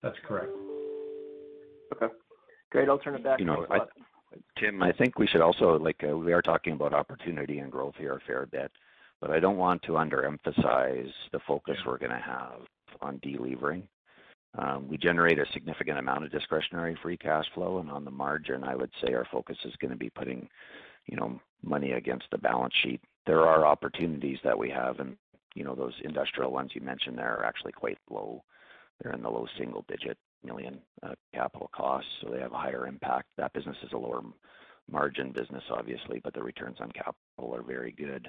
that's 0.03 0.16
correct. 0.26 0.53
Okay. 1.97 2.14
Great. 2.70 2.88
I'll 2.88 2.99
turn 2.99 3.16
it 3.16 3.24
back. 3.24 3.41
You 3.41 3.47
know, 3.47 3.66
Tim, 4.59 4.83
I 4.83 4.93
think 4.93 5.18
we 5.18 5.26
should 5.26 5.41
also, 5.41 5.78
like, 5.78 6.03
uh, 6.09 6.16
we 6.16 6.33
are 6.33 6.43
talking 6.43 6.74
about 6.74 6.95
opportunity 6.95 7.59
and 7.59 7.72
growth 7.72 7.95
here 7.97 8.14
a 8.14 8.20
fair 8.20 8.47
bit, 8.47 8.70
but 9.20 9.31
I 9.31 9.41
don't 9.41 9.57
want 9.57 9.83
to 9.83 9.93
underemphasize 9.93 11.12
the 11.33 11.41
focus 11.47 11.76
we're 11.85 11.99
gonna 11.99 12.20
have 12.20 12.61
on 13.01 13.18
delevering. 13.20 13.83
Um, 14.59 14.89
we 14.89 14.99
generate 14.99 15.39
a 15.39 15.47
significant 15.53 15.99
amount 15.99 16.24
of 16.24 16.33
discretionary 16.33 16.97
free 17.03 17.16
cash 17.16 17.47
flow, 17.55 17.78
and 17.78 17.91
on 17.91 18.05
the 18.05 18.11
margin, 18.11 18.64
I 18.64 18.74
would 18.74 18.91
say 19.03 19.14
our 19.14 19.26
focus 19.26 19.57
is 19.64 19.74
gonna 19.76 19.97
be 19.97 20.11
putting, 20.11 20.49
you 21.07 21.16
know, 21.16 21.41
money 21.62 21.93
against 21.93 22.26
the 22.31 22.39
balance 22.39 22.74
sheet. 22.83 23.01
There 23.26 23.47
are 23.47 23.66
opportunities 23.66 24.39
that 24.43 24.59
we 24.59 24.70
have 24.70 25.01
and, 25.01 25.16
you 25.55 25.64
know, 25.64 25.74
those 25.74 25.95
industrial 26.03 26.53
ones 26.53 26.74
you 26.74 26.81
mentioned 26.81 27.18
there 27.18 27.37
are 27.37 27.45
actually 27.45 27.72
quite 27.72 27.99
low. 28.09 28.43
They're 29.01 29.12
in 29.12 29.22
the 29.22 29.31
low 29.31 29.47
single-digit 29.57 30.18
million 30.45 30.78
capital 31.34 31.70
costs, 31.74 32.11
so 32.22 32.30
they 32.30 32.41
have 32.41 32.53
a 32.53 32.59
higher 32.59 32.86
impact. 32.86 33.28
That 33.36 33.53
business 33.53 33.76
is 33.84 33.93
a 33.93 33.99
lower 33.99 34.22
margin 34.91 35.32
business, 35.32 35.62
obviously, 35.70 36.20
but 36.22 36.34
the 36.34 36.43
returns 36.43 36.78
on 36.80 36.91
capital 36.93 37.55
are 37.55 37.62
very 37.62 37.93
good. 37.93 38.28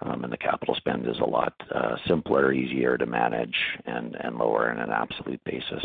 Um, 0.00 0.24
and 0.24 0.32
the 0.32 0.38
capital 0.38 0.74
spend 0.74 1.06
is 1.06 1.18
a 1.20 1.24
lot 1.24 1.54
simpler, 2.08 2.52
easier 2.52 2.98
to 2.98 3.06
manage 3.06 3.54
and 3.86 4.16
and 4.16 4.36
lower 4.36 4.72
in 4.72 4.78
an 4.78 4.90
absolute 4.90 5.40
basis. 5.44 5.84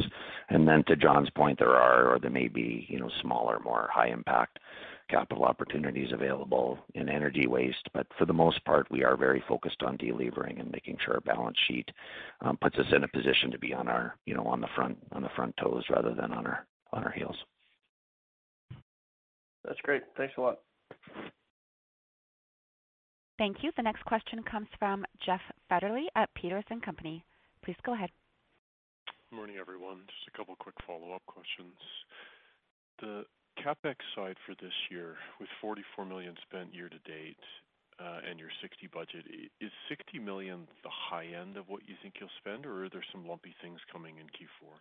And 0.50 0.68
then 0.68 0.84
to 0.88 0.96
John's 0.96 1.30
point, 1.32 1.60
there 1.60 1.76
are 1.76 2.14
or 2.14 2.20
there 2.20 2.32
may 2.32 2.48
be, 2.48 2.88
you 2.90 3.00
know, 3.00 3.10
smaller, 3.22 3.60
more 3.60 3.90
high 3.92 4.08
impact 4.10 4.60
capital 5.10 5.44
opportunities 5.44 6.12
available 6.12 6.78
in 6.96 7.10
energy 7.10 7.48
waste. 7.48 7.88
But 7.94 8.08
for 8.18 8.26
the 8.26 8.34
most 8.34 8.64
part, 8.66 8.90
we 8.92 9.04
are 9.04 9.18
very 9.18 9.44
focused 9.48 9.84
on 9.84 9.98
delevering 9.98 10.60
and 10.60 10.72
making 10.72 10.98
sure 11.04 11.16
our 11.16 11.22
balance 11.22 11.58
sheet 11.68 11.90
um, 12.42 12.58
puts 12.58 12.78
us 12.78 12.86
in 12.96 13.04
a 13.04 13.08
position 13.08 13.52
to 13.52 13.60
be 13.60 13.74
on 13.74 13.88
our, 13.88 14.16
you 14.26 14.36
know, 14.36 14.46
on 14.46 14.62
the 14.62 14.68
front 14.76 14.98
on 15.12 15.22
the 15.22 15.30
front 15.36 15.56
toes 15.58 15.84
rather 15.90 16.14
than 16.14 16.32
on 16.32 16.46
our 16.46 16.66
on 16.94 17.04
our 17.04 17.12
heels. 17.12 17.36
That's 19.66 19.80
great. 19.82 20.04
Thanks 20.16 20.34
a 20.38 20.42
lot. 20.42 20.60
Thank 23.38 23.58
you. 23.62 23.72
The 23.76 23.84
next 23.84 24.04
question 24.06 24.42
comes 24.44 24.68
from 24.80 25.06
Jeff 25.26 25.42
Fetterly 25.70 26.08
at 26.16 26.34
Peters 26.34 26.64
& 26.74 26.86
Co. 26.86 26.92
Please 27.64 27.76
go 27.86 27.94
ahead. 27.94 28.10
Good 29.30 29.36
morning, 29.36 29.58
everyone. 29.60 30.00
Just 30.08 30.34
a 30.34 30.38
couple 30.38 30.56
quick 30.56 30.76
follow-up 30.88 31.22
questions. 31.28 31.76
The 33.00 33.26
CapEx 33.64 33.96
side 34.16 34.38
for 34.46 34.56
this 34.62 34.74
year, 34.90 35.16
with 35.40 35.50
44 35.62 36.06
million 36.06 36.36
spent 36.48 36.74
year 36.74 36.90
to 36.90 37.00
date, 37.12 37.38
and 38.00 38.40
your 38.40 38.50
60 38.62 38.88
budget, 38.94 39.26
is 39.60 39.72
60 39.90 40.20
million 40.20 40.68
the 40.84 40.90
high 40.90 41.26
end 41.26 41.58
of 41.58 41.68
what 41.68 41.82
you 41.88 41.96
think 42.02 42.16
you'll 42.20 42.30
spend, 42.40 42.66
or 42.66 42.86
are 42.86 42.90
there 42.90 43.04
some 43.12 43.28
lumpy 43.28 43.56
things 43.62 43.80
coming 43.92 44.18
in 44.18 44.26
Q4? 44.28 44.74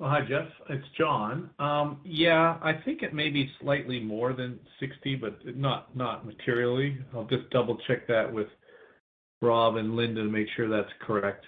Well, 0.00 0.10
hi, 0.10 0.22
Jeff. 0.28 0.48
It's 0.70 0.86
John. 0.98 1.50
Um, 1.60 2.00
yeah, 2.04 2.58
I 2.60 2.72
think 2.84 3.02
it 3.02 3.14
may 3.14 3.30
be 3.30 3.48
slightly 3.60 4.00
more 4.00 4.32
than 4.32 4.58
60, 4.80 5.14
but 5.16 5.38
not 5.56 5.96
not 5.96 6.26
materially. 6.26 6.98
I'll 7.14 7.26
just 7.26 7.48
double-check 7.50 8.08
that 8.08 8.32
with 8.32 8.48
Rob 9.40 9.76
and 9.76 9.94
Linda 9.94 10.22
to 10.22 10.28
make 10.28 10.48
sure 10.56 10.68
that's 10.68 10.92
correct. 11.00 11.44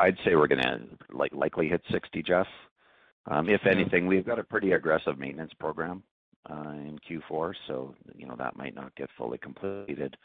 I'd 0.00 0.16
say 0.24 0.34
we're 0.34 0.46
gonna 0.46 0.80
like 1.12 1.32
likely 1.34 1.68
hit 1.68 1.82
60, 1.90 2.22
Jeff. 2.22 2.46
Um, 3.26 3.48
if 3.48 3.66
anything, 3.66 4.06
we've 4.06 4.26
got 4.26 4.38
a 4.38 4.44
pretty 4.44 4.72
aggressive 4.72 5.18
maintenance 5.18 5.52
program 5.58 6.02
uh, 6.50 6.70
in 6.70 6.98
Q4, 7.08 7.54
so 7.66 7.94
you 8.16 8.26
know 8.26 8.36
that 8.36 8.56
might 8.56 8.74
not 8.74 8.94
get 8.96 9.08
fully 9.16 9.38
completed. 9.38 10.16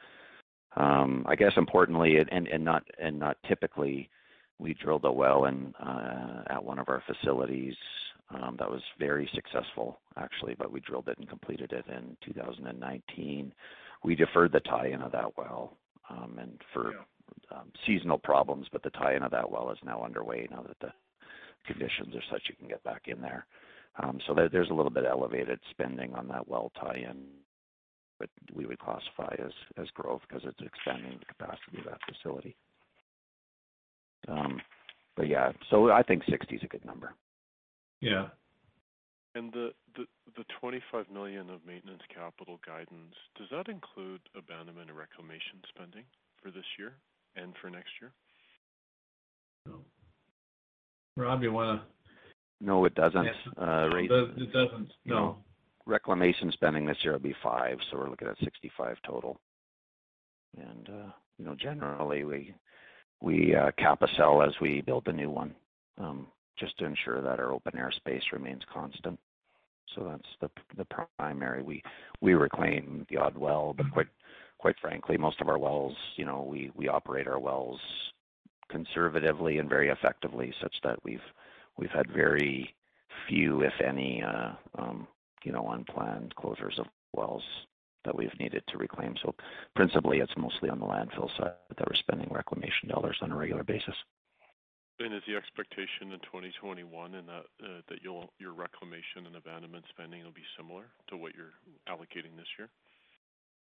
Um, 0.76 1.26
I 1.28 1.36
guess 1.36 1.53
importantly, 1.57 2.18
and 2.18 2.47
and 2.47 2.64
not 2.64 2.84
and 3.01 3.18
not 3.18 3.38
typically, 3.47 4.10
we 4.60 4.74
drilled 4.74 5.05
a 5.05 5.12
well 5.12 5.45
in 5.45 5.74
uh, 5.76 6.43
at 6.49 6.64
one 6.64 6.80
of 6.80 6.89
our 6.89 7.01
facilities 7.07 7.76
um, 8.32 8.57
that 8.60 8.70
was 8.70 8.82
very 8.99 9.30
successful 9.34 9.99
actually, 10.18 10.55
but 10.55 10.72
we 10.72 10.80
drilled 10.82 11.07
it 11.07 11.18
and 11.18 11.30
completed 11.30 11.72
it 11.72 11.86
in 11.88 12.16
2019. 12.26 13.53
We 14.03 14.16
deferred 14.16 14.51
the 14.51 14.60
tie-in 14.62 15.01
of 15.01 15.12
that 15.14 15.38
well, 15.38 15.78
and 16.38 16.62
for 16.74 16.89
um, 16.89 17.05
seasonal 17.86 18.17
problems, 18.17 18.67
but 18.71 18.84
the 18.84 18.89
tie-in 18.91 19.23
of 19.23 19.32
that 19.32 19.49
well 19.49 19.71
is 19.71 19.77
now 19.84 20.03
underway 20.03 20.47
now 20.49 20.63
that 20.63 20.80
the 20.80 20.91
conditions 21.65 22.15
are 22.15 22.23
such 22.32 22.43
you 22.47 22.55
can 22.55 22.67
get 22.67 22.84
back 22.84 23.03
in 23.07 23.21
there. 23.21 23.45
Um, 24.01 24.19
so 24.25 24.34
there, 24.34 24.49
there's 24.49 24.69
a 24.69 24.73
little 24.73 24.91
bit 24.91 25.05
elevated 25.09 25.59
spending 25.71 26.13
on 26.13 26.27
that 26.30 26.47
well 26.47 26.71
tie-in, 26.80 27.25
but 28.19 28.30
we 28.53 28.65
would 28.65 28.80
classify 28.80 29.34
as 29.39 29.51
as 29.77 29.88
growth 29.93 30.21
because 30.27 30.43
it's 30.45 30.59
expanding 30.61 31.19
the 31.19 31.25
capacity 31.25 31.80
of 31.80 31.86
that 31.86 31.99
facility. 32.07 32.55
Um, 34.27 34.61
but 35.15 35.27
yeah, 35.27 35.51
so 35.69 35.91
I 35.91 36.03
think 36.03 36.23
60 36.30 36.55
is 36.55 36.63
a 36.63 36.67
good 36.67 36.86
number. 36.86 37.13
Yeah. 38.01 38.27
And 39.36 39.51
the, 39.53 39.71
the 39.95 40.05
the 40.38 40.45
25 40.59 41.05
million 41.11 41.49
of 41.49 41.65
maintenance 41.65 42.01
capital 42.13 42.59
guidance 42.65 43.15
does 43.38 43.47
that 43.51 43.67
include 43.67 44.21
abandonment 44.36 44.89
and 44.89 44.97
reclamation 44.97 45.61
spending 45.69 46.03
for 46.41 46.51
this 46.51 46.65
year? 46.77 46.93
And 47.36 47.53
for 47.61 47.69
next 47.69 47.89
year? 48.01 48.11
No. 49.65 49.80
Rob, 51.15 51.43
you 51.43 51.51
want 51.51 51.82
to? 51.82 51.86
No, 52.65 52.86
it 52.86 52.95
doesn't. 52.95 53.27
Uh, 53.57 53.89
it 53.95 54.53
doesn't. 54.53 54.91
No. 55.05 55.15
Know, 55.15 55.38
reclamation 55.86 56.51
spending 56.51 56.86
this 56.86 56.97
year 57.03 57.13
will 57.13 57.19
be 57.19 57.36
five, 57.41 57.77
so 57.89 57.97
we're 57.97 58.09
looking 58.09 58.27
at 58.27 58.38
65 58.43 58.97
total. 59.05 59.39
And 60.57 60.89
uh, 60.89 61.11
you 61.38 61.45
know, 61.45 61.55
generally 61.55 62.23
we 62.23 62.53
we 63.21 63.55
uh, 63.55 63.71
cap 63.77 64.01
a 64.01 64.07
cell 64.17 64.41
as 64.41 64.53
we 64.61 64.82
build 64.82 65.07
a 65.07 65.13
new 65.13 65.30
one, 65.30 65.53
um, 65.97 66.27
just 66.57 66.77
to 66.80 66.86
ensure 66.86 67.21
that 67.21 67.39
our 67.39 67.51
open 67.51 67.77
air 67.77 67.91
space 67.95 68.23
remains 68.32 68.61
constant. 68.73 69.19
So 69.95 70.05
that's 70.09 70.30
the 70.41 70.49
the 70.77 71.05
primary. 71.17 71.63
We 71.63 71.82
we 72.21 72.34
reclaim 72.34 73.05
the 73.09 73.17
odd 73.17 73.38
well, 73.38 73.73
but 73.75 73.91
quite 73.91 74.07
quite 74.60 74.76
frankly, 74.80 75.18
most 75.18 75.41
of 75.41 75.47
our 75.47 75.57
wells, 75.57 75.95
you 76.16 76.26
know, 76.26 76.43
we 76.43 76.72
we 76.76 76.88
operate 76.88 77.28
our 77.28 77.39
wells 77.39 77.80
conservatively 78.70 79.57
and 79.57 79.68
very 79.68 79.89
effectively, 79.89 80.53
such 80.62 80.76
that 80.84 80.99
we've 81.03 81.24
we've 81.78 81.89
had 81.89 82.12
very 82.12 82.74
few, 83.28 83.62
if 83.62 83.74
any, 83.84 84.22
uh, 84.22 84.51
um, 84.78 85.07
you 85.43 85.51
know, 85.51 85.70
unplanned 85.72 86.34
closures 86.36 86.78
of 86.80 86.86
wells 87.14 87.43
that 88.05 88.16
we've 88.16 88.38
needed 88.39 88.64
to 88.68 88.78
reclaim. 88.78 89.16
So 89.22 89.34
principally, 89.76 90.20
it's 90.20 90.38
mostly 90.38 90.70
on 90.70 90.80
the 90.80 90.86
landfill 90.86 91.36
side 91.38 91.53
that 91.76 91.88
we're 91.88 91.95
spending 91.95 92.30
reclamation 92.32 92.89
dollars 92.89 93.18
on 93.22 93.32
a 93.32 93.36
regular 93.36 93.64
basis. 93.64 93.95
And 94.99 95.14
is 95.14 95.24
the 95.28 95.36
expectation 95.38 96.12
in 96.12 96.20
2021 96.28 97.16
and 97.16 97.28
that 97.30 97.45
uh, 97.64 97.82
that 97.88 98.03
your 98.03 98.53
reclamation 98.53 99.26
and 99.26 99.36
abandonment 99.36 99.86
spending 99.89 100.24
will 100.24 100.36
be 100.36 100.47
similar 100.57 100.91
to 101.07 101.16
what 101.16 101.32
you're 101.36 101.55
allocating 101.88 102.36
this 102.36 102.51
year? 102.57 102.70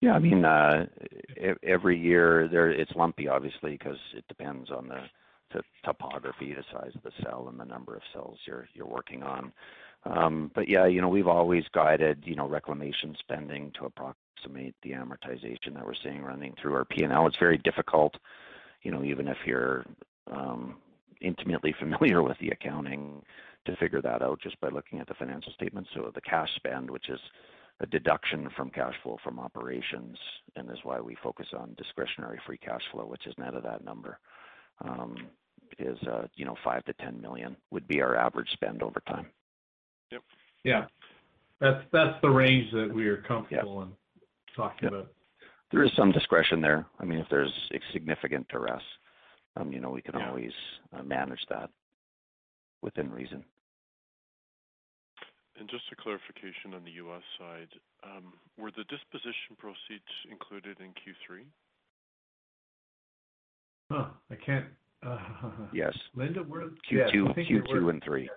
Yeah, 0.01 0.13
I 0.13 0.19
mean, 0.19 0.45
uh, 0.45 0.87
every 1.63 1.99
year 1.99 2.43
it's 2.71 2.93
lumpy, 2.95 3.29
obviously, 3.29 3.73
because 3.73 3.97
it 4.15 4.25
depends 4.29 4.71
on 4.71 4.89
the, 4.89 5.01
the 5.55 5.63
topography, 5.85 6.53
the 6.55 6.65
size 6.71 6.93
of 6.95 7.03
the 7.03 7.13
cell, 7.23 7.47
and 7.49 7.59
the 7.59 7.65
number 7.65 7.95
of 7.95 8.03
cells 8.13 8.39
you're 8.47 8.69
you're 8.75 8.87
working 8.87 9.23
on. 9.23 9.53
Um, 10.05 10.51
but 10.55 10.69
yeah, 10.69 10.87
you 10.87 11.01
know, 11.01 11.09
we've 11.09 11.27
always 11.27 11.65
guided, 11.73 12.23
you 12.27 12.37
know, 12.37 12.47
reclamation 12.47 13.17
spending 13.19 13.73
to 13.79 13.87
approximate 13.87 14.75
the 14.83 14.91
amortization 14.91 15.75
that 15.75 15.85
we're 15.85 15.95
seeing 16.03 16.23
running 16.23 16.55
through 16.61 16.75
our 16.75 16.85
P&L. 16.85 17.27
It's 17.27 17.39
very 17.39 17.59
difficult, 17.59 18.15
you 18.83 18.93
know, 18.93 19.03
even 19.03 19.27
if 19.27 19.39
you're 19.45 19.85
um, 20.31 20.77
intimately 21.21 21.75
familiar 21.81 22.23
with 22.23 22.39
the 22.39 22.51
accounting, 22.51 23.23
to 23.65 23.77
figure 23.77 24.01
that 24.01 24.23
out 24.23 24.41
just 24.41 24.61
by 24.61 24.69
looking 24.69 25.01
at 25.01 25.09
the 25.09 25.15
financial 25.15 25.53
statements. 25.53 25.91
So 25.93 26.11
the 26.15 26.21
cash 26.21 26.55
spend, 26.55 26.89
which 26.89 27.09
is 27.09 27.19
a 27.81 27.87
deduction 27.87 28.49
from 28.57 28.71
cash 28.71 28.95
flow 29.03 29.19
from 29.23 29.39
operations, 29.39 30.17
and 30.57 30.71
is 30.71 30.79
why 30.83 31.01
we 31.01 31.17
focus 31.23 31.47
on 31.57 31.75
discretionary 31.77 32.41
free 32.47 32.59
cash 32.59 32.83
flow, 32.91 33.05
which 33.07 33.27
is 33.27 33.35
net 33.39 33.55
of 33.55 33.63
that 33.63 33.85
number. 33.85 34.19
Um, 34.83 35.17
is 35.79 35.99
uh, 36.11 36.27
you 36.35 36.45
know 36.45 36.57
five 36.65 36.85
to 36.85 36.93
ten 36.95 37.21
million 37.21 37.57
would 37.71 37.87
be 37.89 38.01
our 38.01 38.17
average 38.17 38.49
spend 38.53 38.83
over 38.83 39.03
time. 39.07 39.27
Yep. 40.11 40.23
Yeah, 40.65 40.85
that's 41.61 41.85
that's 41.93 42.21
the 42.23 42.31
range 42.31 42.73
that 42.73 42.93
we 42.93 43.07
are 43.09 43.19
comfortable 43.19 43.81
yep. 43.81 43.89
in 43.89 44.55
talking 44.55 44.85
yep. 44.85 44.93
about. 44.93 45.13
There 45.73 45.83
is 45.83 45.91
some 45.97 46.13
discretion 46.13 46.61
there. 46.61 46.87
I 47.01 47.05
mean, 47.05 47.19
if 47.19 47.27
there's 47.29 47.53
a 47.73 47.79
significant 47.93 48.47
duress, 48.49 48.83
um, 49.57 49.73
you 49.73 49.81
know, 49.81 49.91
we 49.91 50.01
can 50.01 50.15
yeah. 50.19 50.29
always 50.29 50.53
uh, 50.97 51.03
manage 51.03 51.45
that 51.51 51.71
within 52.83 53.11
reason. 53.11 53.45
And 55.59 55.69
Just 55.71 55.85
a 55.91 55.97
clarification 55.97 56.75
on 56.75 56.85
the 56.85 56.91
U.S. 56.93 57.23
side, 57.39 57.69
um, 58.05 58.35
were 58.59 58.71
the 58.71 58.85
disposition 58.85 59.57
proceeds 59.59 60.05
included 60.31 60.77
in 60.81 60.89
Q3? 60.89 61.45
Huh, 63.91 64.09
I 64.31 64.35
can't. 64.35 64.67
Uh, 65.03 65.19
yes. 65.73 65.97
Linda, 66.15 66.41
where? 66.41 66.69
Q2, 66.91 67.35
Q2 67.51 67.91
and 67.91 68.03
three. 68.05 68.29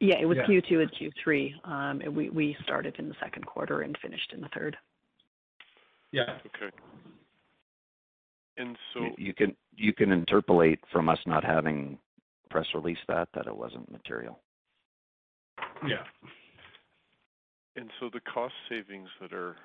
Yeah, 0.00 0.16
it 0.20 0.26
was. 0.26 0.38
Q2 0.38 0.82
and 0.82 0.90
Q3. 0.92 1.68
Um, 1.68 2.14
we 2.14 2.30
we 2.30 2.56
started 2.62 2.94
in 2.98 3.08
the 3.08 3.14
second 3.20 3.46
quarter 3.46 3.80
and 3.80 3.96
finished 4.00 4.32
in 4.32 4.40
the 4.40 4.48
third. 4.54 4.76
Yeah. 6.12 6.38
Okay. 6.46 6.74
And 8.58 8.76
so 8.94 9.00
you 9.18 9.34
can 9.34 9.56
you 9.74 9.92
can 9.92 10.12
interpolate 10.12 10.80
from 10.92 11.08
us 11.08 11.18
not 11.26 11.44
having 11.44 11.98
press 12.50 12.66
release 12.74 12.98
that 13.08 13.28
that 13.34 13.46
it 13.46 13.56
wasn't 13.56 13.90
material. 13.90 14.40
Yeah. 15.86 16.04
And 17.76 17.90
so 18.00 18.08
the 18.12 18.20
cost 18.20 18.54
savings 18.68 19.08
that 19.20 19.32
are 19.32 19.56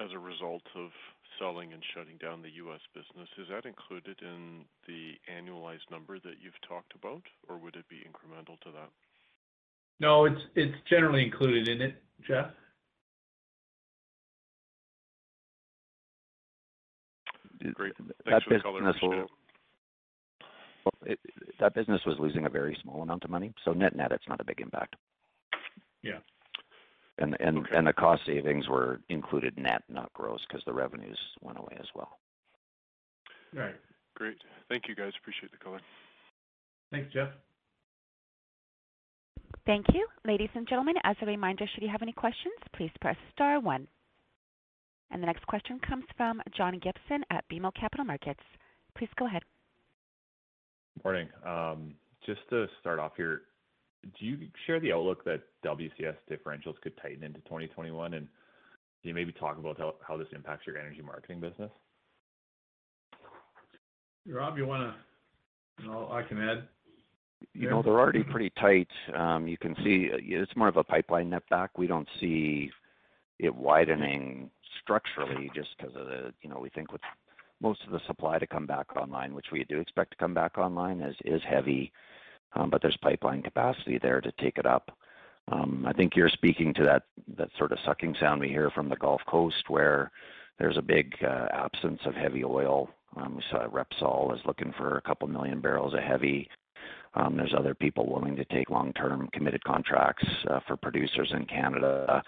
as 0.00 0.08
a 0.14 0.18
result 0.18 0.62
of 0.76 0.90
selling 1.38 1.72
and 1.72 1.82
shutting 1.94 2.16
down 2.16 2.42
the 2.42 2.50
U.S. 2.64 2.80
business, 2.94 3.28
is 3.38 3.46
that 3.50 3.66
included 3.66 4.18
in 4.22 4.64
the 4.86 5.12
annualized 5.28 5.90
number 5.90 6.18
that 6.20 6.40
you've 6.40 6.60
talked 6.66 6.94
about, 6.94 7.22
or 7.48 7.58
would 7.58 7.76
it 7.76 7.88
be 7.88 7.96
incremental 7.96 8.58
to 8.60 8.70
that? 8.72 8.90
No, 10.00 10.24
it's 10.24 10.40
it's 10.54 10.76
generally 10.88 11.22
included 11.22 11.68
in 11.68 11.82
it, 11.82 12.02
Jeff. 12.26 12.46
Great. 17.74 17.92
Thanks 18.24 18.44
for 18.44 18.54
the 18.54 18.60
color. 18.60 18.80
Business 18.80 18.96
will, 19.02 19.26
it, 21.04 21.18
that 21.60 21.74
business 21.74 22.00
was 22.06 22.16
losing 22.18 22.46
a 22.46 22.48
very 22.48 22.76
small 22.82 23.02
amount 23.02 23.24
of 23.24 23.30
money, 23.30 23.52
so 23.64 23.72
net 23.72 23.94
net, 23.94 24.12
it's 24.12 24.26
not 24.28 24.40
a 24.40 24.44
big 24.44 24.60
impact. 24.60 24.96
Yeah. 26.02 26.18
And 27.18 27.36
and 27.40 27.58
okay. 27.58 27.76
and 27.76 27.86
the 27.86 27.92
cost 27.92 28.22
savings 28.26 28.68
were 28.68 29.00
included 29.08 29.58
net, 29.58 29.82
not 29.88 30.12
gross, 30.14 30.40
because 30.48 30.62
the 30.64 30.72
revenues 30.72 31.18
went 31.42 31.58
away 31.58 31.76
as 31.78 31.86
well. 31.94 32.18
Right. 33.54 33.74
Great. 34.14 34.38
Thank 34.68 34.84
you, 34.88 34.94
guys. 34.94 35.12
Appreciate 35.20 35.50
the 35.50 35.58
color. 35.58 35.80
Thanks, 36.90 37.12
Jeff. 37.12 37.28
Thank 39.66 39.86
you. 39.92 40.06
Ladies 40.24 40.48
and 40.54 40.68
gentlemen, 40.68 40.94
as 41.04 41.16
a 41.22 41.26
reminder, 41.26 41.66
should 41.72 41.82
you 41.82 41.90
have 41.90 42.02
any 42.02 42.12
questions, 42.12 42.54
please 42.74 42.90
press 43.00 43.16
star 43.32 43.60
one. 43.60 43.86
And 45.10 45.22
the 45.22 45.26
next 45.26 45.46
question 45.46 45.78
comes 45.86 46.04
from 46.16 46.40
John 46.56 46.78
Gibson 46.78 47.24
at 47.30 47.44
BMO 47.52 47.72
Capital 47.78 48.04
Markets. 48.04 48.40
Please 48.96 49.10
go 49.18 49.26
ahead. 49.26 49.42
Morning. 51.04 51.28
Um, 51.46 51.94
just 52.24 52.40
to 52.50 52.66
start 52.80 52.98
off 52.98 53.12
here, 53.16 53.42
do 54.02 54.26
you 54.26 54.38
share 54.66 54.80
the 54.80 54.92
outlook 54.92 55.24
that 55.24 55.42
WCS 55.64 56.16
differentials 56.30 56.80
could 56.82 56.96
tighten 57.00 57.22
into 57.22 57.40
2021? 57.40 58.14
And 58.14 58.26
can 59.02 59.08
you 59.08 59.14
maybe 59.14 59.32
talk 59.32 59.58
about 59.58 59.78
how, 59.78 59.94
how 60.06 60.16
this 60.16 60.28
impacts 60.32 60.66
your 60.66 60.78
energy 60.78 61.02
marketing 61.02 61.40
business? 61.40 61.70
Rob, 64.26 64.56
you 64.56 64.66
want 64.66 64.94
to? 65.78 65.86
No, 65.86 66.10
I 66.10 66.22
can 66.22 66.40
add. 66.40 66.68
You 67.54 67.70
know, 67.70 67.82
they're 67.82 67.98
already 67.98 68.22
pretty 68.22 68.52
tight. 68.60 68.88
Um, 69.16 69.48
you 69.48 69.56
can 69.56 69.74
see 69.82 70.10
uh, 70.12 70.18
it's 70.20 70.54
more 70.56 70.68
of 70.68 70.76
a 70.76 70.84
pipeline 70.84 71.30
netback. 71.30 71.68
We 71.76 71.86
don't 71.86 72.08
see 72.20 72.70
it 73.38 73.54
widening 73.54 74.50
structurally 74.82 75.50
just 75.54 75.70
because 75.76 75.96
of 75.96 76.06
the, 76.06 76.34
you 76.42 76.50
know, 76.50 76.58
we 76.60 76.68
think 76.68 76.92
with 76.92 77.00
most 77.62 77.80
of 77.86 77.92
the 77.92 78.00
supply 78.06 78.38
to 78.38 78.46
come 78.46 78.66
back 78.66 78.94
online, 78.94 79.34
which 79.34 79.46
we 79.52 79.64
do 79.64 79.80
expect 79.80 80.10
to 80.10 80.16
come 80.18 80.34
back 80.34 80.58
online, 80.58 81.00
is 81.00 81.16
is 81.24 81.40
heavy 81.48 81.92
Um, 82.54 82.70
but 82.70 82.82
there's 82.82 82.96
pipeline 82.96 83.42
capacity 83.42 83.98
there 83.98 84.20
to 84.20 84.32
take 84.40 84.58
it 84.58 84.66
up. 84.66 84.96
Um, 85.48 85.84
I 85.86 85.92
think 85.92 86.14
you're 86.14 86.28
speaking 86.28 86.74
to 86.74 86.84
that 87.36 87.50
sort 87.58 87.72
of 87.72 87.78
sucking 87.84 88.16
sound 88.20 88.40
we 88.40 88.48
hear 88.48 88.70
from 88.70 88.88
the 88.88 88.96
Gulf 88.96 89.20
Coast, 89.26 89.68
where 89.68 90.10
there's 90.58 90.76
a 90.76 90.82
big 90.82 91.14
uh, 91.22 91.46
absence 91.52 92.00
of 92.04 92.14
heavy 92.14 92.44
oil. 92.44 92.88
Um, 93.16 93.36
we 93.36 93.42
saw 93.50 93.66
Repsol 93.66 94.34
is 94.34 94.40
looking 94.46 94.72
for 94.76 94.96
a 94.96 95.02
couple 95.02 95.26
million 95.26 95.60
barrels 95.60 95.94
of 95.94 96.00
heavy. 96.00 96.48
There's 97.36 97.54
other 97.56 97.74
people 97.74 98.06
willing 98.06 98.36
to 98.36 98.44
take 98.44 98.70
long-term 98.70 99.30
committed 99.32 99.64
contracts 99.64 100.26
uh, 100.48 100.60
for 100.66 100.76
producers 100.76 101.32
in 101.34 101.44
Canada. 101.46 102.22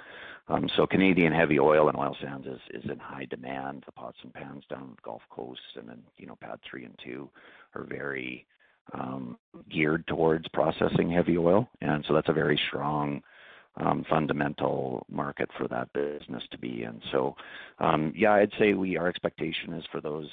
So 0.77 0.87
Canadian 0.87 1.33
heavy 1.33 1.59
oil 1.59 1.89
and 1.89 1.97
oil 1.97 2.17
sands 2.21 2.47
is 2.47 2.85
in 2.91 2.99
high 2.99 3.27
demand. 3.27 3.85
The 3.87 3.93
pots 3.93 4.19
and 4.23 4.35
pans 4.35 4.65
down 4.69 4.93
the 4.97 5.03
Gulf 5.03 5.23
Coast 5.31 5.61
and 5.77 5.89
then, 5.89 6.03
you 6.17 6.27
know, 6.27 6.37
PADD 6.43 6.59
3 6.69 6.85
and 6.87 6.99
2 7.05 7.31
are 7.75 7.85
very 7.85 8.47
geared 9.71 10.07
towards 10.07 10.47
processing 10.49 11.11
heavy 11.11 11.39
oil. 11.39 11.69
And 11.81 12.05
so 12.07 12.15
that's 12.15 12.29
a 12.29 12.33
very 12.33 12.61
strong 12.69 13.23
fundamental 14.09 15.07
market 15.11 15.49
for 15.57 15.67
that 15.69 15.93
business 15.93 16.43
to 16.51 16.59
be 16.59 16.83
in. 16.83 17.01
So, 17.11 17.35
um, 17.79 18.13
yeah, 18.17 18.33
I'd 18.35 18.53
say 18.59 18.75
we 18.75 18.97
our 18.97 19.09
expectation 19.09 19.73
is 19.73 19.85
for 19.91 20.01
those 20.01 20.29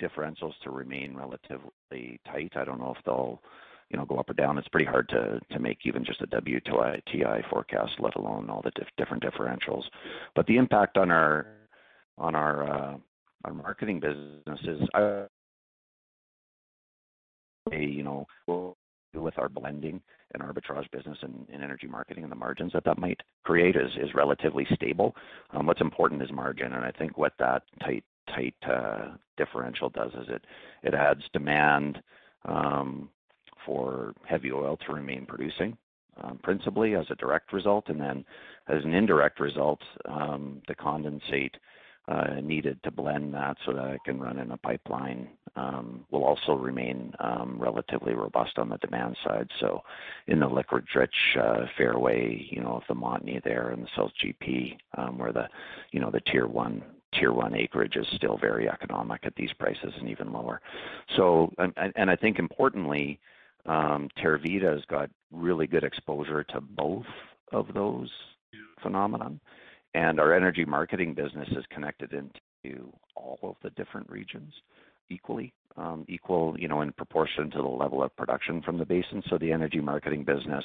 differentials 0.00 0.54
to 0.64 0.70
remain 0.70 1.14
relatively 1.14 2.20
tight. 2.26 2.52
I 2.56 2.64
don't 2.64 2.80
know 2.80 2.94
if 2.96 3.04
they'll, 3.04 3.40
you 3.88 3.96
know, 3.96 4.04
go 4.04 4.16
up 4.16 4.30
or 4.30 4.34
down. 4.34 4.58
It's 4.58 4.68
pretty 4.68 4.86
hard 4.86 5.08
to 5.10 5.40
to 5.50 5.58
make 5.60 5.78
even 5.84 6.04
just 6.04 6.22
a 6.22 6.26
WTI 6.26 7.48
forecast, 7.50 7.92
let 8.00 8.16
alone 8.16 8.50
all 8.50 8.62
the 8.62 8.72
different 8.96 9.22
differentials. 9.22 9.84
But 10.34 10.46
the 10.46 10.56
impact 10.56 10.96
on 10.96 11.10
our 11.10 11.46
on 12.18 12.34
our 12.34 12.68
uh, 12.68 12.96
our 13.44 13.54
marketing 13.54 14.00
business 14.00 14.60
is, 14.64 14.80
you 17.70 18.02
know, 18.02 18.26
with 19.14 19.38
our 19.38 19.48
blending 19.48 20.00
and 20.34 20.42
arbitrage 20.42 20.90
business 20.90 21.18
and 21.22 21.46
energy 21.52 21.86
marketing 21.86 22.22
and 22.22 22.32
the 22.32 22.36
margins 22.36 22.72
that 22.72 22.84
that 22.84 22.98
might 22.98 23.20
create 23.44 23.76
is 23.76 23.90
is 24.00 24.14
relatively 24.14 24.66
stable. 24.74 25.14
Um, 25.52 25.66
what's 25.66 25.80
important 25.80 26.22
is 26.22 26.32
margin, 26.32 26.72
and 26.72 26.84
I 26.84 26.90
think 26.90 27.18
what 27.18 27.34
that 27.38 27.62
tight 27.80 28.04
tight 28.28 28.54
uh, 28.68 29.12
differential 29.36 29.90
does 29.90 30.12
is 30.12 30.28
it 30.82 30.94
adds 30.94 31.22
demand 31.32 32.02
um, 32.44 33.10
for 33.66 34.14
heavy 34.24 34.50
oil 34.50 34.76
to 34.86 34.92
remain 34.92 35.26
producing, 35.26 35.76
um, 36.22 36.38
principally 36.42 36.94
as 36.94 37.06
a 37.10 37.14
direct 37.16 37.52
result. 37.52 37.88
And 37.88 38.00
then 38.00 38.24
as 38.68 38.84
an 38.84 38.94
indirect 38.94 39.38
result, 39.40 39.80
the 40.04 40.74
condensate 40.80 41.54
Uh, 42.08 42.40
needed 42.42 42.82
to 42.82 42.90
blend 42.90 43.32
that 43.32 43.56
so 43.64 43.72
that 43.72 43.90
it 43.90 44.00
can 44.04 44.18
run 44.18 44.40
in 44.40 44.50
a 44.50 44.56
pipeline 44.56 45.28
um, 45.54 46.04
will 46.10 46.24
also 46.24 46.54
remain 46.54 47.12
um, 47.20 47.56
relatively 47.60 48.12
robust 48.12 48.58
on 48.58 48.68
the 48.68 48.76
demand 48.78 49.16
side. 49.24 49.48
So 49.60 49.82
in 50.26 50.40
the 50.40 50.48
liquids-rich 50.48 51.14
uh, 51.40 51.66
fairway, 51.76 52.44
you 52.50 52.60
know, 52.60 52.74
of 52.74 52.82
the 52.88 52.94
Montney 52.94 53.40
there 53.44 53.68
and 53.70 53.84
the 53.84 53.88
South 53.96 54.10
GP, 54.20 54.76
um, 54.98 55.16
where 55.16 55.32
the 55.32 55.48
you 55.92 56.00
know, 56.00 56.10
the 56.10 56.20
tier 56.20 56.48
one 56.48 56.82
tier 57.14 57.32
one 57.32 57.54
acreage 57.54 57.94
is 57.94 58.06
still 58.16 58.36
very 58.36 58.68
economic 58.68 59.20
at 59.24 59.36
these 59.36 59.52
prices 59.58 59.92
and 59.98 60.08
even 60.08 60.32
lower. 60.32 60.60
So 61.16 61.52
and 61.58 61.72
and 61.94 62.10
I 62.10 62.16
think 62.16 62.40
importantly, 62.40 63.20
um 63.66 64.08
Tervita 64.20 64.74
has 64.74 64.84
got 64.88 65.08
really 65.30 65.68
good 65.68 65.84
exposure 65.84 66.42
to 66.44 66.60
both 66.60 67.06
of 67.52 67.72
those 67.74 68.10
phenomena. 69.92 70.22
Our 70.22 70.34
energy 70.34 70.64
marketing 70.64 71.14
business 71.14 71.48
is 71.50 71.64
connected 71.70 72.12
into 72.12 72.92
all 73.14 73.38
of 73.42 73.56
the 73.62 73.70
different 73.70 74.08
regions 74.10 74.52
equally, 75.10 75.52
equal, 76.08 76.54
you 76.58 76.68
know, 76.68 76.80
in 76.82 76.92
proportion 76.92 77.50
to 77.50 77.58
the 77.58 77.64
level 77.64 78.02
of 78.02 78.16
production 78.16 78.62
from 78.62 78.78
the 78.78 78.84
basin. 78.84 79.22
So 79.28 79.38
the 79.38 79.52
energy 79.52 79.80
marketing 79.80 80.24
business 80.24 80.64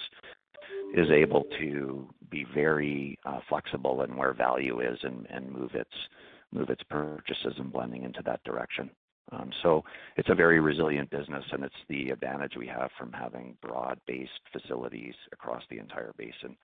is 0.96 1.10
able 1.12 1.44
to 1.60 2.08
be 2.30 2.46
very 2.54 3.18
flexible 3.50 4.04
in 4.04 4.16
where 4.16 4.34
value 4.34 4.80
is 4.80 4.98
and 5.04 5.52
move 5.52 5.72
its 5.76 6.84
purchases 6.90 7.54
and 7.58 7.72
blending 7.72 8.04
into 8.04 8.22
that 8.26 8.44
direction. 8.44 8.90
Um, 9.34 9.52
so 9.62 9.84
it's 10.16 10.30
a 10.30 10.36
very 10.36 10.62
resilient 10.62 11.10
business, 11.10 11.44
and 11.52 11.62
it's 11.62 11.76
the 11.90 12.12
advantage 12.12 12.54
we 12.58 12.68
have 12.68 12.90
from 12.98 13.12
having 13.12 13.58
broad-based 13.62 14.32
facilities 14.54 15.16
across 15.34 15.64
the 15.70 15.80
entire 15.80 16.14
basin 16.18 16.56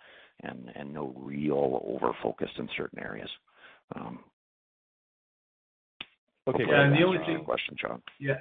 and 0.41 0.93
no 0.93 1.13
real 1.17 1.81
over-focus 1.85 2.49
in 2.57 2.67
certain 2.75 2.99
areas. 2.99 3.29
Um, 3.95 4.19
okay. 6.47 6.63
Hopefully 6.63 6.65
that 6.71 7.01
answers 7.01 7.27
your 7.27 7.39
question, 7.39 7.75
John. 7.79 8.01
Yeah. 8.19 8.39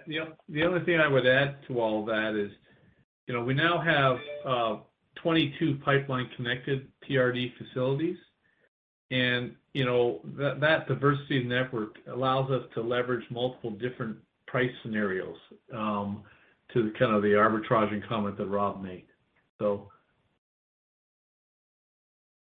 The 0.48 0.64
only 0.64 0.84
thing 0.84 1.00
I 1.00 1.08
would 1.08 1.26
add 1.26 1.56
to 1.68 1.80
all 1.80 2.04
that 2.06 2.34
is, 2.34 2.50
you 3.26 3.34
know, 3.34 3.44
we 3.44 3.54
now 3.54 3.80
have 3.80 4.16
uh, 4.46 4.80
22 5.22 5.78
pipeline-connected 5.84 6.88
TRD 7.08 7.52
facilities. 7.58 8.16
And 9.10 9.54
you 9.74 9.84
know, 9.84 10.20
that 10.38 10.60
that 10.60 10.88
diversity 10.88 11.44
network 11.44 11.96
allows 12.10 12.50
us 12.50 12.62
to 12.74 12.82
leverage 12.82 13.24
multiple 13.30 13.70
different 13.70 14.16
price 14.46 14.70
scenarios 14.82 15.36
um, 15.74 16.22
to 16.72 16.92
kind 16.98 17.14
of 17.14 17.22
the 17.22 17.28
arbitraging 17.28 18.06
comment 18.08 18.36
that 18.38 18.46
Rob 18.46 18.82
made. 18.82 19.04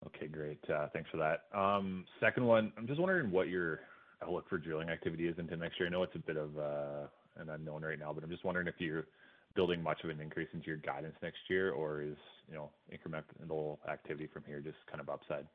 Okay, 0.09 0.27
great. 0.27 0.59
Uh, 0.71 0.87
thanks 0.93 1.11
for 1.11 1.19
that. 1.19 1.45
Um, 1.59 2.05
second 2.21 2.45
one, 2.45 2.73
I'm 2.79 2.87
just 2.87 2.99
wondering 2.99 3.31
what 3.31 3.49
your 3.49 3.81
outlook 4.23 4.49
for 4.49 4.59
drilling 4.59 4.89
activity 4.89 5.27
is 5.27 5.39
into 5.39 5.57
next 5.57 5.79
year. 5.79 5.89
I 5.89 5.93
know 5.93 6.03
it's 6.03 6.17
a 6.17 6.21
bit 6.21 6.37
of 6.37 6.57
uh, 6.59 7.07
an 7.37 7.51
unknown 7.51 7.83
right 7.83 7.99
now, 7.99 8.13
but 8.13 8.25
I'm 8.25 8.31
just 8.31 8.45
wondering 8.45 8.69
if 8.69 8.75
you're 8.79 9.07
building 9.55 9.83
much 9.83 10.03
of 10.05 10.11
an 10.11 10.21
increase 10.21 10.49
into 10.55 10.67
your 10.67 10.77
guidance 10.79 11.15
next 11.23 11.39
year, 11.51 11.73
or 11.73 12.01
is, 12.01 12.17
you 12.49 12.55
know, 12.55 12.71
incremental 12.93 13.79
activity 13.89 14.29
from 14.33 14.45
here 14.47 14.61
just 14.61 14.79
kind 14.89 15.01
of 15.01 15.09
upside? 15.11 15.47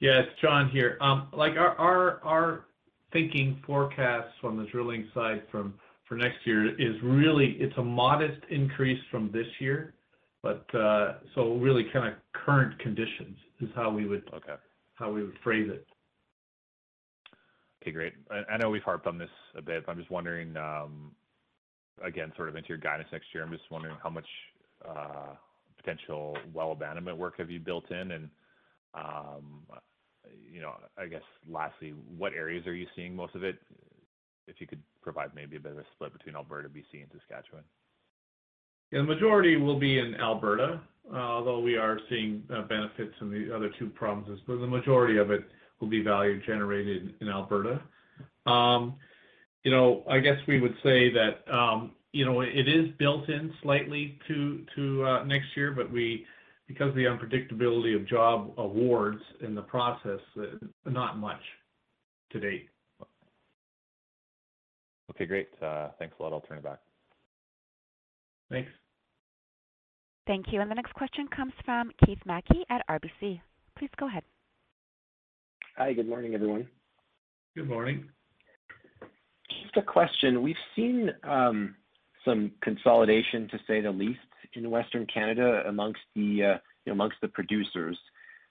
Yeah, 0.00 0.20
it's 0.20 0.40
John 0.40 0.70
here. 0.70 0.96
Um, 1.00 1.28
like 1.32 1.56
our 1.56 2.64
thinking 3.12 3.62
forecast 3.66 4.28
from 4.40 4.56
the 4.56 4.64
drilling 4.64 5.08
side 5.14 5.42
from 5.52 5.74
for 6.08 6.16
next 6.16 6.38
year 6.44 6.74
is 6.80 6.96
really 7.02 7.52
it's 7.60 7.76
a 7.76 7.82
modest 7.82 8.40
increase 8.50 9.00
from 9.10 9.30
this 9.30 9.46
year. 9.60 9.94
Uh, 10.42 11.14
really 11.36 11.84
kind 11.92 12.08
of 12.08 12.14
current 12.32 12.78
conditions 12.78 13.36
is 13.60 13.68
how 13.74 13.90
we 13.90 14.06
would- 14.06 14.28
Okay. 14.32 14.56
How 14.94 15.10
we 15.10 15.24
would 15.24 15.38
phrase 15.40 15.68
it. 15.70 15.86
Okay, 17.82 17.92
great. 17.92 18.14
I 18.30 18.58
know 18.58 18.68
we've 18.68 18.82
harped 18.82 19.06
on 19.06 19.16
this 19.16 19.30
a 19.54 19.62
bit, 19.62 19.86
but 19.86 19.92
I'm 19.92 19.98
just 19.98 20.10
wondering, 20.10 20.54
um, 20.56 21.16
again, 22.02 22.34
sort 22.36 22.50
of 22.50 22.56
into 22.56 22.68
your 22.68 22.78
guidance 22.78 23.10
next 23.10 23.32
year. 23.32 23.42
I'm 23.42 23.50
just 23.50 23.70
wondering 23.70 23.96
how 24.02 24.10
much 24.10 24.28
uh, 24.84 25.34
potential 25.76 26.36
well 26.52 26.72
abandonment 26.72 27.16
work 27.16 27.38
have 27.38 27.50
you 27.50 27.60
built 27.60 27.90
in? 27.90 28.12
And 28.12 28.30
um, 28.94 29.66
you 30.52 30.60
know, 30.60 30.74
I 30.98 31.06
guess 31.06 31.22
lastly, 31.48 31.94
what 32.16 32.32
areas 32.34 32.66
are 32.66 32.74
you 32.74 32.86
seeing 32.94 33.14
most 33.14 33.34
of 33.34 33.44
it? 33.44 33.56
If 34.46 34.60
you 34.60 34.66
could 34.66 34.82
provide 35.02 35.34
maybe 35.34 35.56
a 35.56 35.60
bit 35.60 35.72
of 35.72 35.78
a 35.78 35.84
split 35.94 36.12
between 36.12 36.34
Alberta, 36.34 36.68
BC, 36.68 37.02
and 37.02 37.10
Saskatchewan. 37.12 37.62
The 38.92 39.02
majority 39.02 39.56
will 39.56 39.78
be 39.78 39.98
in 39.98 40.14
Alberta, 40.16 40.80
although 41.14 41.60
we 41.60 41.76
are 41.76 41.98
seeing 42.08 42.42
uh, 42.52 42.62
benefits 42.62 43.14
in 43.20 43.30
the 43.30 43.54
other 43.54 43.70
two 43.78 43.88
provinces. 43.88 44.40
But 44.46 44.58
the 44.58 44.66
majority 44.66 45.16
of 45.18 45.30
it 45.30 45.42
will 45.80 45.88
be 45.88 46.02
value 46.02 46.44
generated 46.44 47.14
in 47.20 47.28
Alberta. 47.28 47.80
Um, 48.46 48.96
you 49.62 49.70
know, 49.70 50.04
I 50.10 50.18
guess 50.18 50.36
we 50.48 50.60
would 50.60 50.74
say 50.82 51.10
that, 51.12 51.52
um, 51.52 51.92
you 52.12 52.24
know, 52.24 52.40
it 52.40 52.68
is 52.68 52.88
built 52.98 53.28
in 53.28 53.52
slightly 53.62 54.18
to 54.26 55.04
uh, 55.04 55.24
next 55.24 55.56
year, 55.56 55.72
but 55.72 55.92
because 55.92 56.88
of 56.88 56.94
the 56.94 57.04
unpredictability 57.04 57.94
of 57.94 58.06
job 58.08 58.52
awards 58.56 59.22
in 59.40 59.54
the 59.54 59.62
process, 59.62 60.20
uh, 60.36 60.46
not 60.90 61.18
much 61.18 61.40
to 62.32 62.40
date. 62.40 62.68
Okay, 65.10 65.26
great. 65.26 65.48
Thanks 65.98 66.14
a 66.18 66.22
lot. 66.22 66.32
I'll 66.32 66.40
turn 66.40 66.58
it 66.58 66.64
back. 66.64 66.80
Thanks. 68.50 68.70
Thank 70.26 70.52
you. 70.52 70.60
And 70.60 70.70
the 70.70 70.74
next 70.74 70.94
question 70.94 71.26
comes 71.28 71.52
from 71.64 71.90
Keith 72.04 72.18
Mackey 72.24 72.64
at 72.68 72.86
RBC. 72.88 73.40
Please 73.78 73.90
go 73.98 74.06
ahead. 74.06 74.22
Hi, 75.76 75.92
good 75.92 76.08
morning, 76.08 76.34
everyone. 76.34 76.68
Good 77.56 77.68
morning. 77.68 78.08
Just 79.62 79.76
a 79.76 79.82
question. 79.82 80.42
We've 80.42 80.56
seen 80.76 81.10
um, 81.24 81.74
some 82.24 82.52
consolidation, 82.62 83.48
to 83.48 83.58
say 83.66 83.80
the 83.80 83.90
least, 83.90 84.20
in 84.54 84.70
Western 84.70 85.06
Canada 85.06 85.62
amongst 85.66 86.00
the 86.14 86.58
uh, 86.86 87.28
producers 87.32 87.98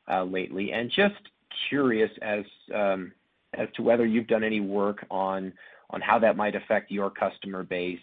uh, 0.09 0.23
lately. 0.23 0.71
And 0.71 0.89
just 0.89 1.15
curious 1.69 2.09
um, 2.73 3.11
as 3.53 3.67
to 3.75 3.81
whether 3.83 4.05
you've 4.05 4.27
done 4.27 4.43
any 4.43 4.59
work 4.59 5.05
on 5.11 5.53
how 6.01 6.19
that 6.19 6.37
might 6.37 6.55
affect 6.55 6.91
your 6.91 7.09
customer 7.09 7.63
base, 7.63 7.99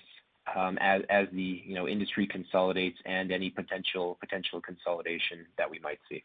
as 0.54 1.26
the 1.32 1.62
industry 1.88 2.26
consolidates 2.26 2.98
and 3.04 3.32
any 3.32 3.50
potential 3.50 4.18
consolidation 4.64 5.46
that 5.58 5.70
we 5.70 5.78
might 5.80 5.98
see. 6.08 6.22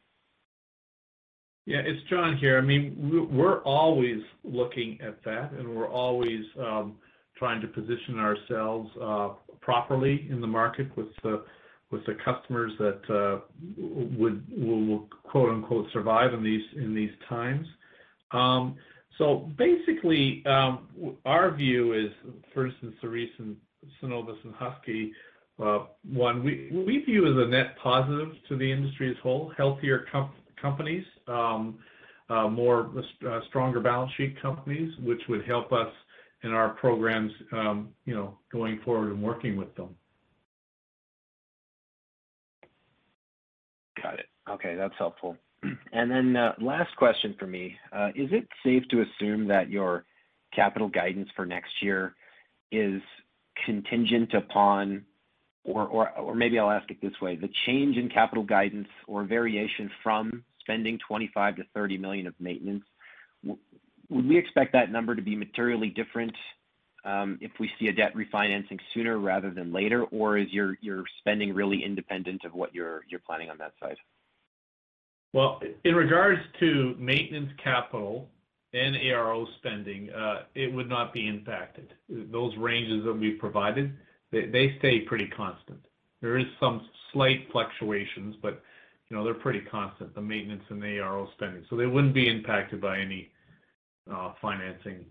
Yeah, 1.66 1.82
it's 1.86 2.02
John 2.10 2.38
here. 2.38 2.58
I 2.58 2.62
mean, 2.62 3.30
we're 3.32 3.62
always 3.62 4.22
looking 4.44 5.00
at 5.02 5.24
that, 5.26 5.52
and 5.52 5.76
we're 5.76 5.90
always 5.90 6.44
trying 7.38 7.62
to 7.62 7.68
position 7.68 8.20
ourselves 8.20 8.90
uh, 9.02 9.30
properly 9.62 10.28
in 10.30 10.42
the 10.42 10.48
market 10.48 10.96
with 10.98 11.08
the 11.24 11.44
with 11.92 12.06
the 12.06 12.16
customers 12.24 12.72
that 12.80 13.02
uh, 13.14 13.42
would 13.78 14.44
will, 14.50 15.08
quote 15.24 15.50
unquote 15.50 15.88
survive 15.92 16.34
in 16.34 16.44
these 16.44 16.64
in 16.76 16.96
these 16.96 17.12
times. 17.28 17.68
Um, 18.32 18.76
so 19.18 19.50
basically, 19.58 20.44
um, 20.46 20.88
our 21.26 21.52
view 21.52 21.94
is, 21.94 22.12
for 22.54 22.68
instance, 22.68 22.96
the 23.02 23.10
recent 23.10 23.58
Cenovus 24.02 24.38
and 24.44 24.54
Husky 24.56 25.14
uh, 25.62 25.86
one 26.04 26.44
we 26.44 26.70
we 26.72 27.00
view 27.00 27.28
as 27.28 27.48
a 27.48 27.50
net 27.50 27.78
positive 27.82 28.30
to 28.50 28.58
the 28.58 28.72
industry 28.72 29.12
as 29.12 29.18
a 29.18 29.22
whole. 29.22 29.52
Healthier 29.58 30.06
com- 30.12 30.32
companies, 30.60 31.06
um, 31.28 31.80
uh, 32.30 32.48
more 32.48 32.90
uh, 33.28 33.40
stronger 33.50 33.80
balance 33.80 34.12
sheet 34.18 34.42
companies, 34.42 34.92
which 35.04 35.22
would 35.30 35.46
help 35.46 35.72
us 35.72 35.92
in 36.44 36.52
our 36.52 36.70
programs, 36.70 37.32
um, 37.52 37.90
you 38.06 38.16
know, 38.16 38.38
going 38.52 38.80
forward 38.84 39.12
and 39.12 39.22
working 39.22 39.56
with 39.56 39.74
them. 39.76 39.90
Got 44.02 44.20
it. 44.20 44.26
Okay, 44.50 44.76
that's 44.76 44.96
helpful. 44.98 45.38
And 45.94 46.10
then 46.10 46.36
last 46.60 46.96
question 46.98 47.36
for 47.38 47.46
me. 47.46 47.76
Is 48.16 48.30
it 48.32 48.48
safe 48.66 48.82
to 48.90 49.04
assume 49.04 49.48
that 49.50 49.70
your 49.70 50.06
capital 50.56 50.88
guidance 50.88 51.30
for 51.36 51.46
next 51.46 51.84
year 51.84 52.16
is 52.72 53.00
contingent 53.66 54.34
upon, 54.34 55.06
or, 55.64 56.34
maybe 56.36 56.58
I'll 56.60 56.72
ask 56.72 56.90
it 56.90 57.02
this 57.02 57.20
way, 57.22 57.36
the 57.36 57.50
change 57.66 57.98
in 57.98 58.10
capital 58.10 58.44
guidance 58.44 58.88
or 59.08 59.24
variation 59.24 59.90
from 60.04 60.44
spending 60.60 61.00
25 61.08 61.58
to 61.58 61.64
30 61.74 61.98
million 61.98 62.28
of 62.28 62.34
maintenance, 62.40 62.84
would 63.44 64.28
we 64.28 64.38
expect 64.38 64.74
that 64.74 64.92
number 64.92 65.16
to 65.16 65.22
be 65.22 65.36
materially 65.36 65.90
different 65.90 66.36
um, 67.04 67.40
if 67.42 67.52
we 67.60 67.70
see 67.80 67.88
a 67.88 67.94
debt 67.94 68.14
refinancing 68.16 68.80
sooner 68.94 69.18
rather 69.18 69.50
than 69.50 69.74
later, 69.74 70.04
or 70.06 70.38
is 70.38 70.48
your 70.52 70.76
spending 71.20 71.54
really 71.54 71.84
independent 71.84 72.44
of 72.46 72.54
what 72.54 72.76
you're 72.76 73.02
planning 73.26 73.50
on 73.50 73.58
that 73.58 73.74
side? 73.82 73.98
Well, 75.34 75.62
in 75.86 75.96
regards 75.96 76.42
to 76.60 76.96
maintenance 77.00 77.52
capital 77.64 78.28
and 78.74 78.96
ARO 78.96 79.46
spending, 79.58 80.10
uh, 80.12 80.44
it 80.56 80.74
would 80.74 80.88
not 80.88 81.14
be 81.14 81.28
impacted. 81.28 81.94
Those 82.10 82.56
ranges 82.58 83.04
that 83.06 83.14
we've 83.14 83.40
provided, 83.40 83.94
they, 84.32 84.76
stay 84.80 85.02
pretty 85.02 85.28
constant. 85.28 85.80
There 86.22 86.38
is 86.38 86.46
some 86.60 86.88
slight 87.12 87.48
fluctuations, 87.52 88.36
but 88.42 88.62
you 89.10 89.18
know 89.18 89.26
they're 89.26 89.34
pretty 89.34 89.62
constant. 89.62 90.16
The 90.16 90.22
maintenance 90.22 90.64
and 90.70 90.82
the 90.82 91.00
ARO 91.00 91.32
spending, 91.34 91.66
so 91.70 91.76
they 91.76 91.86
wouldn't 91.86 92.14
be 92.14 92.30
impacted 92.30 92.80
by 92.80 93.00
any 93.00 93.30
uh, 94.10 94.34
financing 94.42 95.06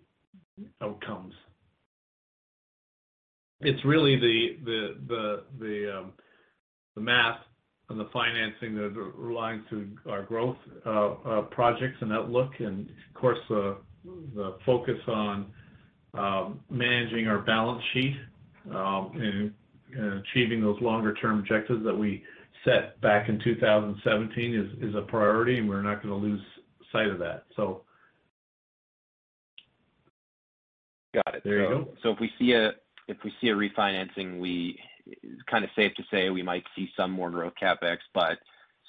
outcomes. 0.81 1.35
It's 3.61 3.85
really 3.85 4.17
the 4.17 4.57
the 4.65 4.97
the 5.07 5.43
the 5.59 5.99
um, 5.99 6.13
the 6.95 7.03
math 7.03 7.41
and 7.91 8.01
the 8.01 8.09
financing 8.13 8.75
that 8.77 8.91
relying 9.17 9.65
to 9.69 9.89
our 10.09 10.23
growth 10.23 10.57
uh, 10.87 11.11
uh, 11.11 11.43
projects 11.43 11.97
and 12.01 12.13
outlook, 12.13 12.53
and 12.61 12.89
of 12.89 13.21
course 13.21 13.39
the 13.49 13.77
the 14.35 14.57
focus 14.65 14.99
on 15.09 15.47
um, 16.15 16.61
managing 16.71 17.27
our 17.27 17.41
balance 17.41 17.83
sheet 17.93 18.17
um, 18.75 19.13
and, 19.15 19.55
achieving 20.23 20.61
those 20.61 20.81
longer 20.81 21.13
term 21.15 21.41
objectives 21.41 21.85
that 21.85 21.93
we 21.97 22.23
set 22.65 23.01
back 23.01 23.29
in 23.29 23.41
2017 23.43 24.55
is, 24.55 24.89
is 24.89 24.95
a 24.95 25.03
priority, 25.03 25.59
and 25.59 25.69
we're 25.69 25.83
not 25.83 26.01
going 26.01 26.15
to 26.15 26.29
lose 26.29 26.41
sight 26.93 27.09
of 27.09 27.19
that. 27.19 27.43
So 27.57 27.83
Got 31.13 31.35
it. 31.35 31.43
There 31.45 31.63
you 31.63 31.69
go. 31.69 31.89
So 32.03 32.11
if 32.11 32.21
we 32.21 32.31
see 32.39 32.53
a 32.53 32.71
if 33.09 33.17
we 33.25 33.33
see 33.41 33.49
a 33.49 33.55
refinancing, 33.55 34.39
we 34.39 34.79
it's 35.07 35.43
kind 35.51 35.65
of 35.65 35.71
safe 35.77 35.95
to 35.95 36.03
say 36.11 36.31
we 36.31 36.43
might 36.43 36.65
see 36.77 36.91
some 36.97 37.11
more 37.11 37.31
growth 37.31 37.55
capex, 37.61 37.99
but 38.15 38.39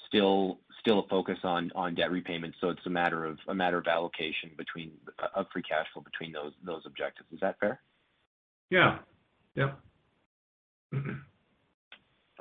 still 0.08 0.58
still 0.80 1.00
a 1.00 1.08
focus 1.08 1.38
on 1.44 1.70
on 1.74 1.94
debt 1.94 2.10
repayment. 2.10 2.54
So 2.60 2.70
it's 2.70 2.86
a 2.86 2.90
matter 2.90 3.24
of 3.24 3.38
a 3.48 3.54
matter 3.54 3.78
of 3.78 3.86
allocation 3.86 4.50
between 4.56 4.92
of 5.34 5.46
free 5.52 5.62
cash 5.62 5.86
flow 5.92 6.02
between 6.02 6.32
those 6.32 6.52
those 6.64 6.82
objectives. 6.86 7.28
Is 7.32 7.40
that 7.40 7.58
fair? 7.60 7.80
Yeah. 8.70 8.98
Yep. 9.54 9.78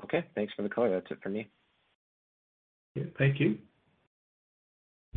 okay. 0.04 0.26
Thanks 0.36 0.54
for 0.56 0.64
the 0.64 0.70
color. 0.70 0.90
That's 0.90 1.12
it 1.12 1.20
for 1.22 1.30
me. 1.30 1.50
Yeah, 2.96 3.04
thank 3.18 3.40
you. 3.40 3.58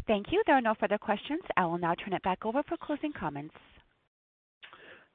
Thank 0.06 0.26
you. 0.30 0.42
There 0.46 0.56
are 0.56 0.60
no 0.60 0.74
further 0.78 0.98
questions. 0.98 1.42
I 1.56 1.64
will 1.64 1.78
now 1.78 1.94
turn 1.94 2.12
it 2.12 2.22
back 2.22 2.44
over 2.44 2.62
for 2.68 2.76
closing 2.76 3.12
comments. 3.12 3.54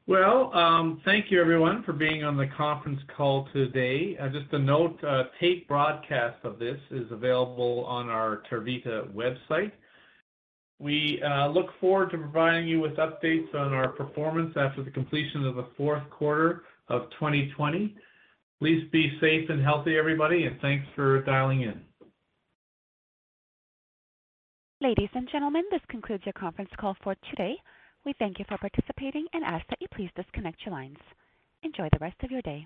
Well, 0.10 0.52
um, 0.56 1.00
thank 1.06 1.30
you 1.30 1.40
everyone 1.40 1.84
for 1.84 1.94
being 1.94 2.24
on 2.24 2.36
the 2.36 2.48
conference 2.58 3.00
call 3.16 3.48
today. 3.54 4.18
Uh, 4.20 4.30
just 4.30 4.52
a 4.54 4.58
note, 4.58 4.98
uh, 5.04 5.26
tape 5.40 5.68
broadcast 5.68 6.44
of 6.44 6.58
this 6.58 6.80
is 6.90 7.06
available 7.12 7.86
on 7.86 8.10
our 8.10 8.42
Tervita 8.52 9.14
website. 9.14 9.72
We 10.80 11.22
uh, 11.22 11.50
look 11.50 11.68
forward 11.80 12.10
to 12.10 12.18
providing 12.18 12.68
you 12.68 12.80
with 12.80 12.94
updates 12.94 13.54
on 13.54 13.72
our 13.72 13.90
performance 13.90 14.52
after 14.58 14.82
the 14.84 14.90
completion 14.90 15.46
of 15.46 15.56
the 15.58 15.68
fourth 15.78 16.10
quarter 16.10 16.64
of 16.88 17.04
2020. 17.20 17.96
Please 18.58 18.90
be 18.92 19.16
safe 19.22 19.48
and 19.52 19.64
healthy, 19.64 19.96
everybody, 19.96 20.46
and 20.46 20.60
thanks 20.60 20.88
for 20.96 21.22
dialing 21.22 21.62
in. 21.62 21.80
Ladies 24.82 25.10
and 25.14 25.30
gentlemen, 25.32 25.66
this 25.70 25.82
concludes 25.88 26.26
your 26.26 26.34
conference 26.34 26.72
call 26.80 26.98
for 27.04 27.16
today. 27.30 27.58
We 28.06 28.14
thank 28.20 28.40
you 28.40 28.46
for 28.48 28.58
participating 28.58 29.28
and 29.34 29.44
ask 29.44 29.66
that 29.70 29.82
you 29.82 29.88
please 29.94 30.10
disconnect 30.16 30.66
your 30.66 30.74
lines. 30.74 30.98
Enjoy 31.64 31.90
the 31.92 32.00
rest 32.00 32.18
of 32.24 32.32
your 32.32 32.42
day. 32.42 32.66